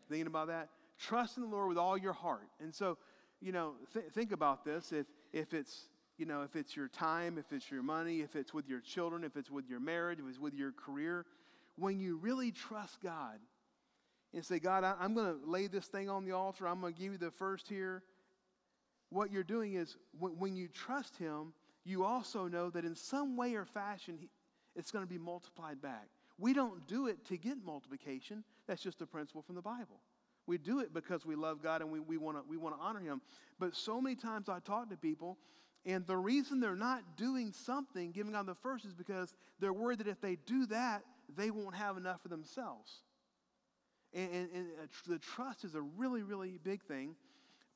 Thinking 0.10 0.26
about 0.26 0.47
that? 0.47 0.69
Trust 1.00 1.38
in 1.38 1.43
the 1.43 1.50
Lord 1.50 1.69
with 1.69 1.78
all 1.78 1.95
your 1.95 2.13
heart. 2.13 2.47
And 2.60 2.73
so, 2.73 2.97
you 3.41 3.52
know, 3.52 3.73
th- 3.93 4.06
think 4.12 4.32
about 4.32 4.65
this. 4.65 4.91
If, 4.91 5.06
if 5.32 5.54
it's, 5.54 5.89
you 6.17 6.25
know, 6.25 6.41
if 6.41 6.56
it's 6.56 6.75
your 6.75 6.88
time, 6.88 7.38
if 7.38 7.51
it's 7.51 7.69
your 7.69 7.84
money, 7.84 8.21
if 8.21 8.36
it's 8.36 8.53
with 8.53 8.67
your 8.67 8.80
children, 8.80 9.23
if 9.23 9.38
it's 9.38 9.51
with 9.51 9.69
your 9.69 9.80
marriage, 9.80 10.19
if 10.19 10.25
it's 10.27 10.39
with 10.39 10.53
your 10.53 10.71
career, 10.71 11.25
when 11.77 11.99
you 11.99 12.17
really 12.17 12.51
trust 12.51 13.01
God, 13.01 13.39
and 14.34 14.45
say, 14.45 14.60
God, 14.60 14.84
I, 14.84 14.95
am 15.03 15.13
going 15.13 15.39
to 15.39 15.49
lay 15.49 15.67
this 15.67 15.86
thing 15.88 16.10
on 16.10 16.25
the 16.25 16.34
altar. 16.34 16.67
I'm 16.67 16.82
going 16.82 16.93
to 16.93 16.99
give 16.99 17.12
you 17.12 17.17
the 17.17 17.32
first 17.32 17.67
here. 17.67 18.03
What 19.10 19.32
you're 19.32 19.43
doing 19.43 19.73
is 19.75 19.95
when, 20.19 20.34
when 20.34 20.56
you 20.56 20.67
trust 20.67 21.17
Him, 21.17 21.53
you 21.86 22.03
also 22.03 22.47
know 22.47 22.69
that 22.69 22.84
in 22.84 22.95
some 22.95 23.38
way 23.38 23.56
or 23.56 23.65
fashion, 23.65 24.19
it's 24.75 24.91
going 24.91 25.03
to 25.03 25.10
be 25.10 25.17
multiplied 25.17 25.82
back. 25.82 26.08
We 26.38 26.53
don't 26.53 26.86
do 26.88 27.08
it 27.08 27.25
to 27.25 27.38
get 27.38 27.63
multiplication. 27.65 28.43
That's 28.67 28.82
just 28.82 29.01
a 29.01 29.08
principle 29.08 29.41
from 29.41 29.56
the 29.56 29.62
Bible. 29.62 30.01
We 30.45 30.58
do 30.58 30.80
it 30.80 30.93
because 30.93 31.25
we 31.25 31.36
love 31.36 31.63
God 31.63 31.82
and 31.82 31.91
we, 31.91 31.99
we 31.99 32.17
want 32.17 32.38
to 32.38 32.43
we 32.47 32.58
wanna 32.58 32.77
honor 32.80 32.99
Him. 32.99 33.21
But 33.60 33.75
so 33.75 33.99
many 33.99 34.15
times 34.15 34.49
I 34.49 34.60
talk 34.60 34.89
to 34.89 34.97
people, 34.97 35.38
and 35.85 36.05
the 36.05 36.17
reason 36.17 36.59
they're 36.59 36.75
not 36.75 37.15
doing 37.15 37.53
something, 37.53 38.11
giving 38.11 38.33
God 38.33 38.45
the 38.45 38.55
first, 38.55 38.85
is 38.85 38.93
because 38.93 39.33
they're 39.59 39.73
worried 39.73 39.99
that 39.99 40.07
if 40.07 40.19
they 40.19 40.35
do 40.45 40.65
that, 40.67 41.03
they 41.35 41.51
won't 41.51 41.75
have 41.75 41.97
enough 41.97 42.21
for 42.21 42.27
themselves. 42.27 42.91
And, 44.13 44.31
and, 44.31 44.49
and 44.53 44.67
uh, 44.81 44.87
the 45.07 45.19
trust 45.19 45.63
is 45.63 45.75
a 45.75 45.81
really, 45.81 46.23
really 46.23 46.59
big 46.63 46.83
thing. 46.83 47.15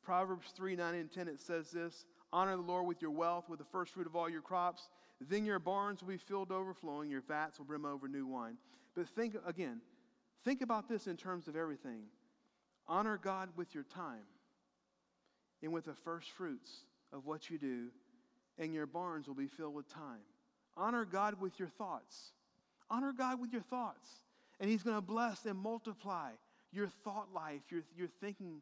Proverbs 0.03 0.51
3 0.55 0.75
9 0.75 0.95
and 0.95 1.11
10, 1.11 1.27
it 1.27 1.39
says 1.39 1.71
this 1.71 2.05
Honor 2.33 2.55
the 2.55 2.61
Lord 2.61 2.87
with 2.87 3.01
your 3.01 3.11
wealth, 3.11 3.49
with 3.49 3.59
the 3.59 3.65
first 3.65 3.93
fruit 3.93 4.07
of 4.07 4.15
all 4.15 4.29
your 4.29 4.41
crops. 4.41 4.89
Then 5.19 5.45
your 5.45 5.59
barns 5.59 6.01
will 6.01 6.09
be 6.09 6.17
filled 6.17 6.51
overflowing, 6.51 7.09
your 7.09 7.21
vats 7.21 7.59
will 7.59 7.65
brim 7.65 7.85
over 7.85 8.07
new 8.07 8.25
wine. 8.25 8.57
But 8.95 9.07
think 9.07 9.35
again, 9.45 9.81
think 10.43 10.61
about 10.61 10.89
this 10.89 11.07
in 11.07 11.15
terms 11.15 11.47
of 11.47 11.55
everything. 11.55 12.03
Honor 12.87 13.19
God 13.21 13.49
with 13.55 13.75
your 13.75 13.83
time 13.83 14.25
and 15.61 15.71
with 15.71 15.85
the 15.85 15.93
first 15.93 16.31
fruits 16.31 16.71
of 17.13 17.25
what 17.25 17.49
you 17.49 17.57
do, 17.57 17.87
and 18.57 18.73
your 18.73 18.85
barns 18.85 19.27
will 19.27 19.35
be 19.35 19.47
filled 19.47 19.73
with 19.73 19.87
time. 19.87 20.21
Honor 20.77 21.05
God 21.05 21.39
with 21.39 21.59
your 21.59 21.67
thoughts. 21.67 22.31
Honor 22.89 23.13
God 23.13 23.39
with 23.39 23.51
your 23.51 23.61
thoughts. 23.61 24.09
And 24.59 24.69
He's 24.69 24.83
going 24.83 24.95
to 24.95 25.01
bless 25.01 25.45
and 25.45 25.57
multiply 25.57 26.31
your 26.71 26.87
thought 26.87 27.27
life, 27.33 27.61
your, 27.69 27.81
your, 27.97 28.07
thinking, 28.21 28.61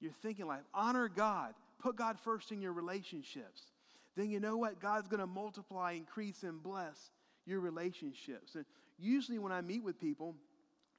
your 0.00 0.12
thinking 0.22 0.46
life. 0.46 0.62
Honor 0.72 1.08
God. 1.08 1.54
Put 1.78 1.96
God 1.96 2.18
first 2.18 2.50
in 2.50 2.60
your 2.60 2.72
relationships. 2.72 3.62
Then 4.16 4.30
you 4.30 4.40
know 4.40 4.56
what? 4.56 4.80
God's 4.80 5.06
going 5.08 5.20
to 5.20 5.26
multiply, 5.26 5.92
increase, 5.92 6.42
and 6.42 6.62
bless 6.62 7.10
your 7.46 7.60
relationships. 7.60 8.54
And 8.54 8.64
usually, 8.98 9.38
when 9.38 9.52
I 9.52 9.60
meet 9.60 9.84
with 9.84 10.00
people, 10.00 10.34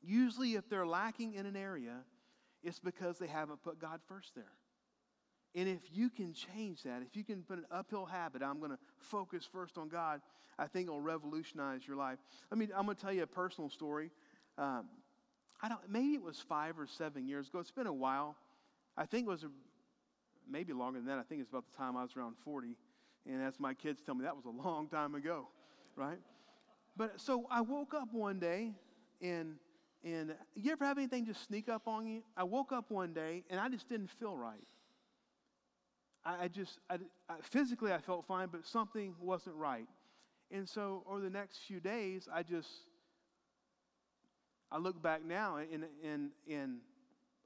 usually 0.02 0.56
if 0.56 0.70
they're 0.70 0.88
lacking 0.88 1.34
in 1.34 1.46
an 1.46 1.56
area, 1.56 1.98
it's 2.64 2.80
because 2.80 3.20
they 3.20 3.28
haven't 3.28 3.62
put 3.64 3.80
God 3.80 4.00
first 4.08 4.36
there. 4.36 4.52
And 5.56 5.68
if 5.68 5.80
you 5.92 6.10
can 6.10 6.34
change 6.34 6.84
that, 6.84 7.02
if 7.02 7.16
you 7.16 7.24
can 7.24 7.44
put 7.44 7.58
an 7.58 7.66
uphill 7.72 8.06
habit, 8.06 8.44
I'm 8.44 8.60
going 8.60 8.72
to 8.72 8.78
focus 9.00 9.48
first 9.52 9.78
on 9.78 9.90
God, 9.90 10.22
I 10.58 10.68
think 10.68 10.88
it'll 10.88 11.02
revolutionize 11.02 11.88
your 11.88 11.98
life. 11.98 12.20
I 12.52 12.56
mean, 12.56 12.70
I'm 12.76 12.86
going 12.86 12.96
to 12.96 13.02
tell 13.02 13.14
you 13.14 13.24
a 13.24 13.28
personal 13.28 13.70
story. 13.70 14.12
Um, 14.58 14.86
I 15.62 15.70
don't, 15.70 15.80
maybe 15.90 16.14
it 16.14 16.22
was 16.22 16.40
five 16.40 16.80
or 16.80 16.86
seven 16.86 17.28
years 17.28 17.48
ago. 17.48 17.60
It's 17.60 17.72
been 17.72 17.88
a 17.88 17.94
while. 17.94 18.36
I 18.96 19.06
think 19.06 19.26
it 19.28 19.30
was 19.30 19.44
a, 19.44 19.50
maybe 20.50 20.74
longer 20.74 21.00
than 21.00 21.08
that. 21.08 21.18
I 21.18 21.24
think 21.24 21.42
it's 21.42 21.50
about 21.50 21.66
the 21.72 21.78
time 21.78 21.98
I 21.98 22.04
was 22.04 22.16
around 22.16 22.36
40. 22.44 22.76
And 23.26 23.42
as 23.42 23.60
my 23.60 23.74
kids 23.74 24.02
tell 24.06 24.16
me, 24.16 24.24
that 24.24 24.36
was 24.36 24.46
a 24.46 24.50
long 24.50 24.88
time 24.88 25.16
ago, 25.16 25.48
right? 25.96 26.20
But 26.96 27.20
so 27.20 27.48
I 27.50 27.62
woke 27.62 27.94
up 27.94 28.14
one 28.14 28.40
day 28.40 28.74
and 29.22 29.56
and 30.04 30.34
you 30.56 30.72
ever 30.72 30.86
have 30.86 30.98
anything 30.98 31.26
just 31.26 31.46
sneak 31.46 31.68
up 31.68 31.86
on 31.86 32.08
you? 32.08 32.22
I 32.38 32.44
woke 32.44 32.72
up 32.72 32.90
one 32.90 33.14
day 33.14 33.44
and 33.50 33.60
I 33.60 33.68
just 33.68 33.90
didn't 33.90 34.10
feel 34.12 34.36
right. 34.36 34.64
I, 36.26 36.44
I 36.44 36.48
just, 36.48 36.80
I, 36.90 36.96
I, 37.30 37.36
physically 37.42 37.94
I 37.94 38.00
felt 38.00 38.26
fine, 38.26 38.50
but 38.52 38.66
something 38.66 39.16
wasn't 39.20 39.56
right. 39.56 39.88
And 40.52 40.68
so 40.68 41.04
over 41.08 41.22
the 41.22 41.30
next 41.30 41.60
few 41.60 41.80
days, 41.80 42.28
I 42.34 42.44
just, 42.44 42.70
I 44.72 44.78
look 44.78 45.02
back 45.02 45.24
now 45.24 45.58
and, 45.58 45.86
and, 46.04 46.30
and 46.50 46.78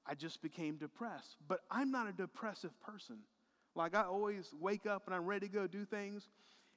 I 0.06 0.16
just 0.16 0.42
became 0.42 0.76
depressed. 0.78 1.38
But 1.48 1.60
I'm 1.70 1.92
not 1.92 2.08
a 2.08 2.14
depressive 2.14 2.72
person. 2.82 3.18
Like 3.76 3.96
I 3.96 4.04
always 4.04 4.50
wake 4.60 4.86
up 4.86 5.04
and 5.06 5.16
I'm 5.16 5.26
ready 5.26 5.48
to 5.48 5.54
go 5.54 5.68
do 5.68 5.86
things. 5.86 6.30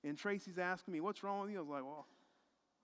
And 0.05 0.17
Tracy's 0.17 0.59
asking 0.59 0.95
me, 0.95 1.01
what's 1.01 1.23
wrong 1.23 1.43
with 1.43 1.51
you? 1.51 1.59
I 1.59 1.61
was 1.61 1.69
like, 1.69 1.85
well, 1.85 2.07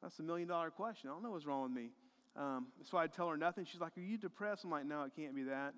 that's 0.03 0.19
a 0.19 0.23
million 0.23 0.49
dollar 0.49 0.71
question. 0.71 1.11
I 1.11 1.13
don't 1.13 1.23
know 1.23 1.31
what's 1.31 1.47
wrong 1.47 1.63
with 1.63 1.73
me. 1.73 1.91
Um, 2.37 2.69
so 2.83 2.99
I 2.99 3.07
tell 3.07 3.29
her 3.29 3.37
nothing. 3.37 3.65
She's 3.65 3.81
like, 3.81 3.97
are 3.97 4.01
you 4.01 4.19
depressed? 4.19 4.65
I'm 4.65 4.71
like, 4.71 4.87
no, 4.87 5.03
it 5.03 5.13
can't 5.15 5.35
be 5.35 5.45
that. 5.45 5.75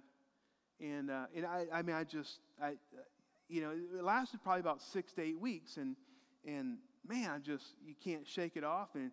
And, 0.80 1.10
uh, 1.10 1.26
and 1.34 1.44
I, 1.44 1.66
I 1.72 1.82
mean, 1.82 1.96
I 1.96 2.04
just, 2.04 2.38
I, 2.62 2.74
you 3.48 3.60
know, 3.60 3.70
it 3.70 4.02
lasted 4.02 4.42
probably 4.42 4.60
about 4.60 4.82
six 4.82 5.12
to 5.12 5.22
eight 5.22 5.38
weeks. 5.38 5.76
And, 5.76 5.96
and 6.46 6.78
man, 7.06 7.30
I 7.30 7.38
just, 7.38 7.64
you 7.86 7.94
can't 8.02 8.26
shake 8.26 8.56
it 8.56 8.64
off. 8.64 8.88
And 8.94 9.10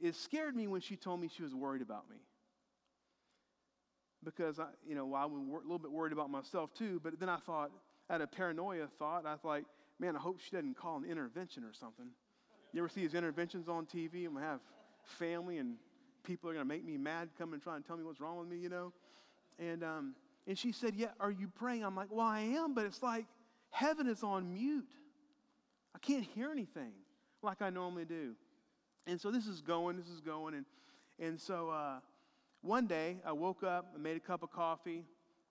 it 0.00 0.14
scared 0.14 0.56
me 0.56 0.66
when 0.66 0.80
she 0.80 0.96
told 0.96 1.20
me 1.20 1.28
she 1.34 1.42
was 1.42 1.54
worried 1.54 1.82
about 1.82 2.08
me. 2.08 2.16
Because, 4.24 4.58
I, 4.58 4.66
you 4.86 4.94
know, 4.94 5.14
I 5.14 5.26
was 5.26 5.40
a 5.40 5.52
little 5.62 5.78
bit 5.78 5.92
worried 5.92 6.12
about 6.12 6.30
myself 6.30 6.74
too. 6.74 7.00
But 7.02 7.20
then 7.20 7.28
I 7.28 7.36
thought, 7.36 7.70
I 8.08 8.14
had 8.14 8.22
a 8.22 8.26
paranoia 8.26 8.88
thought. 8.98 9.26
I 9.26 9.36
thought, 9.36 9.62
man, 9.98 10.16
I 10.16 10.18
hope 10.18 10.40
she 10.40 10.50
doesn't 10.50 10.76
call 10.76 10.96
an 10.96 11.04
intervention 11.04 11.64
or 11.64 11.72
something. 11.72 12.06
You 12.72 12.80
ever 12.80 12.88
see 12.88 13.02
these 13.02 13.14
interventions 13.14 13.68
on 13.68 13.86
TV? 13.86 14.26
I'm 14.26 14.32
going 14.32 14.36
to 14.36 14.50
have 14.50 14.60
family 15.04 15.58
and 15.58 15.76
people 16.24 16.50
are 16.50 16.52
going 16.52 16.64
to 16.64 16.68
make 16.68 16.84
me 16.84 16.98
mad, 16.98 17.30
come 17.38 17.52
and 17.54 17.62
try 17.62 17.76
and 17.76 17.84
tell 17.84 17.96
me 17.96 18.04
what's 18.04 18.20
wrong 18.20 18.38
with 18.38 18.48
me, 18.48 18.58
you 18.58 18.68
know? 18.68 18.92
And, 19.58 19.82
um, 19.82 20.14
and 20.46 20.58
she 20.58 20.72
said, 20.72 20.94
Yeah, 20.94 21.08
are 21.20 21.30
you 21.30 21.48
praying? 21.48 21.84
I'm 21.84 21.96
like, 21.96 22.08
Well, 22.10 22.26
I 22.26 22.40
am, 22.40 22.74
but 22.74 22.84
it's 22.84 23.02
like 23.02 23.26
heaven 23.70 24.06
is 24.06 24.22
on 24.22 24.52
mute. 24.52 24.90
I 25.94 25.98
can't 25.98 26.24
hear 26.24 26.50
anything 26.50 26.92
like 27.42 27.62
I 27.62 27.70
normally 27.70 28.04
do. 28.04 28.34
And 29.06 29.20
so 29.20 29.30
this 29.30 29.46
is 29.46 29.60
going, 29.60 29.96
this 29.96 30.08
is 30.08 30.20
going. 30.20 30.54
And, 30.54 30.66
and 31.18 31.40
so 31.40 31.70
uh, 31.70 32.00
one 32.60 32.86
day 32.86 33.16
I 33.24 33.32
woke 33.32 33.62
up, 33.62 33.92
I 33.94 33.98
made 33.98 34.16
a 34.16 34.20
cup 34.20 34.42
of 34.42 34.50
coffee. 34.50 35.04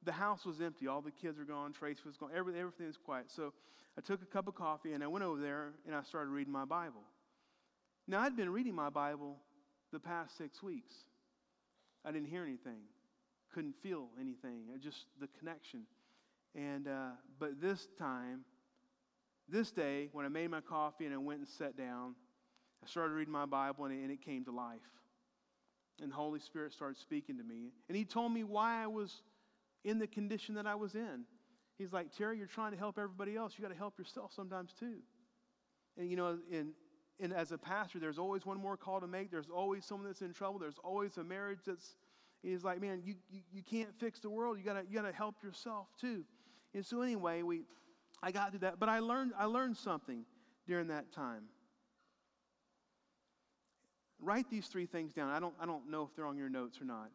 The 0.03 0.11
house 0.11 0.45
was 0.45 0.61
empty. 0.61 0.87
All 0.87 1.01
the 1.01 1.11
kids 1.11 1.39
were 1.39 1.45
gone. 1.45 1.73
Trace 1.73 2.05
was 2.05 2.17
gone. 2.17 2.29
Everything, 2.35 2.61
everything 2.61 2.87
was 2.87 2.97
quiet. 2.97 3.25
So 3.29 3.53
I 3.97 4.01
took 4.01 4.21
a 4.21 4.25
cup 4.25 4.47
of 4.47 4.55
coffee 4.55 4.93
and 4.93 5.03
I 5.03 5.07
went 5.07 5.25
over 5.25 5.41
there 5.41 5.71
and 5.85 5.95
I 5.95 6.03
started 6.03 6.29
reading 6.29 6.53
my 6.53 6.65
Bible. 6.65 7.01
Now, 8.07 8.21
I'd 8.21 8.37
been 8.37 8.51
reading 8.51 8.75
my 8.75 8.89
Bible 8.89 9.37
the 9.91 9.99
past 9.99 10.37
six 10.37 10.61
weeks. 10.63 10.93
I 12.05 12.11
didn't 12.11 12.27
hear 12.27 12.43
anything, 12.43 12.79
couldn't 13.53 13.75
feel 13.83 14.07
anything, 14.19 14.61
just 14.81 15.07
the 15.19 15.27
connection. 15.39 15.81
And, 16.57 16.87
uh, 16.87 17.11
but 17.39 17.61
this 17.61 17.87
time, 17.99 18.41
this 19.47 19.71
day, 19.71 20.09
when 20.11 20.25
I 20.25 20.29
made 20.29 20.49
my 20.49 20.59
coffee 20.59 21.05
and 21.05 21.13
I 21.13 21.17
went 21.17 21.39
and 21.39 21.47
sat 21.47 21.77
down, 21.77 22.15
I 22.83 22.87
started 22.87 23.13
reading 23.13 23.31
my 23.31 23.45
Bible 23.45 23.85
and 23.85 23.93
it, 23.93 24.01
and 24.01 24.11
it 24.11 24.21
came 24.21 24.43
to 24.45 24.51
life. 24.51 24.81
And 26.01 26.11
the 26.11 26.15
Holy 26.15 26.39
Spirit 26.39 26.73
started 26.73 26.97
speaking 26.97 27.37
to 27.37 27.43
me. 27.43 27.71
And 27.87 27.95
He 27.95 28.05
told 28.05 28.33
me 28.33 28.43
why 28.43 28.83
I 28.83 28.87
was 28.87 29.21
in 29.85 29.99
the 29.99 30.07
condition 30.07 30.55
that 30.55 30.65
I 30.65 30.75
was 30.75 30.95
in. 30.95 31.25
He's 31.77 31.93
like, 31.93 32.15
Terry, 32.15 32.39
you're 32.39 32.47
trying 32.47 32.71
to 32.71 32.77
help 32.77 32.97
everybody 32.97 33.35
else. 33.35 33.53
You 33.55 33.61
got 33.61 33.71
to 33.71 33.77
help 33.77 33.99
yourself 33.99 34.31
sometimes 34.35 34.73
too. 34.73 34.97
And 35.95 36.09
you 36.09 36.17
know, 36.17 36.39
in, 36.51 36.71
in 37.19 37.31
as 37.31 37.51
a 37.51 37.57
pastor, 37.57 37.99
there's 37.99 38.17
always 38.17 38.45
one 38.45 38.57
more 38.57 38.77
call 38.77 38.99
to 38.99 39.07
make. 39.07 39.29
There's 39.29 39.49
always 39.53 39.85
someone 39.85 40.07
that's 40.07 40.21
in 40.21 40.33
trouble. 40.33 40.57
There's 40.57 40.79
always 40.83 41.17
a 41.17 41.23
marriage 41.23 41.59
that's 41.65 41.95
he's 42.41 42.63
like, 42.63 42.81
man, 42.81 43.01
you, 43.03 43.15
you, 43.29 43.41
you 43.51 43.61
can't 43.63 43.89
fix 43.99 44.19
the 44.19 44.29
world. 44.29 44.57
You 44.57 44.63
gotta 44.63 44.83
you 44.89 44.95
gotta 44.95 45.13
help 45.13 45.35
yourself 45.43 45.87
too. 45.99 46.23
And 46.74 46.86
so 46.86 47.01
anyway, 47.01 47.41
we 47.41 47.61
I 48.22 48.32
got 48.32 48.51
through 48.51 48.59
that, 48.59 48.80
but 48.80 48.89
I 48.89 48.99
learned 48.99 49.34
I 49.38 49.45
learned 49.45 49.78
something 49.78 50.26
during 50.68 50.88
that 50.88 51.11
time. 51.11 51.43
Write 54.20 54.49
these 54.49 54.68
three 54.68 54.88
things 54.88 55.13
down. 55.13 55.30
I 55.30 55.39
don't 55.39 55.53
I 55.59 55.65
don't 55.65 55.89
know 55.89 56.03
if 56.03 56.15
they're 56.15 56.26
on 56.26 56.38
your 56.38 56.49
notes 56.49 56.82
or 56.82 56.86
not. 56.86 57.09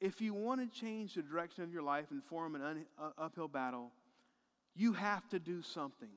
If 0.00 0.20
you 0.20 0.34
want 0.34 0.60
to 0.60 0.80
change 0.80 1.14
the 1.14 1.22
direction 1.22 1.64
of 1.64 1.72
your 1.72 1.82
life 1.82 2.06
and 2.10 2.22
form 2.24 2.54
an 2.54 2.62
un, 2.62 2.86
uh, 3.00 3.10
uphill 3.18 3.48
battle, 3.48 3.90
you 4.76 4.92
have 4.92 5.28
to 5.30 5.40
do 5.40 5.62
something. 5.62 6.10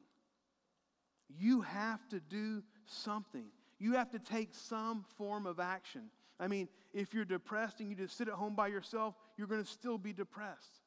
You 1.29 1.61
have 1.61 2.07
to 2.09 2.19
do 2.19 2.61
something. 2.85 3.45
You 3.79 3.93
have 3.93 4.11
to 4.11 4.19
take 4.19 4.53
some 4.53 5.05
form 5.17 5.47
of 5.47 5.59
action. 5.59 6.03
I 6.39 6.47
mean, 6.47 6.67
if 6.93 7.13
you're 7.13 7.25
depressed 7.25 7.79
and 7.79 7.89
you 7.89 7.95
just 7.95 8.17
sit 8.17 8.27
at 8.27 8.33
home 8.35 8.55
by 8.55 8.67
yourself, 8.67 9.15
you're 9.37 9.47
going 9.47 9.63
to 9.63 9.69
still 9.69 9.97
be 9.97 10.13
depressed. 10.13 10.80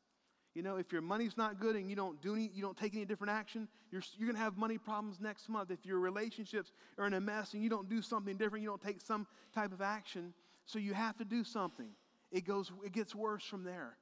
You 0.55 0.63
know, 0.63 0.77
if 0.77 0.93
your 0.93 1.03
money's 1.03 1.37
not 1.37 1.59
good 1.59 1.75
and 1.75 1.91
you 1.91 1.97
don't 1.97 2.21
do 2.23 2.35
any, 2.35 2.51
you 2.55 2.63
don't 2.63 2.77
take 2.77 2.95
any 2.95 3.05
different 3.05 3.33
action, 3.33 3.67
you're, 3.91 4.03
you're 4.17 4.29
going 4.29 4.37
to 4.37 4.43
have 4.43 4.57
money 4.57 4.79
problems 4.79 5.21
next 5.21 5.49
month. 5.49 5.73
If 5.73 5.85
your 5.85 5.99
relationships 5.99 6.73
are 6.97 7.07
in 7.07 7.15
a 7.15 7.21
mess 7.21 7.55
and 7.55 7.63
you 7.63 7.69
don't 7.69 7.89
do 7.89 8.01
something 8.01 8.37
different, 8.37 8.63
you 8.63 8.69
don't 8.69 8.83
take 8.83 9.01
some 9.01 9.27
type 9.53 9.73
of 9.73 9.83
action. 9.83 10.33
So 10.67 10.79
you 10.79 10.95
have 10.95 11.17
to 11.19 11.25
do 11.25 11.43
something. 11.43 11.89
It 12.31 12.47
goes, 12.47 12.71
it 12.85 12.93
gets 12.93 13.15
worse 13.15 13.45
from 13.45 13.65
there. 13.65 13.97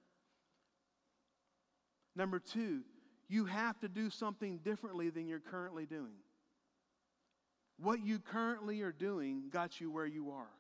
Number 2.15 2.39
two, 2.39 2.83
you 3.29 3.47
have 3.47 3.81
to 3.81 3.89
do 3.89 4.11
something 4.11 4.59
differently 4.59 5.09
than 5.09 5.27
you're 5.27 5.41
currently 5.41 5.87
doing. 5.87 6.17
What 7.79 8.05
you 8.05 8.19
currently 8.19 8.83
are 8.83 8.93
doing 8.93 9.45
got 9.51 9.81
you 9.81 9.91
where 9.91 10.07
you 10.07 10.33
are. 10.33 10.51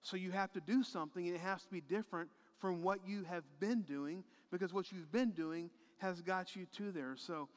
So 0.00 0.16
you 0.16 0.30
have 0.30 0.50
to 0.52 0.60
do 0.60 0.82
something, 0.82 1.26
and 1.26 1.36
it 1.36 1.40
has 1.40 1.62
to 1.62 1.70
be 1.70 1.82
different 1.82 2.30
from 2.58 2.82
what 2.82 3.00
you 3.06 3.24
have 3.24 3.44
been 3.60 3.82
doing 3.82 4.24
because 4.52 4.72
what 4.72 4.92
you've 4.92 5.10
been 5.10 5.30
doing 5.30 5.70
has 5.98 6.20
got 6.20 6.54
you 6.54 6.66
to 6.76 6.92
there. 6.92 7.16
So 7.16 7.48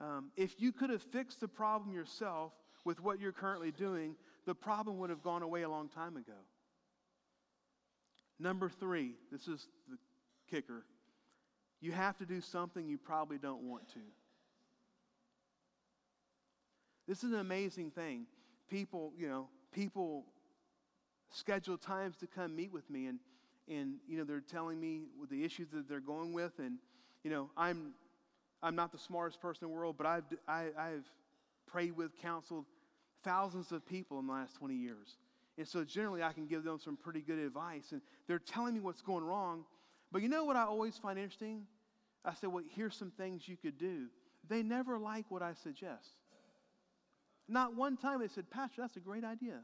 um, 0.00 0.30
if 0.36 0.60
you 0.60 0.72
could 0.72 0.88
have 0.88 1.02
fixed 1.02 1.40
the 1.40 1.48
problem 1.48 1.92
yourself 1.92 2.52
with 2.84 3.00
what 3.00 3.20
you're 3.20 3.32
currently 3.32 3.72
doing, 3.72 4.14
the 4.46 4.54
problem 4.54 4.98
would 4.98 5.10
have 5.10 5.22
gone 5.22 5.42
away 5.42 5.62
a 5.62 5.68
long 5.68 5.88
time 5.88 6.16
ago. 6.16 6.32
Number 8.38 8.68
three, 8.68 9.14
this 9.32 9.48
is 9.48 9.66
the 9.90 9.98
kicker. 10.50 10.84
You 11.80 11.92
have 11.92 12.16
to 12.18 12.26
do 12.26 12.40
something 12.40 12.86
you 12.86 12.98
probably 12.98 13.38
don't 13.38 13.62
want 13.68 13.88
to. 13.90 14.00
This 17.06 17.22
is 17.24 17.32
an 17.32 17.40
amazing 17.40 17.90
thing. 17.90 18.26
People, 18.70 19.12
you 19.18 19.28
know, 19.28 19.48
people 19.72 20.24
schedule 21.30 21.76
times 21.76 22.16
to 22.18 22.26
come 22.26 22.56
meet 22.56 22.72
with 22.72 22.88
me 22.88 23.06
and 23.06 23.18
and 23.68 23.96
you 24.08 24.18
know 24.18 24.24
they're 24.24 24.40
telling 24.40 24.80
me 24.80 25.02
the 25.30 25.44
issues 25.44 25.68
that 25.72 25.88
they're 25.88 26.00
going 26.00 26.32
with 26.32 26.52
and 26.58 26.78
you 27.22 27.30
know 27.30 27.50
i'm 27.56 27.92
i'm 28.62 28.76
not 28.76 28.92
the 28.92 28.98
smartest 28.98 29.40
person 29.40 29.64
in 29.64 29.70
the 29.70 29.76
world 29.76 29.96
but 29.96 30.06
i've 30.06 30.24
I, 30.46 30.62
have 30.62 30.72
i 30.78 30.88
have 30.88 31.04
prayed 31.66 31.96
with 31.96 32.16
counseled 32.20 32.66
thousands 33.24 33.72
of 33.72 33.84
people 33.86 34.20
in 34.20 34.26
the 34.26 34.32
last 34.32 34.54
20 34.56 34.74
years. 34.74 35.16
And 35.58 35.66
so 35.66 35.82
generally 35.84 36.22
i 36.22 36.32
can 36.32 36.46
give 36.46 36.62
them 36.62 36.78
some 36.78 36.96
pretty 36.96 37.20
good 37.20 37.38
advice 37.38 37.92
and 37.92 38.00
they're 38.26 38.38
telling 38.38 38.74
me 38.74 38.80
what's 38.80 39.02
going 39.02 39.24
wrong. 39.24 39.64
But 40.12 40.22
you 40.22 40.28
know 40.28 40.44
what 40.44 40.56
i 40.56 40.62
always 40.62 40.96
find 40.98 41.18
interesting? 41.18 41.66
I 42.24 42.34
say 42.34 42.46
well 42.46 42.64
here's 42.74 42.96
some 42.96 43.10
things 43.10 43.48
you 43.48 43.56
could 43.56 43.78
do. 43.78 44.06
They 44.48 44.62
never 44.62 44.98
like 44.98 45.24
what 45.30 45.42
i 45.42 45.54
suggest. 45.54 46.10
Not 47.48 47.74
one 47.74 47.96
time 47.96 48.20
they 48.20 48.28
said 48.28 48.50
pastor 48.50 48.82
that's 48.82 48.96
a 48.96 49.00
great 49.00 49.24
idea. 49.24 49.60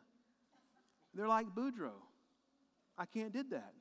They're 1.14 1.28
like 1.28 1.46
boudreaux. 1.54 2.02
I 2.96 3.04
can't 3.06 3.32
did 3.32 3.50
that 3.50 3.72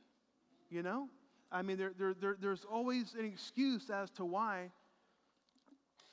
you 0.69 0.83
know? 0.83 1.09
I 1.51 1.61
mean, 1.61 1.77
there, 1.77 1.93
there, 1.97 2.13
there, 2.13 2.37
there's 2.39 2.65
always 2.71 3.15
an 3.17 3.25
excuse 3.25 3.89
as 3.89 4.09
to 4.11 4.25
why 4.25 4.71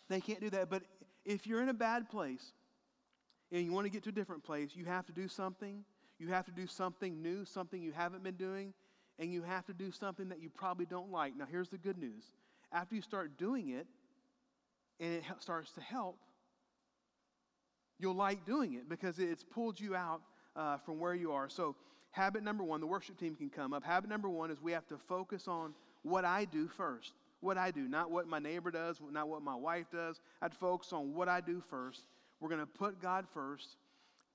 they 0.09 0.21
can't 0.21 0.41
do 0.41 0.51
that. 0.51 0.71
But 0.71 0.83
if 1.25 1.47
you're 1.47 1.63
in 1.63 1.69
a 1.69 1.75
bad 1.75 2.09
place 2.09 2.53
and 3.53 3.65
you 3.65 3.73
want 3.73 3.85
to 3.85 3.91
get 3.91 4.03
to 4.05 4.09
a 4.11 4.13
different 4.13 4.45
place, 4.45 4.71
you 4.75 4.87
have 4.87 5.07
to 5.07 5.13
do 5.13 5.29
something. 5.29 5.85
You 6.19 6.29
have 6.29 6.47
to 6.47 6.53
do 6.53 6.67
something 6.67 7.21
new, 7.21 7.45
something 7.45 7.83
you 7.83 7.93
haven't 7.93 8.23
been 8.23 8.37
doing, 8.37 8.73
and 9.19 9.31
you 9.33 9.43
have 9.43 9.67
to 9.67 9.75
do 9.75 9.91
something 9.91 10.29
that 10.31 10.41
you 10.41 10.49
probably 10.49 10.87
don't 10.87 11.11
like. 11.11 11.37
Now, 11.37 11.47
here's 11.51 11.69
the 11.69 11.79
good 11.79 11.99
news 11.99 12.25
after 12.73 12.95
you 12.95 13.03
start 13.03 13.39
doing 13.39 13.71
it 13.71 13.87
and 14.99 15.15
it 15.15 15.25
starts 15.41 15.71
to 15.73 15.81
help, 15.81 16.19
you'll 17.99 18.15
like 18.15 18.45
doing 18.45 18.75
it 18.75 18.89
because 18.89 19.19
it's 19.19 19.45
pulled 19.45 19.79
you 19.79 19.95
out 19.95 20.23
uh, 20.55 20.79
from 20.79 20.99
where 20.99 21.15
you 21.15 21.33
are. 21.33 21.49
So, 21.49 21.77
Habit 22.17 22.43
number 22.43 22.65
one, 22.65 22.81
the 22.81 22.87
worship 22.87 23.19
team 23.19 23.35
can 23.35 23.51
come 23.51 23.75
up. 23.75 23.85
Habit 23.85 24.09
number 24.09 24.31
one 24.31 24.51
is 24.51 24.63
we 24.63 24.73
have 24.73 24.87
to 24.87 24.97
focus 24.97 25.47
on 25.47 25.75
what 26.03 26.25
I 26.25 26.47
do 26.47 26.67
first. 26.67 27.13
What 27.41 27.59
I 27.59 27.71
do, 27.71 27.87
not 27.89 28.11
what 28.11 28.27
my 28.27 28.39
neighbor 28.39 28.71
does, 28.71 28.99
not 29.11 29.29
what 29.29 29.43
my 29.43 29.55
wife 29.55 29.91
does. 29.93 30.23
I'd 30.41 30.55
focus 30.55 30.95
on 30.95 31.13
what 31.13 31.29
I 31.29 31.43
do 31.43 31.63
first. 31.69 32.07
We're 32.41 32.49
going 32.49 32.63
to 32.63 32.67
put 32.67 33.03
God 33.03 33.27
first, 33.35 33.77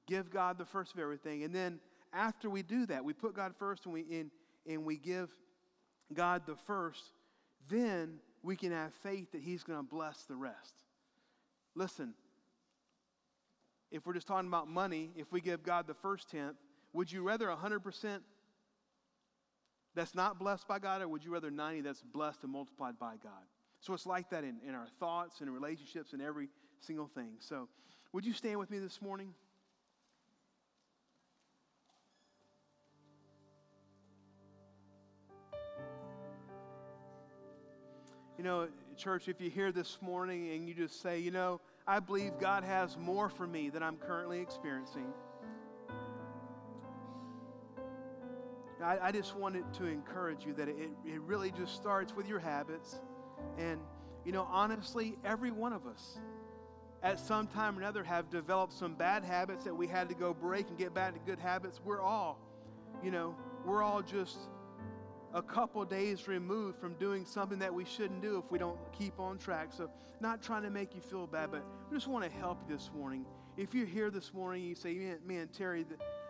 give 0.06 0.30
God 0.30 0.60
the 0.60 0.66
first 0.66 0.94
of 0.94 1.00
everything. 1.00 1.42
And 1.44 1.56
then 1.56 1.80
after 2.14 2.52
we 2.52 2.62
do 2.62 2.86
that, 2.86 3.04
we 3.04 3.14
put 3.14 3.36
God 3.36 3.56
first 3.58 3.86
and 3.86 3.96
we, 3.96 4.02
in, 4.02 4.30
and 4.70 4.86
we 4.86 4.98
give 4.98 5.32
God 6.14 6.44
the 6.46 6.56
first, 6.68 7.02
then 7.68 8.20
we 8.44 8.56
can 8.56 8.72
have 8.72 8.94
faith 9.02 9.32
that 9.32 9.42
He's 9.42 9.64
going 9.64 9.80
to 9.80 9.84
bless 9.84 10.22
the 10.26 10.36
rest. 10.36 10.84
Listen, 11.74 12.14
if 13.90 14.06
we're 14.06 14.14
just 14.14 14.28
talking 14.28 14.48
about 14.48 14.68
money, 14.68 15.10
if 15.16 15.32
we 15.32 15.42
give 15.42 15.64
God 15.64 15.88
the 15.88 15.96
first 15.96 16.30
tenth, 16.30 16.58
would 16.94 17.12
you 17.12 17.24
rather 17.24 17.48
100% 17.48 18.20
that's 19.94 20.16
not 20.16 20.40
blessed 20.40 20.68
by 20.68 20.80
God, 20.80 21.02
or 21.02 21.08
would 21.08 21.24
you 21.24 21.32
rather 21.32 21.52
90 21.52 21.82
that's 21.82 22.02
blessed 22.02 22.44
and 22.44 22.52
multiplied 22.52 22.98
by 23.00 23.16
God? 23.22 23.44
So 23.82 23.94
it's 23.94 24.06
like 24.06 24.30
that 24.30 24.44
in, 24.44 24.58
in 24.68 24.76
our 24.76 24.88
thoughts 25.00 25.42
and 25.42 25.52
relationships 25.52 26.14
and 26.14 26.22
every 26.22 26.50
single 26.80 27.08
thing. 27.08 27.34
So 27.40 27.68
would 28.14 28.26
you 28.26 28.34
stand 28.34 28.60
with 28.60 28.70
me 28.70 28.80
this 28.80 29.02
morning? 29.02 29.34
You 38.38 38.44
know, 38.44 38.68
church, 38.98 39.28
if 39.28 39.40
you're 39.40 39.52
here 39.52 39.72
this 39.72 40.00
morning 40.02 40.52
and 40.52 40.68
you 40.68 40.74
just 40.74 41.02
say, 41.02 41.20
you 41.20 41.32
know, 41.32 41.62
I 41.88 42.00
believe 42.00 42.34
God 42.40 42.64
has 42.64 42.98
more 42.98 43.30
for 43.30 43.46
me 43.46 43.70
than 43.70 43.84
I'm 43.84 43.98
currently 43.98 44.40
experiencing. 44.40 45.14
I, 48.82 48.98
I 49.02 49.12
just 49.12 49.36
wanted 49.36 49.72
to 49.76 49.86
encourage 49.86 50.46
you 50.46 50.54
that 50.54 50.68
it, 50.68 50.78
it 51.06 51.22
really 51.22 51.52
just 51.52 51.76
starts 51.76 52.16
with 52.16 52.28
your 52.28 52.40
habits. 52.40 53.00
And, 53.58 53.80
you 54.26 54.32
know, 54.32 54.48
honestly, 54.50 55.18
every 55.24 55.52
one 55.52 55.74
of 55.74 55.86
us 55.86 56.20
at 57.04 57.20
some 57.20 57.48
time 57.48 57.78
or 57.78 57.82
another 57.82 58.04
have 58.04 58.30
developed 58.30 58.74
some 58.74 58.94
bad 58.94 59.24
habits 59.24 59.64
that 59.66 59.76
we 59.76 59.88
had 59.88 60.08
to 60.10 60.16
go 60.16 60.34
break 60.34 60.70
and 60.70 60.78
get 60.78 60.94
back 60.94 61.14
to 61.14 61.20
good 61.20 61.40
habits. 61.40 61.80
We're 61.84 62.02
all, 62.02 62.40
you 63.04 63.12
know, 63.12 63.36
we're 63.66 63.82
all 63.84 64.02
just 64.02 64.38
a 65.34 65.42
couple 65.42 65.84
days 65.86 66.28
removed 66.28 66.78
from 66.78 66.94
doing 66.96 67.26
something 67.26 67.60
that 67.60 67.74
we 67.74 67.86
shouldn't 67.86 68.22
do 68.22 68.38
if 68.38 68.52
we 68.52 68.60
don't 68.60 68.78
keep 68.98 69.20
on 69.20 69.38
track. 69.38 69.70
So, 69.72 69.90
not 70.20 70.44
trying 70.44 70.64
to 70.64 70.70
make 70.70 70.94
you 70.94 71.02
feel 71.02 71.26
bad, 71.26 71.52
but 71.52 71.64
we 71.90 71.98
just 71.98 72.08
want 72.08 72.24
to 72.26 72.32
help 72.32 72.60
you 72.68 72.76
this 72.76 72.92
morning. 72.96 73.26
If 73.58 73.74
you're 73.74 73.88
here 73.88 74.12
this 74.12 74.34
morning, 74.34 74.64
you 74.64 74.76
say, 74.76 74.94
man, 74.94 75.18
man 75.26 75.50
Terry, 75.52 75.86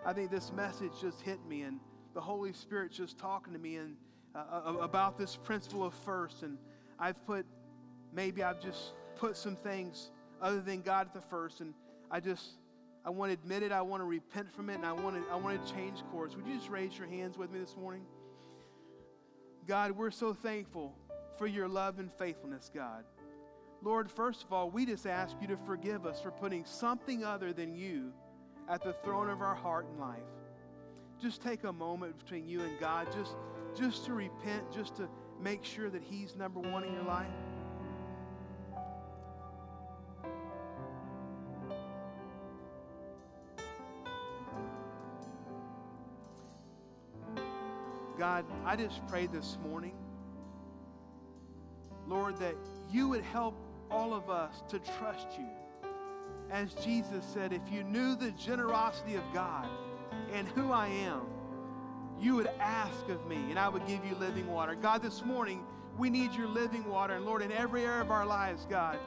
I 0.06 0.14
think 0.14 0.32
this 0.32 0.52
message 0.54 0.91
just 1.02 1.22
hit 1.22 1.39
me, 1.45 1.64
and 1.64 1.80
the 2.14 2.22
Holy 2.22 2.53
Spirit 2.53 2.91
just 2.91 3.18
talking 3.18 3.53
to 3.53 3.59
me 3.59 3.78
and 3.78 3.95
uh, 4.36 4.62
uh, 4.66 4.74
about 4.82 5.18
this 5.18 5.36
principle 5.36 5.84
of 5.84 5.93
first. 5.93 6.43
And 6.43 6.57
I've 6.99 7.24
put, 7.26 7.45
maybe 8.14 8.43
I've 8.43 8.62
just 8.62 8.93
put 9.16 9.38
some 9.38 9.55
things 9.55 10.12
other 10.41 10.62
than 10.62 10.82
God 10.82 11.07
at 11.07 11.14
the 11.14 11.22
first. 11.22 11.62
And 11.62 11.74
I 12.09 12.20
just, 12.20 12.51
I 13.05 13.09
want 13.09 13.32
to 13.32 13.34
admit 13.34 13.64
it. 13.64 13.72
I 13.72 13.82
want 13.82 14.01
to 14.01 14.05
repent 14.05 14.51
from 14.51 14.70
it. 14.70 14.76
And 14.76 14.86
I 14.86 14.93
want 14.93 15.16
to, 15.16 15.32
I 15.32 15.36
want 15.36 15.66
to 15.66 15.74
change 15.74 15.99
course. 16.12 16.36
Would 16.36 16.47
you 16.47 16.55
just 16.55 16.70
raise 16.70 16.97
your 16.97 17.07
hands 17.07 17.38
with 17.38 17.51
me 17.51 17.59
this 17.59 17.76
morning? 17.78 18.03
God, 19.68 19.91
we're 19.91 20.12
so 20.12 20.34
thankful 20.34 20.95
for 21.38 21.47
your 21.47 21.68
love 21.68 21.99
and 21.99 22.12
faithfulness, 22.12 22.70
God. 22.74 23.03
Lord, 23.84 24.12
first 24.12 24.43
of 24.43 24.53
all, 24.53 24.70
we 24.70 24.86
just 24.86 25.07
ask 25.07 25.36
you 25.41 25.47
to 25.47 25.57
forgive 25.57 26.05
us 26.05 26.22
for 26.22 26.30
putting 26.32 26.66
something 26.66 27.24
other 27.24 27.51
than 27.51 27.74
you 27.76 28.12
at 28.70 28.84
the 28.84 28.93
throne 28.93 29.30
of 29.30 29.41
our 29.41 29.55
heart 29.55 29.88
and 29.89 29.99
life 29.99 30.20
just 31.22 31.41
take 31.41 31.63
a 31.65 31.72
moment 31.72 32.17
between 32.17 32.47
you 32.47 32.61
and 32.61 32.80
God 32.80 33.07
just, 33.13 33.36
just 33.76 34.05
to 34.05 34.13
repent, 34.13 34.72
just 34.74 34.95
to 34.95 35.07
make 35.39 35.63
sure 35.63 35.89
that 35.89 36.01
He's 36.01 36.36
number 36.36 36.59
one 36.59 36.84
in 36.84 36.93
your 36.93 37.03
life? 37.03 37.28
God, 48.17 48.45
I 48.65 48.76
just 48.76 49.05
pray 49.07 49.28
this 49.28 49.57
morning, 49.63 49.93
Lord, 52.07 52.38
that 52.38 52.55
you 52.91 53.07
would 53.09 53.24
help 53.24 53.55
all 53.89 54.13
of 54.13 54.30
us 54.30 54.63
to 54.69 54.80
trust 54.80 55.28
you. 55.38 55.47
As 56.51 56.74
Jesus 56.76 57.26
said, 57.26 57.53
if 57.53 57.61
you 57.72 57.84
knew 57.84 58.15
the 58.15 58.32
generosity 58.32 59.15
of 59.15 59.24
God 59.34 59.67
and 60.34 60.48
who 60.50 60.72
I 60.72 60.88
am, 60.88 61.22
you 62.20 62.36
would 62.36 62.50
ask 62.60 63.10
of 63.10 63.26
me 63.28 63.38
and 63.50 63.58
I 63.58 63.68
would 63.70 63.86
give 63.88 64.06
you 64.06 64.16
living 64.16 64.48
water. 64.48 64.76
God, 64.76 65.02
this 65.02 65.26
morning, 65.26 65.66
we 65.98 66.10
need 66.10 66.34
your 66.34 66.48
living 66.48 66.86
water. 66.86 67.16
And 67.16 67.26
Lord, 67.26 67.42
in 67.42 67.52
every 67.52 67.84
area 67.86 68.02
of 68.02 68.12
our 68.12 68.26
lives, 68.26 68.66
God, 68.70 69.00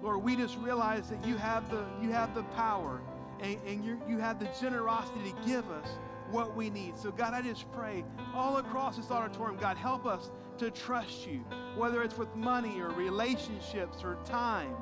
Lord, 0.00 0.22
we 0.22 0.36
just 0.36 0.56
realize 0.58 1.08
that 1.10 1.24
you 1.26 1.36
have 1.36 1.70
the, 1.70 1.84
you 2.00 2.10
have 2.10 2.34
the 2.34 2.42
power 2.44 3.00
and, 3.40 3.58
and 3.66 3.84
you 3.84 4.00
you 4.08 4.18
have 4.18 4.38
the 4.38 4.48
generosity 4.60 5.32
to 5.32 5.46
give 5.46 5.68
us 5.70 5.88
what 6.30 6.56
we 6.56 6.70
need. 6.70 6.96
So, 6.96 7.10
God, 7.10 7.34
I 7.34 7.42
just 7.42 7.70
pray 7.72 8.04
all 8.34 8.56
across 8.58 8.96
this 8.96 9.10
auditorium, 9.10 9.60
God, 9.60 9.76
help 9.76 10.06
us 10.06 10.30
to 10.58 10.70
trust 10.70 11.26
you, 11.26 11.44
whether 11.76 12.02
it's 12.02 12.16
with 12.16 12.34
money 12.34 12.80
or 12.80 12.88
relationships 12.90 14.02
or 14.02 14.16
time 14.24 14.72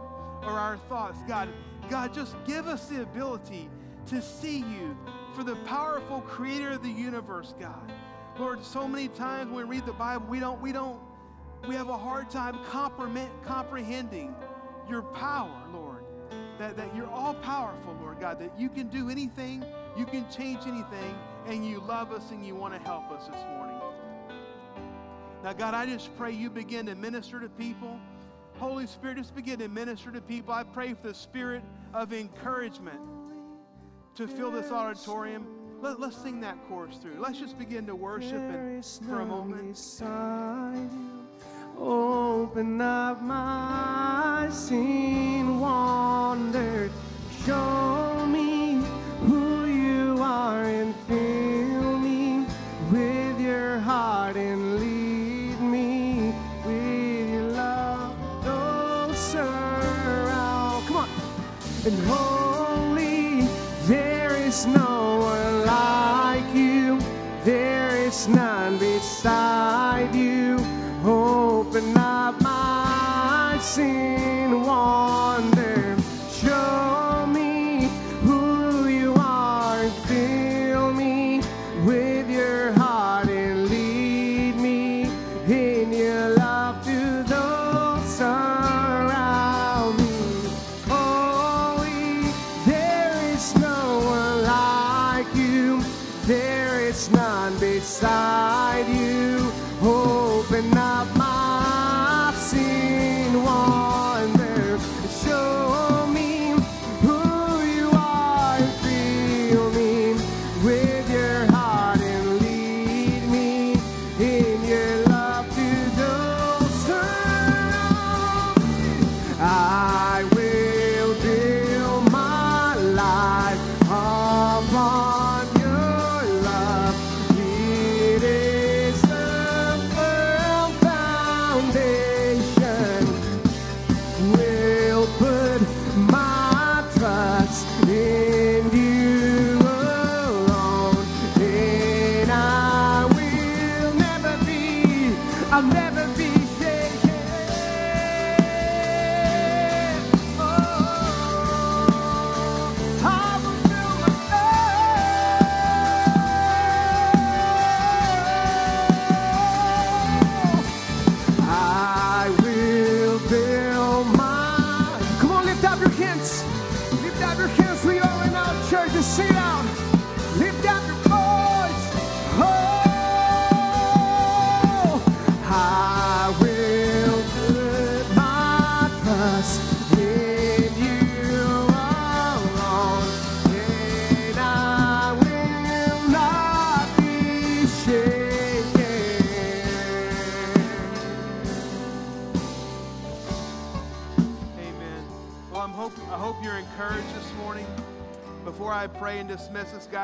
or 0.42 0.52
our 0.52 0.76
thoughts. 0.88 1.20
God, 1.26 1.48
God, 1.88 2.14
just 2.14 2.36
give 2.46 2.66
us 2.66 2.86
the 2.86 3.02
ability 3.02 3.68
to 4.06 4.22
see 4.22 4.58
you 4.58 4.96
for 5.34 5.44
the 5.44 5.56
powerful 5.56 6.20
creator 6.22 6.70
of 6.70 6.82
the 6.82 6.90
universe, 6.90 7.54
God. 7.60 7.92
Lord, 8.38 8.64
so 8.64 8.88
many 8.88 9.08
times 9.08 9.50
when 9.50 9.68
we 9.68 9.76
read 9.76 9.86
the 9.86 9.92
Bible, 9.92 10.26
we 10.28 10.40
don't, 10.40 10.60
we 10.60 10.72
don't, 10.72 10.98
we 11.68 11.74
have 11.74 11.88
a 11.88 11.96
hard 11.96 12.30
time 12.30 12.58
comprehending 13.44 14.34
your 14.88 15.02
power, 15.02 15.62
Lord. 15.72 16.04
That, 16.58 16.76
that 16.76 16.94
you're 16.94 17.10
all 17.10 17.34
powerful, 17.34 17.96
Lord 18.00 18.20
God, 18.20 18.38
that 18.40 18.58
you 18.58 18.68
can 18.68 18.88
do 18.88 19.08
anything, 19.08 19.64
you 19.96 20.04
can 20.04 20.30
change 20.30 20.66
anything, 20.66 21.14
and 21.46 21.66
you 21.66 21.80
love 21.80 22.12
us 22.12 22.30
and 22.30 22.44
you 22.44 22.54
want 22.54 22.74
to 22.74 22.80
help 22.80 23.10
us 23.10 23.26
this 23.26 23.42
morning. 23.56 23.76
Now, 25.42 25.54
God, 25.54 25.72
I 25.72 25.86
just 25.86 26.14
pray 26.18 26.32
you 26.32 26.50
begin 26.50 26.86
to 26.86 26.94
minister 26.94 27.40
to 27.40 27.48
people. 27.48 27.98
Holy 28.58 28.86
Spirit, 28.86 29.16
just 29.16 29.34
begin 29.34 29.58
to 29.60 29.68
minister 29.68 30.12
to 30.12 30.20
people. 30.20 30.52
I 30.52 30.64
pray 30.64 30.92
for 30.92 31.08
the 31.08 31.14
spirit 31.14 31.62
of 31.94 32.12
encouragement 32.12 33.00
to 34.16 34.28
fill 34.28 34.50
this 34.50 34.70
auditorium. 34.70 35.46
Let, 35.80 35.98
us 36.00 36.16
sing 36.22 36.40
that 36.40 36.58
chorus 36.68 36.96
through. 36.96 37.14
Let's 37.18 37.38
just 37.38 37.58
begin 37.58 37.86
to 37.86 37.94
worship 37.94 38.34
and, 38.34 38.84
for 38.84 39.20
a 39.20 39.24
moment. 39.24 39.78
Open 41.78 42.80
up 42.80 43.22
my 43.22 44.44
eyes, 44.44 44.66
seen, 44.66 45.58
wandered, 45.58 46.90
show 47.46 48.26
me 48.26 48.59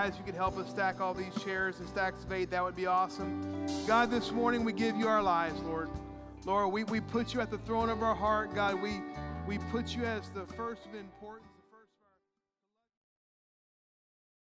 if 0.07 0.16
you 0.18 0.24
could 0.24 0.34
help 0.34 0.57
us 0.57 0.70
stack 0.70 1.00
all 1.00 1.14
these 1.14 1.34
chairs 1.42 1.80
and 1.80 1.88
stacks 1.88 2.22
of 2.22 2.32
eight, 2.32 2.50
that 2.50 2.62
would 2.62 2.76
be 2.76 2.86
awesome. 2.86 3.66
God, 3.86 4.11
this 4.11 4.30
morning 4.30 4.64
we 4.64 4.72
give 4.72 4.96
you 4.96 5.09
our 5.09 5.22
lives, 5.22 5.61
Lord. 5.62 5.90
Lord, 6.44 6.72
we, 6.72 6.84
we 6.84 7.00
put 7.00 7.34
you 7.34 7.40
at 7.40 7.50
the 7.50 7.59
throne 7.59 7.88
of 7.88 8.02
our 8.02 8.14
heart. 8.14 8.54
God, 8.54 8.80
we, 8.80 9.00
we 9.48 9.59
put 9.59 9.96
you 9.96 10.04
as 10.04 10.28
the 10.28 10.46
first 10.54 10.86
of 10.86 10.94
importance. 10.94 11.42